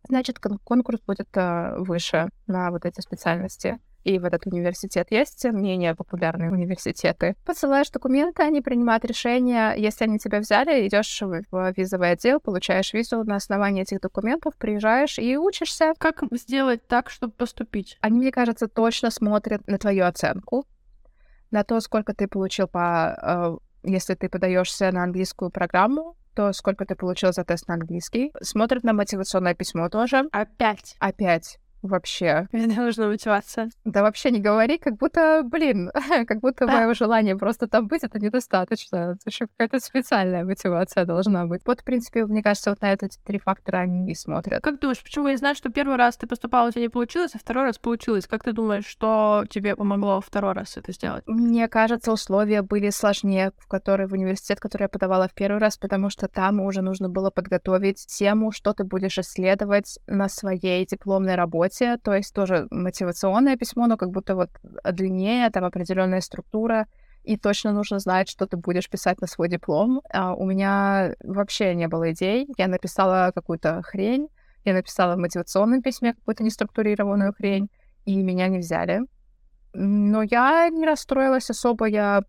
Значит, 0.09 0.39
кон- 0.39 0.59
конкурс 0.59 1.01
будет 1.01 1.29
э, 1.35 1.77
выше 1.79 2.29
на 2.47 2.71
вот 2.71 2.85
эти 2.85 3.01
специальности. 3.01 3.79
И 4.05 4.19
в 4.19 4.25
этот 4.27 4.47
университет 4.47 5.07
есть 5.11 5.45
менее 5.47 5.95
популярные 5.95 6.51
университеты. 6.51 7.37
Посылаешь 7.47 7.89
документы, 7.91 8.43
они 8.43 8.61
принимают 8.61 9.07
решение. 9.07 9.73
Если 9.79 10.05
они 10.05 10.19
тебя 10.19 10.41
взяли, 10.41 10.87
идешь 10.87 11.23
в 11.23 11.73
визовый 11.75 12.11
отдел, 12.11 12.39
получаешь 12.39 12.93
визу 12.93 13.25
на 13.25 13.37
основании 13.37 13.81
этих 13.81 14.03
документов, 14.03 14.57
приезжаешь 14.59 15.19
и 15.19 15.39
учишься. 15.39 15.95
Как 15.97 16.23
сделать 16.33 16.87
так, 16.87 17.09
чтобы 17.09 17.33
поступить? 17.33 17.97
Они, 18.03 18.19
мне 18.19 18.31
кажется, 18.31 18.69
точно 18.69 19.11
смотрят 19.11 19.67
на 19.67 19.79
твою 19.79 20.05
оценку, 20.05 20.67
на 21.55 21.65
то, 21.65 21.81
сколько 21.81 22.13
ты 22.13 22.29
получил 22.29 22.69
по... 22.69 23.59
э, 23.85 23.89
если 23.89 24.15
ты 24.15 24.29
подаешься 24.29 24.91
на 24.93 25.05
английскую 25.05 25.51
программу, 25.51 26.17
то 26.35 26.53
сколько 26.53 26.85
ты 26.85 26.97
получил 26.97 27.33
за 27.33 27.45
тест 27.45 27.69
на 27.69 27.75
английский. 27.75 28.33
Смотрят 28.43 28.83
на 28.83 28.93
мотивационное 28.93 29.55
письмо 29.55 29.89
тоже. 29.89 30.29
Опять. 30.33 30.97
Опять 30.99 31.59
вообще. 31.85 32.49
Мне 32.53 32.81
нужна 32.81 33.07
мотивация. 33.09 33.71
Да 33.85 34.03
вообще 34.03 34.31
не 34.31 34.41
говори, 34.41 34.79
как 34.79 34.97
будто, 34.97 35.43
блин, 35.45 35.91
как 36.27 36.41
будто 36.41 36.67
мое 36.67 36.93
желание 36.95 37.37
просто 37.37 37.67
там 37.67 37.87
быть, 37.87 38.03
это 38.03 38.19
недостаточно. 38.19 38.97
Это 38.97 39.21
еще 39.27 39.47
какая-то 39.47 39.85
специальная 39.85 40.45
мотивация 40.45 41.05
должна 41.05 41.47
быть. 41.47 41.63
Вот, 41.65 41.81
в 41.81 41.85
принципе, 41.85 42.27
мне 42.27 42.43
кажется, 42.43 42.71
вот 42.71 42.81
на 42.81 42.93
это 42.93 43.07
эти 43.07 43.19
три 43.25 43.39
фактора 43.39 43.79
они 43.79 44.11
и 44.11 44.15
смотрят. 44.15 44.63
Как 44.63 44.81
думаешь, 44.81 45.03
почему 45.03 45.29
я 45.29 45.37
знаю, 45.37 45.55
что 45.55 45.71
первый 45.71 45.97
раз 45.97 46.17
ты 46.17 46.27
поступала, 46.27 46.69
у 46.69 46.71
тебя 46.71 46.83
не 46.83 46.89
получилось, 46.89 47.33
а 47.35 47.39
второй 47.39 47.65
раз 47.65 47.79
получилось? 47.79 48.27
Как 48.27 48.43
ты 48.43 48.53
думаешь, 48.53 48.87
что 48.87 49.45
тебе 49.51 49.77
помогло 49.77 50.21
второй 50.21 50.53
раз 50.53 50.77
это 50.77 50.93
сделать? 50.93 51.25
Мне 51.27 51.69
кажется, 51.69 52.13
условия 52.13 52.63
были 52.63 52.91
сложнее, 52.91 53.53
в 53.59 53.69
который 53.69 54.07
в 54.07 54.13
университет, 54.13 54.61
который 54.61 54.85
я 54.85 54.89
подавала 54.89 55.29
в 55.29 55.35
первый 55.35 55.59
раз, 55.59 55.77
потому 55.77 56.11
что 56.11 56.29
там 56.29 56.61
уже 56.61 56.83
нужно 56.83 57.09
было 57.09 57.31
подготовить 57.31 58.07
тему, 58.07 58.53
что 58.53 58.73
ты 58.73 58.85
будешь 58.85 59.19
исследовать 59.19 59.99
на 60.07 60.29
своей 60.29 60.87
дипломной 60.87 61.35
работе. 61.35 61.74
То 62.03 62.15
есть 62.15 62.35
тоже 62.35 62.67
мотивационное 62.71 63.57
письмо, 63.57 63.87
но 63.87 63.97
как 63.97 64.11
будто 64.11 64.35
вот 64.35 64.51
длиннее, 64.85 65.51
там 65.51 65.65
определенная 65.65 66.21
структура. 66.21 66.87
И 67.23 67.39
точно 67.39 67.73
нужно 67.73 67.99
знать, 67.99 68.29
что 68.29 68.47
ты 68.47 68.57
будешь 68.57 68.91
писать 68.91 69.21
на 69.21 69.27
свой 69.27 69.49
диплом. 69.49 70.03
А 70.13 70.35
у 70.35 70.45
меня 70.45 71.15
вообще 71.25 71.75
не 71.75 71.89
было 71.89 72.13
идей. 72.13 72.47
Я 72.59 72.69
написала 72.69 73.33
какую-то 73.35 73.83
хрень, 73.83 74.29
Я 74.65 74.75
написала 74.75 75.15
в 75.15 75.19
мотивационном 75.19 75.83
письме 75.83 76.15
какую-то 76.15 76.43
неструктурированную 76.43 77.33
хрень, 77.35 77.69
и 78.07 78.17
меня 78.17 78.49
не 78.49 78.59
взяли. 78.59 79.01
Но 79.75 80.23
я 80.23 80.69
не 80.71 80.87
расстроилась 80.87 81.51
особо, 81.51 81.87
я 81.87 82.23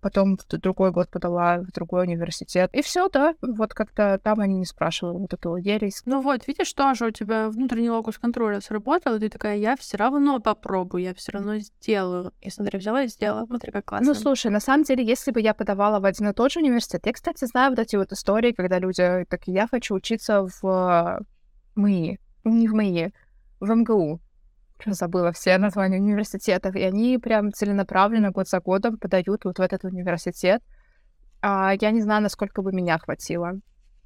потом 0.00 0.36
в 0.36 0.46
другой 0.58 0.90
год 0.92 1.08
подала 1.10 1.58
в 1.58 1.72
другой 1.72 2.04
университет. 2.04 2.70
И 2.72 2.82
все, 2.82 3.08
да, 3.08 3.34
вот 3.42 3.74
как-то 3.74 4.18
там 4.22 4.40
они 4.40 4.54
не 4.58 4.64
спрашивали 4.64 5.18
вот 5.18 5.32
эту 5.32 5.56
ересь. 5.56 6.02
Ну 6.06 6.20
вот, 6.22 6.46
видишь, 6.46 6.72
тоже 6.72 7.06
у 7.06 7.10
тебя 7.10 7.48
внутренний 7.48 7.90
локус 7.90 8.18
контроля 8.18 8.60
сработал, 8.60 9.16
и 9.16 9.20
ты 9.20 9.28
такая, 9.28 9.56
я 9.56 9.76
все 9.76 9.96
равно 9.96 10.40
попробую, 10.40 11.02
я 11.02 11.14
все 11.14 11.32
равно 11.32 11.58
сделаю. 11.58 12.32
И 12.40 12.50
смотри, 12.50 12.78
взяла 12.78 13.02
и 13.02 13.08
сделала, 13.08 13.46
смотри, 13.46 13.72
как 13.72 13.84
классно. 13.84 14.06
Ну 14.06 14.14
слушай, 14.14 14.50
на 14.50 14.60
самом 14.60 14.84
деле, 14.84 15.04
если 15.04 15.30
бы 15.30 15.40
я 15.40 15.54
подавала 15.54 16.00
в 16.00 16.04
один 16.04 16.28
и 16.28 16.32
тот 16.32 16.52
же 16.52 16.60
университет, 16.60 17.02
я, 17.04 17.12
кстати, 17.12 17.44
знаю 17.44 17.70
вот 17.70 17.78
эти 17.78 17.96
вот 17.96 18.12
истории, 18.12 18.52
когда 18.52 18.78
люди 18.78 19.26
такие, 19.28 19.54
я 19.54 19.66
хочу 19.66 19.94
учиться 19.94 20.46
в 20.62 21.20
МИИ, 21.76 22.18
не 22.44 22.68
в 22.68 22.74
МИИ, 22.74 23.12
в 23.60 23.74
МГУ 23.74 24.20
забыла 24.86 25.32
все 25.32 25.58
названия 25.58 25.98
университетов, 25.98 26.74
и 26.74 26.82
они 26.82 27.18
прям 27.18 27.52
целенаправленно 27.52 28.30
год 28.30 28.48
за 28.48 28.60
годом 28.60 28.98
подают 28.98 29.44
вот 29.44 29.58
в 29.58 29.62
этот 29.62 29.84
университет. 29.84 30.62
А 31.40 31.74
я 31.80 31.90
не 31.90 32.00
знаю, 32.00 32.22
насколько 32.22 32.62
бы 32.62 32.72
меня 32.72 32.98
хватило. 32.98 33.52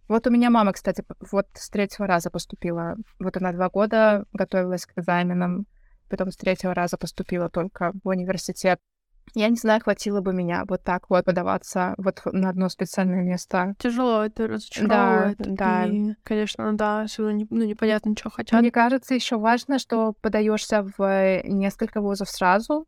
Вот 0.08 0.26
у 0.26 0.30
меня 0.30 0.50
мама, 0.50 0.72
кстати, 0.72 1.02
вот 1.32 1.46
с 1.54 1.68
третьего 1.68 2.06
раза 2.06 2.30
поступила. 2.30 2.96
Вот 3.18 3.36
она 3.36 3.52
два 3.52 3.68
года 3.68 4.24
готовилась 4.32 4.86
к 4.86 4.96
экзаменам, 4.96 5.66
потом 6.08 6.30
с 6.30 6.36
третьего 6.36 6.74
раза 6.74 6.96
поступила 6.96 7.48
только 7.48 7.92
в 8.04 8.08
университет. 8.08 8.78
Я 9.34 9.48
не 9.48 9.56
знаю, 9.56 9.80
хватило 9.82 10.20
бы 10.20 10.32
меня 10.32 10.64
вот 10.66 10.82
так 10.82 11.10
вот 11.10 11.24
подаваться 11.24 11.94
вот 11.98 12.22
на 12.24 12.48
одно 12.48 12.68
специальное 12.68 13.22
место. 13.22 13.74
Тяжело 13.78 14.24
это 14.24 14.46
разочаровывает. 14.46 15.36
Да, 15.38 15.84
да. 15.84 15.86
И, 15.86 16.14
конечно, 16.22 16.76
да, 16.76 17.06
не, 17.18 17.46
ну, 17.50 17.64
непонятно, 17.64 18.14
что 18.16 18.30
хотят. 18.30 18.60
Мне 18.60 18.70
кажется, 18.70 19.14
еще 19.14 19.36
важно, 19.36 19.78
что 19.78 20.14
подаешься 20.20 20.86
в 20.96 21.42
несколько 21.44 22.00
вузов 22.00 22.30
сразу. 22.30 22.86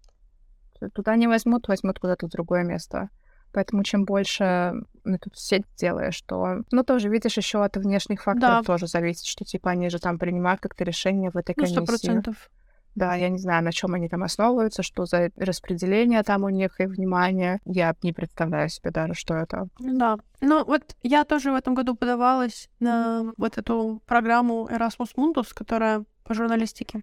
Туда 0.95 1.17
не 1.17 1.27
возьмут, 1.27 1.69
возьмут 1.69 1.99
куда-то 1.99 2.29
другое 2.29 2.65
место. 2.65 3.11
Поэтому 3.53 3.83
чем 3.83 4.05
больше 4.05 4.75
ну, 5.05 5.19
тут 5.19 5.37
сеть 5.37 5.65
делаешь, 5.77 6.21
то... 6.23 6.63
Ну, 6.71 6.85
тоже, 6.85 7.09
видишь, 7.09 7.37
еще 7.37 7.65
от 7.65 7.77
внешних 7.77 8.23
факторов 8.23 8.59
да. 8.59 8.63
тоже 8.63 8.87
зависит, 8.87 9.27
что, 9.27 9.45
типа, 9.45 9.71
они 9.71 9.89
же 9.89 9.99
там 9.99 10.19
принимают 10.19 10.61
как-то 10.61 10.85
решение 10.85 11.31
в 11.31 11.37
этой 11.37 11.55
ну, 11.57 11.63
комиссии. 11.63 11.79
Ну, 11.79 11.87
сто 11.87 11.93
процентов. 11.93 12.51
Да, 12.95 13.15
я 13.15 13.29
не 13.29 13.39
знаю, 13.39 13.63
на 13.65 13.73
чем 13.73 13.95
они 13.95 14.09
там 14.09 14.23
основываются, 14.25 14.83
что 14.83 15.07
за 15.07 15.31
распределение 15.37 16.23
там 16.23 16.45
у 16.45 16.49
них 16.49 16.81
и 16.81 16.87
внимание. 16.87 17.61
Я 17.65 17.95
не 18.03 18.13
представляю 18.13 18.69
себе 18.69 18.91
даже, 18.91 19.15
что 19.15 19.35
это. 19.35 19.69
Да. 19.79 20.19
Ну, 20.41 20.65
вот 20.65 20.97
я 21.03 21.25
тоже 21.25 21.53
в 21.53 21.55
этом 21.55 21.75
году 21.75 21.95
подавалась 21.95 22.69
на 22.81 23.33
вот 23.37 23.59
эту 23.59 24.03
программу 24.07 24.69
Erasmus 24.71 25.15
Mundus, 25.17 25.55
которая 25.55 26.05
по 26.25 26.35
журналистике. 26.35 27.03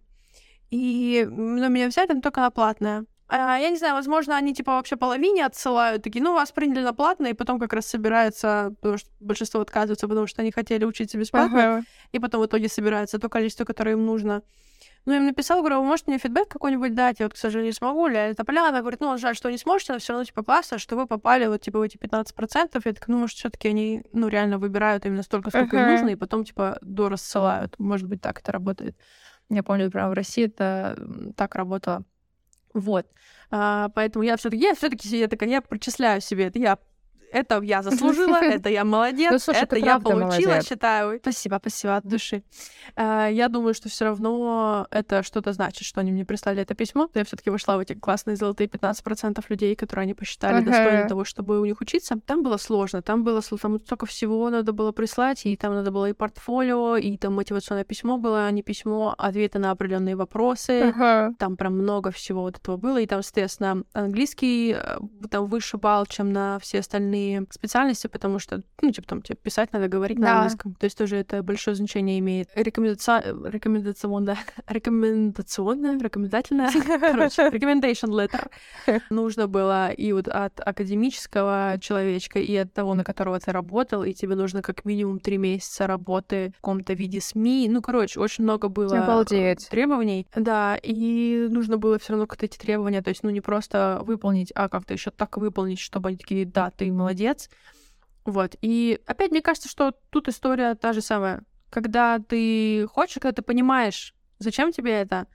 И 0.69 1.25
ну, 1.29 1.69
меня 1.69 1.87
взяли, 1.87 2.13
но 2.13 2.21
только 2.21 2.41
на 2.41 2.51
платное. 2.51 3.05
А, 3.27 3.57
я 3.57 3.69
не 3.69 3.77
знаю, 3.77 3.95
возможно, 3.95 4.37
они 4.37 4.53
типа 4.53 4.73
вообще 4.73 4.97
половине 4.97 5.45
отсылают, 5.45 6.03
такие, 6.03 6.23
ну, 6.23 6.33
вас 6.33 6.51
приняли 6.51 6.81
на 6.81 6.93
платное, 6.93 7.31
и 7.31 7.33
потом 7.33 7.59
как 7.59 7.73
раз 7.73 7.87
собирается, 7.87 8.73
потому 8.81 8.97
что 8.99 9.09
большинство 9.19 9.61
отказываются, 9.61 10.07
потому 10.07 10.27
что 10.27 10.41
они 10.43 10.51
хотели 10.51 10.85
учиться 10.85 11.17
бесплатно, 11.17 11.57
uh-huh. 11.57 11.83
и 12.11 12.19
потом 12.19 12.41
в 12.41 12.45
итоге 12.45 12.69
собирается 12.69 13.17
то 13.17 13.27
количество, 13.27 13.65
которое 13.65 13.93
им 13.93 14.05
нужно. 14.05 14.43
Ну, 15.05 15.13
я 15.13 15.19
им 15.19 15.25
написала, 15.27 15.59
говорю, 15.59 15.81
вы 15.81 15.85
можете 15.85 16.09
мне 16.09 16.17
фидбэк 16.17 16.47
какой-нибудь 16.47 16.95
дать? 16.95 17.19
Я 17.19 17.27
вот, 17.27 17.33
к 17.33 17.37
сожалению, 17.37 17.71
не 17.71 17.75
смогу. 17.75 18.07
Ля 18.07 18.27
это 18.27 18.43
Поляна 18.43 18.79
говорит, 18.79 19.01
ну, 19.01 19.15
жаль, 19.17 19.35
что 19.35 19.51
не 19.51 19.57
сможете, 19.57 19.93
но 19.93 19.99
все 19.99 20.13
равно, 20.13 20.25
типа, 20.25 20.43
классно, 20.43 20.79
что 20.79 20.95
вы 20.95 21.05
попали 21.05 21.45
вот, 21.45 21.61
типа, 21.61 21.79
в 21.79 21.81
эти 21.83 21.97
15%. 21.97 22.81
Я 22.83 22.93
так, 22.93 23.07
ну, 23.07 23.19
может, 23.19 23.37
все 23.37 23.49
таки 23.49 23.67
они, 23.67 24.03
ну, 24.13 24.27
реально 24.27 24.57
выбирают 24.57 25.05
именно 25.05 25.21
столько, 25.21 25.51
сколько 25.51 25.77
uh-huh. 25.77 25.83
им 25.83 25.91
нужно, 25.91 26.09
и 26.09 26.15
потом, 26.15 26.43
типа, 26.43 26.79
до 26.81 27.09
рассылают. 27.09 27.77
Может 27.77 28.07
быть, 28.07 28.21
так 28.21 28.39
это 28.39 28.51
работает. 28.51 28.97
Я 29.49 29.61
помню, 29.61 29.91
прямо 29.91 30.09
в 30.09 30.13
России 30.13 30.45
это 30.45 30.97
так 31.37 31.53
работало. 31.53 32.03
Вот. 32.73 33.05
А, 33.51 33.89
поэтому 33.89 34.23
я 34.23 34.37
все-таки, 34.37 34.63
я 34.63 34.73
все-таки 34.75 35.07
я 35.17 35.27
такая, 35.27 35.49
я 35.49 35.61
причисляю 35.61 36.19
себе 36.19 36.47
это, 36.47 36.59
я 36.59 36.79
это 37.35 37.61
я 37.61 37.81
заслужила, 37.81 38.37
это 38.41 38.69
я 38.69 38.85
молодец, 38.85 39.31
ну, 39.31 39.39
слушай, 39.39 39.63
это 39.63 39.75
я 39.75 39.99
получила, 39.99 40.49
молодец. 40.51 40.67
считаю. 40.67 41.19
Спасибо, 41.19 41.57
спасибо 41.59 41.95
от 41.97 42.07
души. 42.07 42.43
Uh, 42.95 43.33
я 43.33 43.49
думаю, 43.49 43.73
что 43.73 43.89
все 43.89 44.05
равно 44.05 44.87
это 44.91 45.23
что-то 45.23 45.53
значит, 45.53 45.85
что 45.85 46.01
они 46.01 46.11
мне 46.11 46.25
прислали 46.25 46.61
это 46.61 46.75
письмо. 46.75 47.09
Я 47.13 47.25
все-таки 47.25 47.49
вышла 47.49 47.75
в 47.75 47.79
эти 47.79 47.93
классные 47.93 48.35
золотые 48.35 48.67
15% 48.67 49.43
людей, 49.49 49.75
которые 49.75 50.03
они 50.03 50.13
посчитали 50.13 50.61
uh-huh. 50.61 50.65
достойны 50.65 51.07
того, 51.07 51.25
чтобы 51.25 51.59
у 51.59 51.65
них 51.65 51.81
учиться. 51.81 52.15
Там 52.25 52.43
было 52.43 52.57
сложно, 52.57 53.01
там 53.01 53.23
было 53.23 53.41
там 53.41 53.79
столько 53.79 54.05
всего 54.05 54.49
надо 54.49 54.71
было 54.73 54.91
прислать, 54.91 55.45
и 55.45 55.55
там 55.57 55.73
надо 55.73 55.91
было 55.91 56.09
и 56.09 56.13
портфолио, 56.13 56.97
и 56.97 57.17
там 57.17 57.33
мотивационное 57.33 57.83
письмо 57.83 58.17
было, 58.17 58.45
а 58.45 58.51
не 58.51 58.63
письмо, 58.63 59.13
ответы 59.17 59.59
на 59.59 59.71
определенные 59.71 60.15
вопросы. 60.15 60.93
Там 61.37 61.57
прям 61.57 61.73
много 61.77 62.11
всего 62.11 62.41
вот 62.41 62.57
этого 62.57 62.77
было, 62.77 63.01
и 63.01 63.07
там, 63.07 63.23
соответственно, 63.23 63.83
английский 63.93 64.75
э, 64.77 64.99
там 65.29 65.47
выше 65.47 65.77
балл, 65.77 66.05
чем 66.05 66.31
на 66.31 66.59
все 66.59 66.79
остальные 66.79 67.24
разные 67.25 67.47
специальности, 67.51 68.07
потому 68.07 68.39
что, 68.39 68.61
ну, 68.81 68.91
типа, 68.91 69.07
там, 69.07 69.21
тебе 69.21 69.35
писать 69.35 69.73
надо, 69.73 69.87
говорить 69.87 70.19
да. 70.19 70.25
на 70.25 70.33
английском. 70.37 70.75
То 70.75 70.85
есть 70.85 70.97
тоже 70.97 71.17
это 71.17 71.43
большое 71.43 71.75
значение 71.75 72.19
имеет. 72.19 72.49
Рекомендация... 72.55 73.35
Рекомендационная... 73.43 74.37
Рекомендационная? 74.67 75.99
Рекомендательная? 75.99 76.71
Короче, 76.99 77.47
recommendation 77.49 78.09
letter 78.09 78.49
нужно 79.09 79.47
было 79.47 79.91
и 79.91 80.11
вот 80.13 80.27
от 80.27 80.59
академического 80.59 81.77
человечка, 81.79 82.39
и 82.39 82.55
от 82.55 82.73
того, 82.73 82.93
на 82.93 83.03
которого 83.03 83.39
ты 83.39 83.51
работал, 83.51 84.03
и 84.03 84.13
тебе 84.13 84.35
нужно 84.35 84.61
как 84.61 84.85
минимум 84.85 85.19
три 85.19 85.37
месяца 85.37 85.87
работы 85.87 86.51
в 86.57 86.61
каком-то 86.61 86.93
виде 86.93 87.21
СМИ. 87.21 87.67
Ну, 87.69 87.81
короче, 87.81 88.19
очень 88.19 88.43
много 88.43 88.69
было 88.69 88.97
Обалдеть. 88.97 89.67
требований. 89.69 90.27
Да, 90.35 90.77
и 90.81 91.47
нужно 91.49 91.77
было 91.77 91.97
все 91.99 92.13
равно 92.13 92.27
как-то 92.27 92.45
эти 92.45 92.57
требования, 92.57 93.01
то 93.01 93.09
есть, 93.09 93.23
ну, 93.23 93.29
не 93.29 93.41
просто 93.41 94.01
выполнить, 94.03 94.51
а 94.55 94.69
как-то 94.69 94.93
еще 94.93 95.11
так 95.11 95.37
выполнить, 95.37 95.79
чтобы 95.79 96.09
они 96.09 96.17
такие, 96.17 96.45
да, 96.45 96.71
ты 96.71 96.91
молодец, 96.91 97.14
молодец. 97.15 97.49
Вот. 98.25 98.55
И 98.61 98.99
опять 99.05 99.31
мне 99.31 99.41
кажется, 99.41 99.69
что 99.69 99.93
тут 100.09 100.27
история 100.27 100.75
та 100.75 100.93
же 100.93 101.01
самая. 101.01 101.43
Когда 101.69 102.19
ты 102.19 102.87
хочешь, 102.87 103.15
когда 103.15 103.31
ты 103.31 103.41
понимаешь, 103.41 104.13
зачем 104.39 104.71
тебе 104.71 104.91
это, 105.01 105.27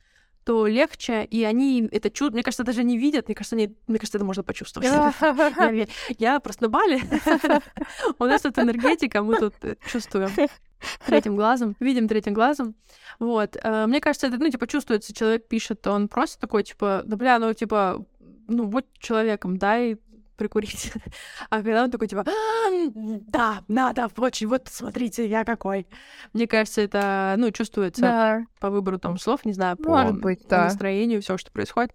то 0.45 0.66
легче, 0.66 1.24
и 1.24 1.45
они 1.45 1.89
это 1.93 2.09
чувствуют. 2.11 2.35
Мне 2.35 2.43
кажется, 2.43 2.64
даже 2.64 2.83
не 2.83 2.99
видят, 2.99 3.28
мне 3.28 3.35
кажется, 3.35 3.57
они, 3.57 3.76
мне 3.87 3.99
кажется, 3.99 4.18
это 4.18 4.24
можно 4.24 4.43
почувствовать. 4.43 4.89
Я 6.18 6.41
просто 6.41 6.64
на 6.64 6.68
Бали. 6.68 7.01
У 8.18 8.24
нас 8.24 8.43
тут 8.43 8.59
энергетика, 8.59 9.22
мы 9.22 9.39
тут 9.39 9.55
э, 9.62 9.76
чувствуем 9.87 10.31
третьим 11.07 11.37
глазом, 11.37 11.76
видим 11.78 12.09
третьим 12.09 12.35
глазом. 12.35 12.74
Вот. 13.18 13.57
Э, 13.62 13.87
мне 13.87 14.01
кажется, 14.01 14.28
это, 14.28 14.39
ну, 14.39 14.49
типа, 14.51 14.66
чувствуется, 14.66 15.12
человек 15.12 15.47
пишет, 15.47 15.87
он 15.87 16.09
просто 16.09 16.41
такой, 16.41 16.62
типа, 16.62 17.03
да, 17.05 17.16
бля, 17.16 17.39
ну, 17.39 17.53
типа, 17.53 18.05
ну, 18.49 18.64
будь 18.64 18.87
человеком, 18.99 19.59
дай 19.59 19.99
прикурить. 20.41 20.93
А 21.51 21.57
когда 21.57 21.84
он 21.84 21.91
такой, 21.91 22.09
типа, 22.09 22.24
да, 23.28 23.62
надо, 23.68 24.09
очень, 24.16 24.47
вот, 24.47 24.68
смотрите, 24.70 25.28
я 25.28 25.45
какой. 25.45 25.86
Мне 26.32 26.47
кажется, 26.47 26.80
это, 26.80 27.34
ну, 27.36 27.51
чувствуется 27.51 28.03
да. 28.03 28.45
по 28.59 28.70
выбору 28.70 28.99
там 28.99 29.18
слов, 29.18 29.45
не 29.45 29.53
знаю, 29.53 29.76
по, 29.76 30.12
быть, 30.12 30.47
да. 30.49 30.64
настроению, 30.64 31.20
все, 31.20 31.36
что 31.36 31.53
происходит 31.53 31.93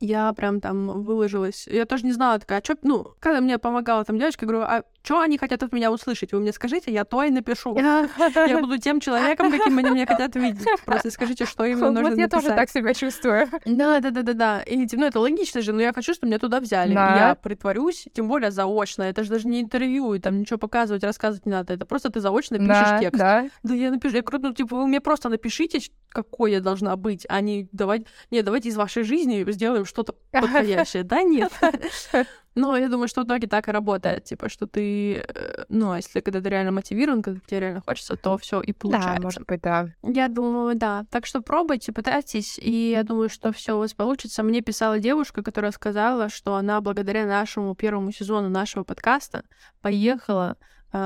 я 0.00 0.32
прям 0.32 0.60
там 0.60 1.02
выложилась. 1.02 1.66
Я 1.66 1.84
тоже 1.84 2.06
не 2.06 2.12
знала, 2.12 2.38
такая, 2.38 2.58
а 2.58 2.62
чё, 2.62 2.76
ну, 2.82 3.14
когда 3.20 3.40
мне 3.42 3.58
помогала 3.58 4.04
там 4.04 4.18
девочка, 4.18 4.46
говорю, 4.46 4.62
а 4.62 4.84
что 5.02 5.20
они 5.20 5.36
хотят 5.38 5.62
от 5.62 5.72
меня 5.72 5.90
услышать? 5.90 6.32
Вы 6.32 6.40
мне 6.40 6.52
скажите, 6.52 6.92
я 6.92 7.04
то 7.04 7.22
и 7.22 7.30
напишу. 7.30 7.76
Я 7.76 8.58
буду 8.60 8.78
тем 8.78 9.00
человеком, 9.00 9.50
каким 9.50 9.78
они 9.78 9.90
меня 9.90 10.06
хотят 10.06 10.34
видеть. 10.36 10.66
Просто 10.84 11.10
скажите, 11.10 11.44
что 11.44 11.64
им 11.64 11.80
нужно 11.80 12.10
Вот 12.10 12.18
я 12.18 12.28
тоже 12.28 12.48
так 12.48 12.70
себя 12.70 12.94
чувствую. 12.94 13.48
Да, 13.64 14.00
да, 14.00 14.10
да, 14.10 14.22
да, 14.22 14.32
да. 14.32 14.62
И, 14.62 14.86
ну, 14.92 15.06
это 15.06 15.20
логично 15.20 15.60
же, 15.60 15.72
но 15.72 15.82
я 15.82 15.92
хочу, 15.92 16.14
чтобы 16.14 16.28
меня 16.28 16.38
туда 16.38 16.60
взяли. 16.60 16.92
Я 16.92 17.36
притворюсь, 17.40 18.06
тем 18.12 18.28
более 18.28 18.50
заочно. 18.50 19.02
Это 19.02 19.24
же 19.24 19.30
даже 19.30 19.48
не 19.48 19.60
интервью, 19.60 20.14
и 20.14 20.18
там 20.20 20.40
ничего 20.40 20.58
показывать, 20.58 21.04
рассказывать 21.04 21.46
не 21.46 21.52
надо. 21.52 21.74
Это 21.74 21.86
просто 21.86 22.10
ты 22.10 22.20
заочно 22.20 22.58
пишешь 22.58 23.00
текст. 23.00 23.18
Да, 23.18 23.48
я 23.64 23.90
напишу. 23.90 24.16
Я 24.16 24.22
говорю, 24.22 24.48
ну, 24.48 24.54
типа, 24.54 24.76
вы 24.76 24.86
мне 24.86 25.00
просто 25.00 25.28
напишите, 25.28 25.80
какой 26.08 26.52
я 26.52 26.60
должна 26.60 26.96
быть, 26.96 27.26
а 27.28 27.40
не 27.40 27.68
давать... 27.72 28.02
Нет, 28.30 28.44
давайте 28.44 28.68
из 28.68 28.76
вашей 28.76 29.02
жизни 29.02 29.50
сделаем 29.50 29.84
что-то 29.84 30.14
подходящее. 30.30 31.02
Да, 31.02 31.22
нет. 31.22 31.52
Но 32.54 32.76
я 32.76 32.88
думаю, 32.88 33.08
что 33.08 33.22
в 33.22 33.24
итоге 33.24 33.46
так 33.46 33.68
и 33.68 33.72
работает. 33.72 34.24
Типа, 34.24 34.48
что 34.48 34.66
ты, 34.66 35.14
э, 35.16 35.64
ну, 35.68 35.92
а 35.92 35.96
если 35.96 36.20
когда 36.20 36.40
ты 36.40 36.48
реально 36.48 36.72
мотивирован, 36.72 37.22
когда 37.22 37.40
тебе 37.46 37.60
реально 37.60 37.80
хочется, 37.80 38.16
то 38.16 38.36
все 38.36 38.60
и 38.60 38.72
получается. 38.72 39.16
Да, 39.16 39.22
может 39.22 39.46
быть, 39.46 39.60
да. 39.62 39.88
Я 40.02 40.28
думаю, 40.28 40.76
да. 40.76 41.04
Так 41.10 41.26
что 41.26 41.40
пробуйте, 41.40 41.92
пытайтесь, 41.92 42.58
и 42.58 42.90
я 42.90 43.02
думаю, 43.04 43.28
что 43.28 43.52
все 43.52 43.74
у 43.74 43.78
вас 43.78 43.94
получится. 43.94 44.42
Мне 44.42 44.60
писала 44.60 44.98
девушка, 44.98 45.42
которая 45.42 45.72
сказала, 45.72 46.28
что 46.28 46.56
она 46.56 46.80
благодаря 46.80 47.26
нашему 47.26 47.74
первому 47.74 48.12
сезону 48.12 48.48
нашего 48.48 48.84
подкаста 48.84 49.44
поехала 49.80 50.56
э, 50.92 50.98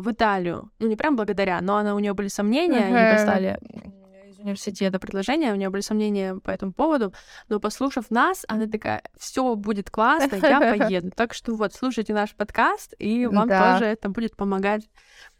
в 0.00 0.10
Италию. 0.10 0.70
Ну, 0.78 0.88
не 0.88 0.96
прям 0.96 1.16
благодаря, 1.16 1.60
но 1.60 1.76
она, 1.76 1.94
у 1.94 1.98
нее 1.98 2.14
были 2.14 2.28
сомнения, 2.28 2.88
uh-huh. 2.88 3.12
и 3.12 4.05
послали 4.36 4.42
университета 4.42 4.98
предложение, 4.98 5.52
у 5.52 5.56
нее 5.56 5.70
были 5.70 5.82
сомнения 5.82 6.36
по 6.36 6.50
этому 6.50 6.72
поводу, 6.72 7.12
но 7.48 7.60
послушав 7.60 8.10
нас, 8.10 8.44
она 8.48 8.66
такая, 8.66 9.02
все 9.18 9.54
будет 9.54 9.90
классно, 9.90 10.36
я 10.36 10.60
поеду. 10.76 11.10
Так 11.10 11.34
что 11.34 11.54
вот, 11.54 11.74
слушайте 11.74 12.14
наш 12.14 12.34
подкаст, 12.34 12.94
и 12.98 13.26
вам 13.26 13.48
да. 13.48 13.74
тоже 13.74 13.86
это 13.86 14.08
будет 14.08 14.36
помогать 14.36 14.88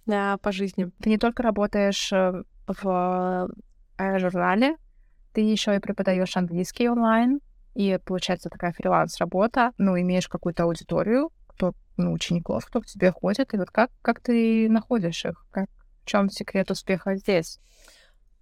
да, 0.07 0.39
по 0.39 0.53
жизни. 0.53 0.91
Ты 1.03 1.11
не 1.11 1.19
только 1.19 1.43
работаешь 1.43 2.13
э, 2.13 2.43
в 2.67 3.49
журнале, 3.99 4.77
ты 5.33 5.41
еще 5.41 5.77
и 5.77 5.81
преподаешь 5.81 6.37
английский 6.37 6.89
онлайн, 6.89 7.41
и 7.75 7.99
получается 8.05 8.49
такая 8.49 8.73
фриланс-работа, 8.73 9.73
ну, 9.79 9.99
имеешь 10.01 10.29
какую-то 10.29 10.65
аудиторию, 10.65 11.31
кто, 11.47 11.73
ну, 11.97 12.13
учеников, 12.13 12.65
кто 12.67 12.81
к 12.81 12.87
тебе 12.87 13.13
ходит, 13.13 13.53
и 13.53 13.59
вот 13.59 13.71
как, 13.71 13.91
как 14.03 14.21
ты 14.21 14.69
находишь 14.71 15.25
их? 15.25 15.47
Как, 15.51 15.69
в 16.03 16.07
чем 16.07 16.31
секрет 16.31 16.71
успеха 16.71 17.17
здесь? 17.17 17.61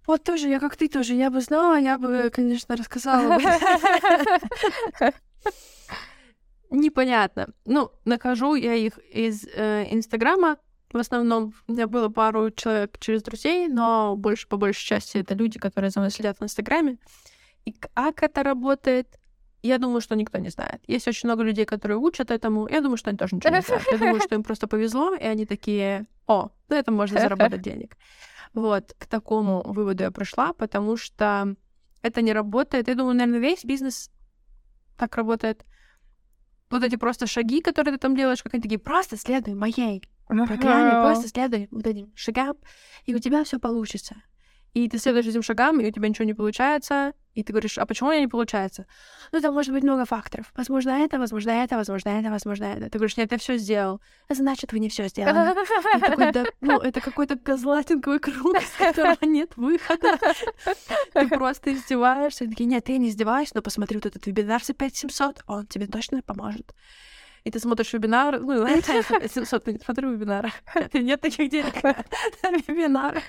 Вот 0.07 0.23
тоже, 0.23 0.47
я 0.47 0.59
как 0.59 0.75
ты 0.75 0.87
тоже, 0.87 1.13
я 1.13 1.29
бы 1.29 1.41
знала, 1.41 1.79
я 1.79 1.97
бы, 1.97 2.29
конечно, 2.33 2.75
рассказала. 2.75 3.39
Непонятно. 6.69 7.47
Ну, 7.65 7.91
нахожу 8.05 8.55
я 8.55 8.73
их 8.75 8.97
из 9.11 9.45
э, 9.45 9.87
Инстаграма, 9.91 10.57
в 10.95 10.97
основном 10.97 11.53
у 11.67 11.73
меня 11.73 11.87
было 11.87 12.09
пару 12.09 12.51
человек 12.51 12.97
через 12.99 13.21
друзей, 13.23 13.67
но 13.67 14.15
больше 14.15 14.47
по 14.47 14.57
большей 14.57 14.85
части 14.85 15.17
это 15.17 15.33
люди, 15.33 15.59
которые 15.59 15.91
за 15.91 15.99
мной 15.99 16.11
следят 16.11 16.39
в 16.39 16.43
Инстаграме. 16.43 16.97
И 17.65 17.73
как 17.73 18.23
это 18.23 18.43
работает, 18.43 19.19
я 19.61 19.77
думаю, 19.77 19.99
что 19.99 20.15
никто 20.15 20.37
не 20.37 20.49
знает. 20.49 20.81
Есть 20.87 21.07
очень 21.07 21.27
много 21.27 21.43
людей, 21.43 21.65
которые 21.65 21.97
учат 21.97 22.31
этому. 22.31 22.67
Я 22.67 22.81
думаю, 22.81 22.97
что 22.97 23.09
они 23.09 23.17
тоже 23.17 23.35
ничего 23.35 23.53
не 23.53 23.61
знают. 23.61 23.83
Я 23.91 23.97
думаю, 23.97 24.21
что 24.21 24.35
им 24.35 24.43
просто 24.43 24.67
повезло, 24.67 25.13
и 25.13 25.23
они 25.23 25.45
такие, 25.45 26.05
о, 26.27 26.49
на 26.69 26.75
этом 26.75 26.95
можно 26.95 27.19
заработать 27.19 27.61
денег. 27.63 27.97
Вот, 28.55 28.95
к 28.97 29.05
такому 29.05 29.61
выводу 29.65 30.03
я 30.03 30.11
пришла, 30.11 30.53
потому 30.53 30.95
что 30.95 31.55
это 32.01 32.21
не 32.21 32.33
работает. 32.33 32.87
Я 32.87 32.95
думаю, 32.95 33.15
наверное, 33.15 33.39
весь 33.39 33.65
бизнес 33.65 34.09
так 34.97 35.15
работает. 35.17 35.65
Вот 36.69 36.83
эти 36.83 36.95
просто 36.95 37.27
шаги, 37.27 37.61
которые 37.61 37.93
ты 37.93 37.99
там 37.99 38.15
делаешь, 38.15 38.41
как 38.41 38.53
они 38.53 38.63
такие, 38.63 38.79
просто 38.79 39.17
следуй 39.17 39.53
моей 39.55 40.01
программе, 40.27 41.03
просто 41.03 41.27
следуй 41.27 41.67
вот 41.69 41.85
этим 41.85 42.11
шагам, 42.15 42.55
и 43.05 43.13
у 43.13 43.19
тебя 43.19 43.43
все 43.43 43.59
получится 43.59 44.15
и 44.75 44.89
ты 44.89 44.97
следуешь 44.97 45.25
этим 45.25 45.41
шагам, 45.41 45.79
и 45.79 45.87
у 45.87 45.91
тебя 45.91 46.09
ничего 46.09 46.25
не 46.25 46.33
получается, 46.33 47.13
и 47.33 47.43
ты 47.43 47.53
говоришь, 47.53 47.77
а 47.77 47.85
почему 47.85 48.09
у 48.09 48.11
меня 48.11 48.23
не 48.23 48.27
получается? 48.27 48.85
Ну, 49.31 49.39
там 49.39 49.53
может 49.53 49.73
быть 49.73 49.83
много 49.83 50.03
факторов. 50.03 50.51
Возможно, 50.53 50.89
это, 50.89 51.17
возможно, 51.17 51.51
это, 51.51 51.77
возможно, 51.77 52.09
это, 52.09 52.29
возможно, 52.29 52.65
это. 52.65 52.89
Ты 52.89 52.97
говоришь, 52.97 53.15
нет, 53.15 53.31
я 53.31 53.37
все 53.37 53.57
сделал. 53.57 54.01
Значит, 54.29 54.73
вы 54.73 54.79
не 54.79 54.89
все 54.89 55.07
сделали. 55.07 55.33
Ну, 56.59 56.79
это 56.79 56.99
какой-то 56.99 57.37
козлатинковый 57.37 58.19
круг, 58.19 58.57
из 58.57 58.71
которого 58.77 59.17
нет 59.21 59.55
выхода. 59.55 60.19
Ты 61.13 61.29
просто 61.29 61.73
издеваешься. 61.73 62.43
И 62.43 62.49
такие, 62.49 62.65
нет, 62.65 62.83
ты 62.83 62.97
не 62.97 63.07
издеваешься, 63.07 63.55
но 63.55 63.61
посмотри 63.61 63.95
вот 63.95 64.05
этот 64.05 64.25
вебинар 64.27 64.61
за 64.61 64.73
5700, 64.73 65.43
он 65.47 65.67
тебе 65.67 65.87
точно 65.87 66.21
поможет 66.21 66.73
и 67.45 67.51
ты 67.51 67.59
смотришь 67.59 67.93
вебинар, 67.93 68.39
ну, 68.39 68.67
700, 68.81 69.67
не 69.67 69.77
смотрю 69.77 70.11
вебинары. 70.11 70.51
Нет 70.93 71.21
таких 71.21 71.49
денег 71.49 71.83
на 71.83 71.95
вебинары. 72.67 73.21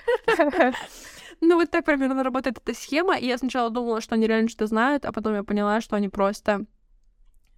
Ну, 1.41 1.55
вот 1.55 1.69
так 1.69 1.85
примерно 1.85 2.23
работает 2.23 2.57
эта 2.57 2.77
схема. 2.77 3.17
И 3.17 3.27
я 3.27 3.37
сначала 3.37 3.69
думала, 3.69 4.01
что 4.01 4.15
они 4.15 4.27
реально 4.27 4.49
что-то 4.49 4.67
знают, 4.67 5.05
а 5.05 5.11
потом 5.11 5.35
я 5.35 5.43
поняла, 5.43 5.81
что 5.81 5.95
они 5.95 6.09
просто 6.09 6.65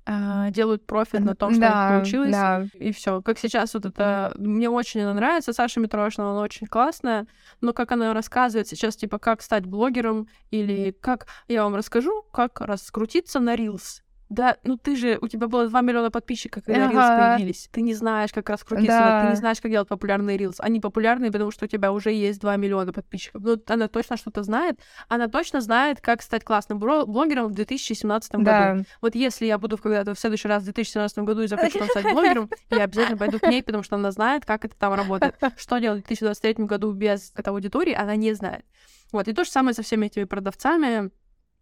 э, 0.05 0.47
делают 0.51 0.85
профит 0.85 1.21
на 1.21 1.35
том, 1.35 1.51
что 1.51 1.61
да, 1.61 1.67
у 1.67 1.91
них 1.91 1.99
получилось. 1.99 2.31
Да. 2.31 2.65
И 2.73 2.91
все. 2.91 3.21
Как 3.21 3.39
сейчас 3.39 3.73
вот 3.73 3.85
это... 3.85 4.33
Мне 4.37 4.69
очень 4.69 5.01
она 5.01 5.13
нравится. 5.13 5.53
Саша 5.53 5.79
Митрошина, 5.79 6.31
она 6.31 6.41
очень 6.41 6.67
классная. 6.67 7.27
Но 7.61 7.73
как 7.73 7.91
она 7.91 8.13
рассказывает 8.13 8.67
сейчас, 8.67 8.95
типа, 8.95 9.19
как 9.19 9.41
стать 9.41 9.65
блогером 9.65 10.27
или 10.51 10.91
как... 10.91 11.27
Я 11.47 11.63
вам 11.63 11.75
расскажу, 11.75 12.23
как 12.31 12.59
раскрутиться 12.61 13.39
на 13.39 13.55
Reels. 13.55 14.01
Да, 14.29 14.57
ну 14.63 14.77
ты 14.77 14.95
же, 14.95 15.17
у 15.21 15.27
тебя 15.27 15.47
было 15.47 15.67
2 15.67 15.81
миллиона 15.81 16.11
подписчиков, 16.11 16.63
когда 16.63 16.85
ага. 16.85 16.93
Reels 16.93 17.35
появились. 17.37 17.67
Ты 17.71 17.81
не 17.81 17.95
знаешь, 17.95 18.31
как 18.31 18.47
раскрутиться, 18.49 18.99
да. 18.99 19.23
ты 19.23 19.29
не 19.31 19.35
знаешь, 19.35 19.59
как 19.59 19.71
делать 19.71 19.87
популярные 19.87 20.37
Reels. 20.37 20.57
Они 20.59 20.79
популярные, 20.79 21.31
потому 21.31 21.49
что 21.49 21.65
у 21.65 21.67
тебя 21.67 21.91
уже 21.91 22.11
есть 22.11 22.39
2 22.39 22.55
миллиона 22.57 22.93
подписчиков. 22.93 23.41
Ну, 23.41 23.59
она 23.67 23.87
точно 23.87 24.17
что-то 24.17 24.43
знает. 24.43 24.79
Она 25.07 25.27
точно 25.29 25.61
знает, 25.61 25.99
как 25.99 26.21
стать 26.21 26.43
классным 26.43 26.77
блогером 26.77 27.47
в 27.47 27.53
2017 27.53 28.31
да. 28.43 28.73
году. 28.73 28.85
Вот 29.01 29.15
если 29.15 29.47
я 29.47 29.57
буду 29.57 29.79
когда-то 29.79 30.13
в 30.13 30.19
следующий 30.19 30.47
раз 30.47 30.61
в 30.61 30.65
2017 30.65 31.17
году 31.19 31.41
и 31.41 31.47
захочу 31.47 31.83
стать 31.85 32.13
блогером, 32.13 32.51
я 32.69 32.83
обязательно 32.83 33.17
пойду 33.17 33.39
к 33.39 33.47
ней, 33.47 33.63
потому 33.63 33.83
что 33.83 33.95
она 33.95 34.11
знает, 34.11 34.45
как 34.45 34.63
это 34.63 34.75
там 34.77 34.93
работает. 34.93 35.35
Что 35.57 35.79
делать 35.79 36.03
в 36.03 36.07
2023 36.07 36.65
году 36.65 36.91
без 36.93 37.31
этой 37.35 37.49
аудитории, 37.49 37.93
она 37.93 38.15
не 38.15 38.33
знает. 38.33 38.63
Вот, 39.11 39.27
и 39.27 39.33
то 39.33 39.43
же 39.43 39.49
самое 39.49 39.73
со 39.73 39.81
всеми 39.81 40.05
этими 40.05 40.25
продавцами. 40.25 41.09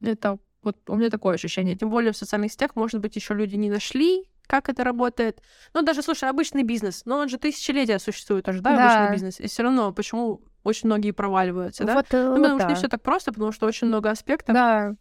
Это 0.02 0.38
вот 0.68 0.90
у 0.90 0.96
меня 0.96 1.10
такое 1.10 1.36
ощущение. 1.36 1.76
Тем 1.76 1.90
более 1.90 2.12
в 2.12 2.18
социальных 2.18 2.52
сетях, 2.52 2.76
может 2.76 3.02
быть, 3.02 3.16
еще 3.16 3.34
люди 3.34 3.56
не 3.56 3.70
нашли, 3.70 4.30
как 4.48 4.70
это 4.70 4.84
работает. 4.84 5.42
Ну, 5.74 5.82
даже, 5.82 6.02
слушай, 6.02 6.30
обычный 6.30 6.64
бизнес, 6.64 7.04
но 7.06 7.18
он 7.18 7.30
же 7.30 7.38
тысячелетия 7.38 8.00
существует 8.00 8.48
уже, 8.48 8.62
да, 8.62 8.76
да. 8.76 8.86
обычный 8.86 9.14
бизнес. 9.14 9.40
И 9.40 9.48
все 9.48 9.64
равно, 9.64 9.92
почему 9.92 10.42
очень 10.64 10.88
многие 10.88 11.12
проваливаются, 11.12 11.84
да? 11.84 11.96
Вот, 11.96 12.06
ну, 12.12 12.36
потому 12.36 12.40
вот, 12.40 12.50
что 12.50 12.58
да. 12.60 12.70
не 12.70 12.76
все 12.76 12.88
так 12.88 13.02
просто, 13.02 13.32
потому 13.32 13.52
что 13.52 13.66
очень 13.66 13.88
много 13.88 14.10
аспектов. 14.10 14.54
Да. 14.54 14.96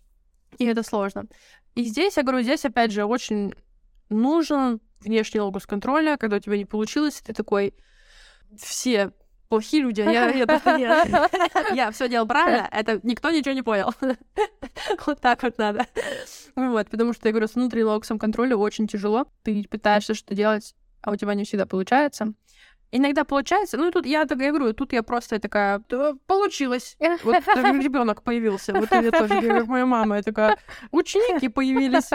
И 0.59 0.65
это 0.65 0.83
сложно. 0.83 1.25
И 1.75 1.85
здесь, 1.85 2.17
я 2.17 2.23
говорю, 2.23 2.43
здесь, 2.43 2.65
опять 2.65 2.93
же, 2.93 3.05
очень 3.05 3.55
нужен 4.09 4.81
внешний 5.01 5.41
логос 5.41 5.67
контроля, 5.67 6.17
когда 6.17 6.37
у 6.37 6.41
тебя 6.41 6.57
не 6.57 6.65
получилось, 6.65 7.21
ты 7.25 7.33
такой, 7.33 7.75
все 8.57 9.13
плохие 9.49 9.83
люди, 9.83 10.01
а 10.01 10.11
я, 10.11 10.29
я, 10.31 10.47
я, 10.77 11.29
я 11.75 11.91
все 11.91 12.09
делал 12.09 12.27
правильно, 12.27 12.69
это 12.71 13.01
никто 13.03 13.31
ничего 13.31 13.55
не 13.55 13.63
понял. 13.63 13.93
вот 15.07 15.21
так 15.21 15.43
вот 15.43 15.59
надо. 15.59 15.87
Вот, 16.55 16.89
потому 16.91 17.13
что, 17.13 17.29
я 17.29 17.33
говорю, 17.33 17.49
с 17.49 17.55
внутренним 17.55 17.89
локсом 17.89 18.19
контроля 18.19 18.57
очень 18.57 18.87
тяжело. 18.87 19.27
Ты 19.43 19.67
пытаешься 19.69 20.15
что-то 20.15 20.35
делать, 20.35 20.75
а 21.03 21.13
у 21.13 21.17
тебя 21.17 21.35
не 21.35 21.45
всегда 21.45 21.67
получается. 21.67 22.35
Иногда 22.93 23.25
получается, 23.25 23.77
ну 23.77 23.91
тут 23.91 24.07
я 24.07 24.25
так 24.25 24.39
говорю, 24.39 24.73
тут 24.73 24.93
я 24.93 25.03
просто 25.03 25.39
такая, 25.39 25.81
получилось. 26.27 26.97
Вот 27.25 27.35
ребенок 27.47 28.23
появился. 28.23 28.73
Вот 28.73 28.91
я 28.91 29.11
тоже, 29.11 29.41
как 29.41 29.67
моя 29.67 29.87
мама, 29.87 30.17
я 30.17 30.23
такая, 30.23 30.57
ученики 30.91 31.49
появились. 31.49 32.11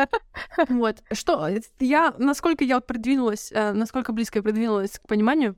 Вот. 0.70 1.04
Что, 1.12 1.50
я, 1.80 2.14
насколько 2.18 2.64
я 2.64 2.76
вот 2.76 2.88
продвинулась, 2.88 3.52
э, 3.52 3.74
насколько 3.74 4.14
близко 4.14 4.40
я 4.40 4.44
продвинулась 4.44 5.00
к 5.00 5.08
пониманию, 5.08 5.56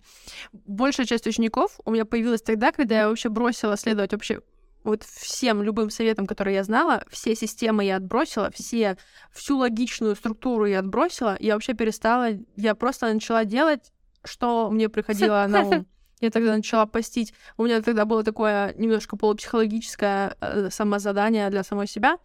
большая 0.51 1.05
часть 1.05 1.27
учеников 1.27 1.79
у 1.85 1.91
меня 1.91 2.05
появилась 2.05 2.41
тогда, 2.41 2.71
когда 2.71 3.01
я 3.01 3.09
вообще 3.09 3.29
бросила 3.29 3.77
следовать 3.77 4.13
вообще 4.13 4.41
вот 4.83 5.03
всем 5.03 5.63
любым 5.63 5.89
советам, 5.89 6.27
которые 6.27 6.55
я 6.55 6.63
знала, 6.63 7.03
все 7.09 7.35
системы 7.35 7.85
я 7.85 7.97
отбросила, 7.97 8.51
все, 8.51 8.97
всю 9.31 9.57
логичную 9.57 10.15
структуру 10.15 10.65
я 10.65 10.79
отбросила, 10.79 11.37
я 11.39 11.53
вообще 11.53 11.73
перестала, 11.73 12.29
я 12.55 12.75
просто 12.75 13.13
начала 13.13 13.45
делать 13.45 13.92
что 14.23 14.69
мне 14.71 14.89
приходило 14.89 15.45
на 15.47 15.61
ум. 15.63 15.87
Я 16.21 16.29
тогда 16.29 16.55
начала 16.55 16.85
постить. 16.85 17.33
У 17.57 17.65
меня 17.65 17.81
тогда 17.81 18.05
было 18.05 18.23
такое 18.23 18.73
немножко 18.77 19.17
полупсихологическое 19.17 20.37
э, 20.39 20.69
самозадание 20.69 21.49
для 21.49 21.63
самой 21.63 21.87
себя. 21.87 22.17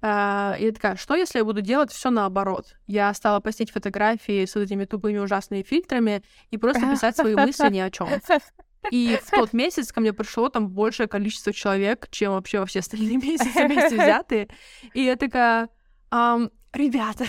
И 0.00 0.06
я 0.06 0.72
такая, 0.72 0.94
что 0.94 1.16
если 1.16 1.38
я 1.40 1.44
буду 1.44 1.60
делать 1.60 1.90
все 1.90 2.10
наоборот? 2.10 2.76
Я 2.86 3.12
стала 3.14 3.40
постить 3.40 3.72
фотографии 3.72 4.44
с 4.44 4.54
этими 4.54 4.84
тупыми 4.84 5.18
ужасными 5.18 5.62
фильтрами 5.62 6.22
и 6.52 6.56
просто 6.56 6.82
писать 6.82 7.16
свои 7.16 7.34
мысли 7.34 7.68
ни 7.68 7.80
о 7.80 7.90
чем. 7.90 8.08
И 8.90 9.18
в 9.22 9.30
тот 9.30 9.52
месяц 9.52 9.92
ко 9.92 10.00
мне 10.00 10.12
пришло 10.12 10.48
там 10.48 10.68
большее 10.68 11.08
количество 11.08 11.52
человек, 11.52 12.08
чем 12.10 12.32
вообще 12.32 12.60
во 12.60 12.66
все 12.66 12.80
остальные 12.80 13.16
месяцы 13.22 13.66
вместе 13.66 13.96
взятые. 13.96 14.48
И 14.94 15.02
я 15.02 15.16
такая, 15.16 15.68
um, 16.10 16.50
ребята, 16.72 17.26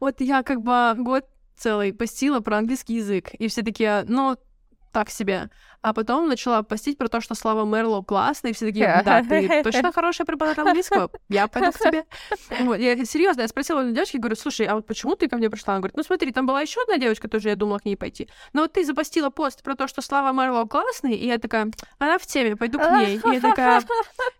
вот 0.00 0.20
я 0.20 0.42
как 0.42 0.62
бы 0.62 0.94
год 0.96 1.26
целый 1.56 1.92
постила 1.92 2.40
про 2.40 2.58
английский 2.58 2.94
язык. 2.94 3.34
И 3.34 3.48
все 3.48 3.62
такие, 3.62 4.04
ну, 4.08 4.36
так 4.94 5.10
себе. 5.10 5.50
А 5.82 5.92
потом 5.92 6.28
начала 6.28 6.62
постить 6.62 6.96
про 6.96 7.08
то, 7.08 7.20
что 7.20 7.34
Слава 7.34 7.66
Мерлоу 7.66 8.02
классный, 8.02 8.50
и 8.50 8.54
все 8.54 8.66
такие, 8.66 9.02
да, 9.04 9.22
ты 9.22 9.62
точно 9.64 9.92
хорошая 9.92 10.24
преподаватель 10.24 10.62
английского, 10.62 11.10
я 11.28 11.48
пойду 11.48 11.72
к 11.72 11.78
тебе. 11.78 12.04
Вот, 12.60 12.76
я 12.76 13.04
серьезно, 13.04 13.42
я 13.42 13.48
спросила 13.48 13.82
у 13.82 13.90
девочки, 13.90 14.16
говорю, 14.16 14.36
слушай, 14.36 14.66
а 14.66 14.76
вот 14.76 14.86
почему 14.86 15.16
ты 15.16 15.28
ко 15.28 15.36
мне 15.36 15.50
пришла? 15.50 15.74
Она 15.74 15.80
говорит, 15.80 15.96
ну 15.96 16.04
смотри, 16.04 16.32
там 16.32 16.46
была 16.46 16.62
еще 16.62 16.80
одна 16.82 16.96
девочка, 16.96 17.28
тоже 17.28 17.50
я 17.50 17.56
думала 17.56 17.80
к 17.80 17.84
ней 17.84 17.96
пойти. 17.96 18.28
Но 18.52 18.62
вот 18.62 18.72
ты 18.72 18.84
запостила 18.84 19.30
пост 19.30 19.62
про 19.62 19.74
то, 19.74 19.88
что 19.88 20.00
Слава 20.00 20.32
Мерлоу 20.32 20.66
классный, 20.66 21.14
и 21.14 21.26
я 21.26 21.38
такая, 21.38 21.70
она 21.98 22.18
в 22.18 22.26
теме, 22.26 22.56
пойду 22.56 22.78
к 22.78 22.90
ней. 22.92 23.16
И 23.16 23.34
я 23.34 23.40
такая, 23.40 23.82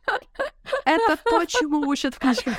это 0.84 1.18
то, 1.24 1.44
чему 1.46 1.88
учат 1.88 2.14
в 2.14 2.18
книжках 2.18 2.54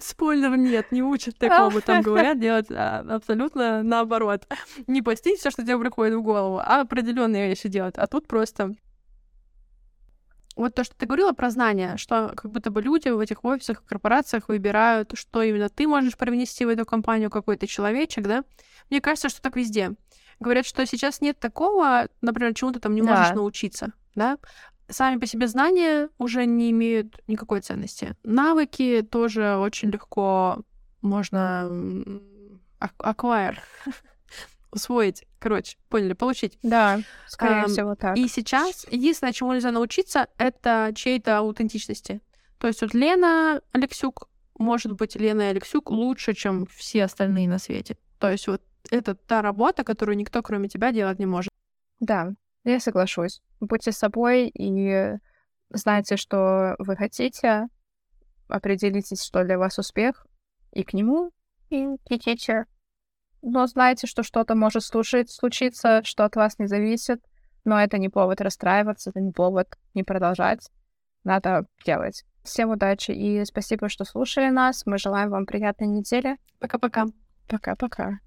Спойлер, 0.00 0.56
нет, 0.56 0.92
не 0.92 1.02
учат 1.02 1.38
такому. 1.38 1.80
Там 1.80 2.02
говорят 2.02 2.38
делать 2.38 2.66
а, 2.70 3.04
абсолютно 3.08 3.82
наоборот. 3.82 4.46
Не 4.86 5.02
постить 5.02 5.40
все, 5.40 5.50
что 5.50 5.62
тебе 5.62 5.78
приходит 5.78 6.14
в 6.14 6.22
голову, 6.22 6.58
а 6.58 6.80
определенные 6.80 7.48
вещи 7.48 7.68
делать. 7.68 7.96
А 7.96 8.06
тут 8.06 8.26
просто 8.26 8.74
вот 10.56 10.74
то, 10.74 10.84
что 10.84 10.94
ты 10.94 11.06
говорила 11.06 11.32
про 11.32 11.50
знания, 11.50 11.96
что 11.96 12.32
как 12.36 12.50
будто 12.50 12.70
бы 12.70 12.82
люди 12.82 13.08
в 13.08 13.18
этих 13.18 13.44
офисах, 13.44 13.84
корпорациях 13.84 14.48
выбирают, 14.48 15.12
что 15.14 15.42
именно 15.42 15.68
ты 15.68 15.88
можешь 15.88 16.16
привнести 16.16 16.64
в 16.64 16.68
эту 16.68 16.84
компанию, 16.84 17.30
какой-то 17.30 17.66
человечек, 17.66 18.26
да? 18.26 18.44
Мне 18.90 19.00
кажется, 19.00 19.28
что 19.28 19.40
так 19.40 19.56
везде. 19.56 19.92
Говорят, 20.38 20.66
что 20.66 20.84
сейчас 20.86 21.20
нет 21.20 21.38
такого, 21.38 22.08
например, 22.20 22.54
чему 22.54 22.72
ты 22.72 22.80
там 22.80 22.94
не 22.94 23.02
можешь 23.02 23.28
да. 23.28 23.34
научиться, 23.34 23.92
да? 24.14 24.38
Сами 24.90 25.18
по 25.18 25.26
себе 25.26 25.46
знания 25.46 26.08
уже 26.18 26.44
не 26.46 26.70
имеют 26.70 27.20
никакой 27.26 27.60
ценности. 27.60 28.16
Навыки 28.24 29.06
тоже 29.08 29.56
очень 29.56 29.90
легко 29.90 30.62
можно 31.00 31.70
acquire, 32.80 33.56
усвоить, 34.72 35.26
короче, 35.38 35.76
поняли, 35.88 36.12
получить. 36.12 36.58
Да, 36.62 37.00
скорее 37.26 37.64
um, 37.64 37.68
всего 37.68 37.94
так. 37.94 38.16
И 38.16 38.28
сейчас 38.28 38.86
единственное, 38.90 39.32
чему 39.32 39.52
нельзя 39.52 39.70
научиться, 39.70 40.28
это 40.38 40.92
чьей-то 40.94 41.38
аутентичности. 41.38 42.20
То 42.58 42.66
есть 42.66 42.82
вот 42.82 42.94
Лена 42.94 43.62
Алексюк, 43.72 44.28
может 44.58 44.92
быть, 44.92 45.16
Лена 45.16 45.48
Алексюк 45.48 45.90
лучше, 45.90 46.34
чем 46.34 46.66
все 46.66 47.04
остальные 47.04 47.48
на 47.48 47.58
свете. 47.58 47.96
То 48.18 48.30
есть 48.30 48.46
вот 48.46 48.62
это 48.90 49.14
та 49.14 49.40
работа, 49.42 49.84
которую 49.84 50.16
никто, 50.16 50.42
кроме 50.42 50.68
тебя, 50.68 50.92
делать 50.92 51.18
не 51.18 51.26
может. 51.26 51.50
Да, 52.00 52.34
я 52.64 52.80
соглашусь. 52.80 53.40
Будьте 53.60 53.92
собой 53.92 54.48
и 54.48 55.16
знайте, 55.70 56.16
что 56.16 56.74
вы 56.78 56.96
хотите, 56.96 57.68
определитесь, 58.48 59.24
что 59.24 59.44
для 59.44 59.58
вас 59.58 59.78
успех, 59.78 60.26
и 60.72 60.82
к 60.82 60.92
нему 60.92 61.30
и 61.70 61.84
идите. 62.08 62.66
Но 63.42 63.66
знайте, 63.66 64.06
что 64.06 64.22
что-то 64.22 64.54
может 64.54 64.82
слушать, 64.82 65.30
случиться, 65.30 66.02
что 66.04 66.24
от 66.24 66.36
вас 66.36 66.58
не 66.58 66.66
зависит, 66.66 67.22
но 67.64 67.80
это 67.80 67.98
не 67.98 68.08
повод 68.08 68.40
расстраиваться, 68.40 69.10
это 69.10 69.20
не 69.20 69.32
повод 69.32 69.68
не 69.94 70.02
продолжать. 70.02 70.70
Надо 71.24 71.66
делать. 71.84 72.24
Всем 72.42 72.70
удачи 72.70 73.10
и 73.10 73.44
спасибо, 73.44 73.88
что 73.88 74.04
слушали 74.04 74.50
нас. 74.50 74.86
Мы 74.86 74.98
желаем 74.98 75.30
вам 75.30 75.46
приятной 75.46 75.88
недели. 75.88 76.38
Пока-пока. 76.58 77.06
Пока-пока. 77.48 78.20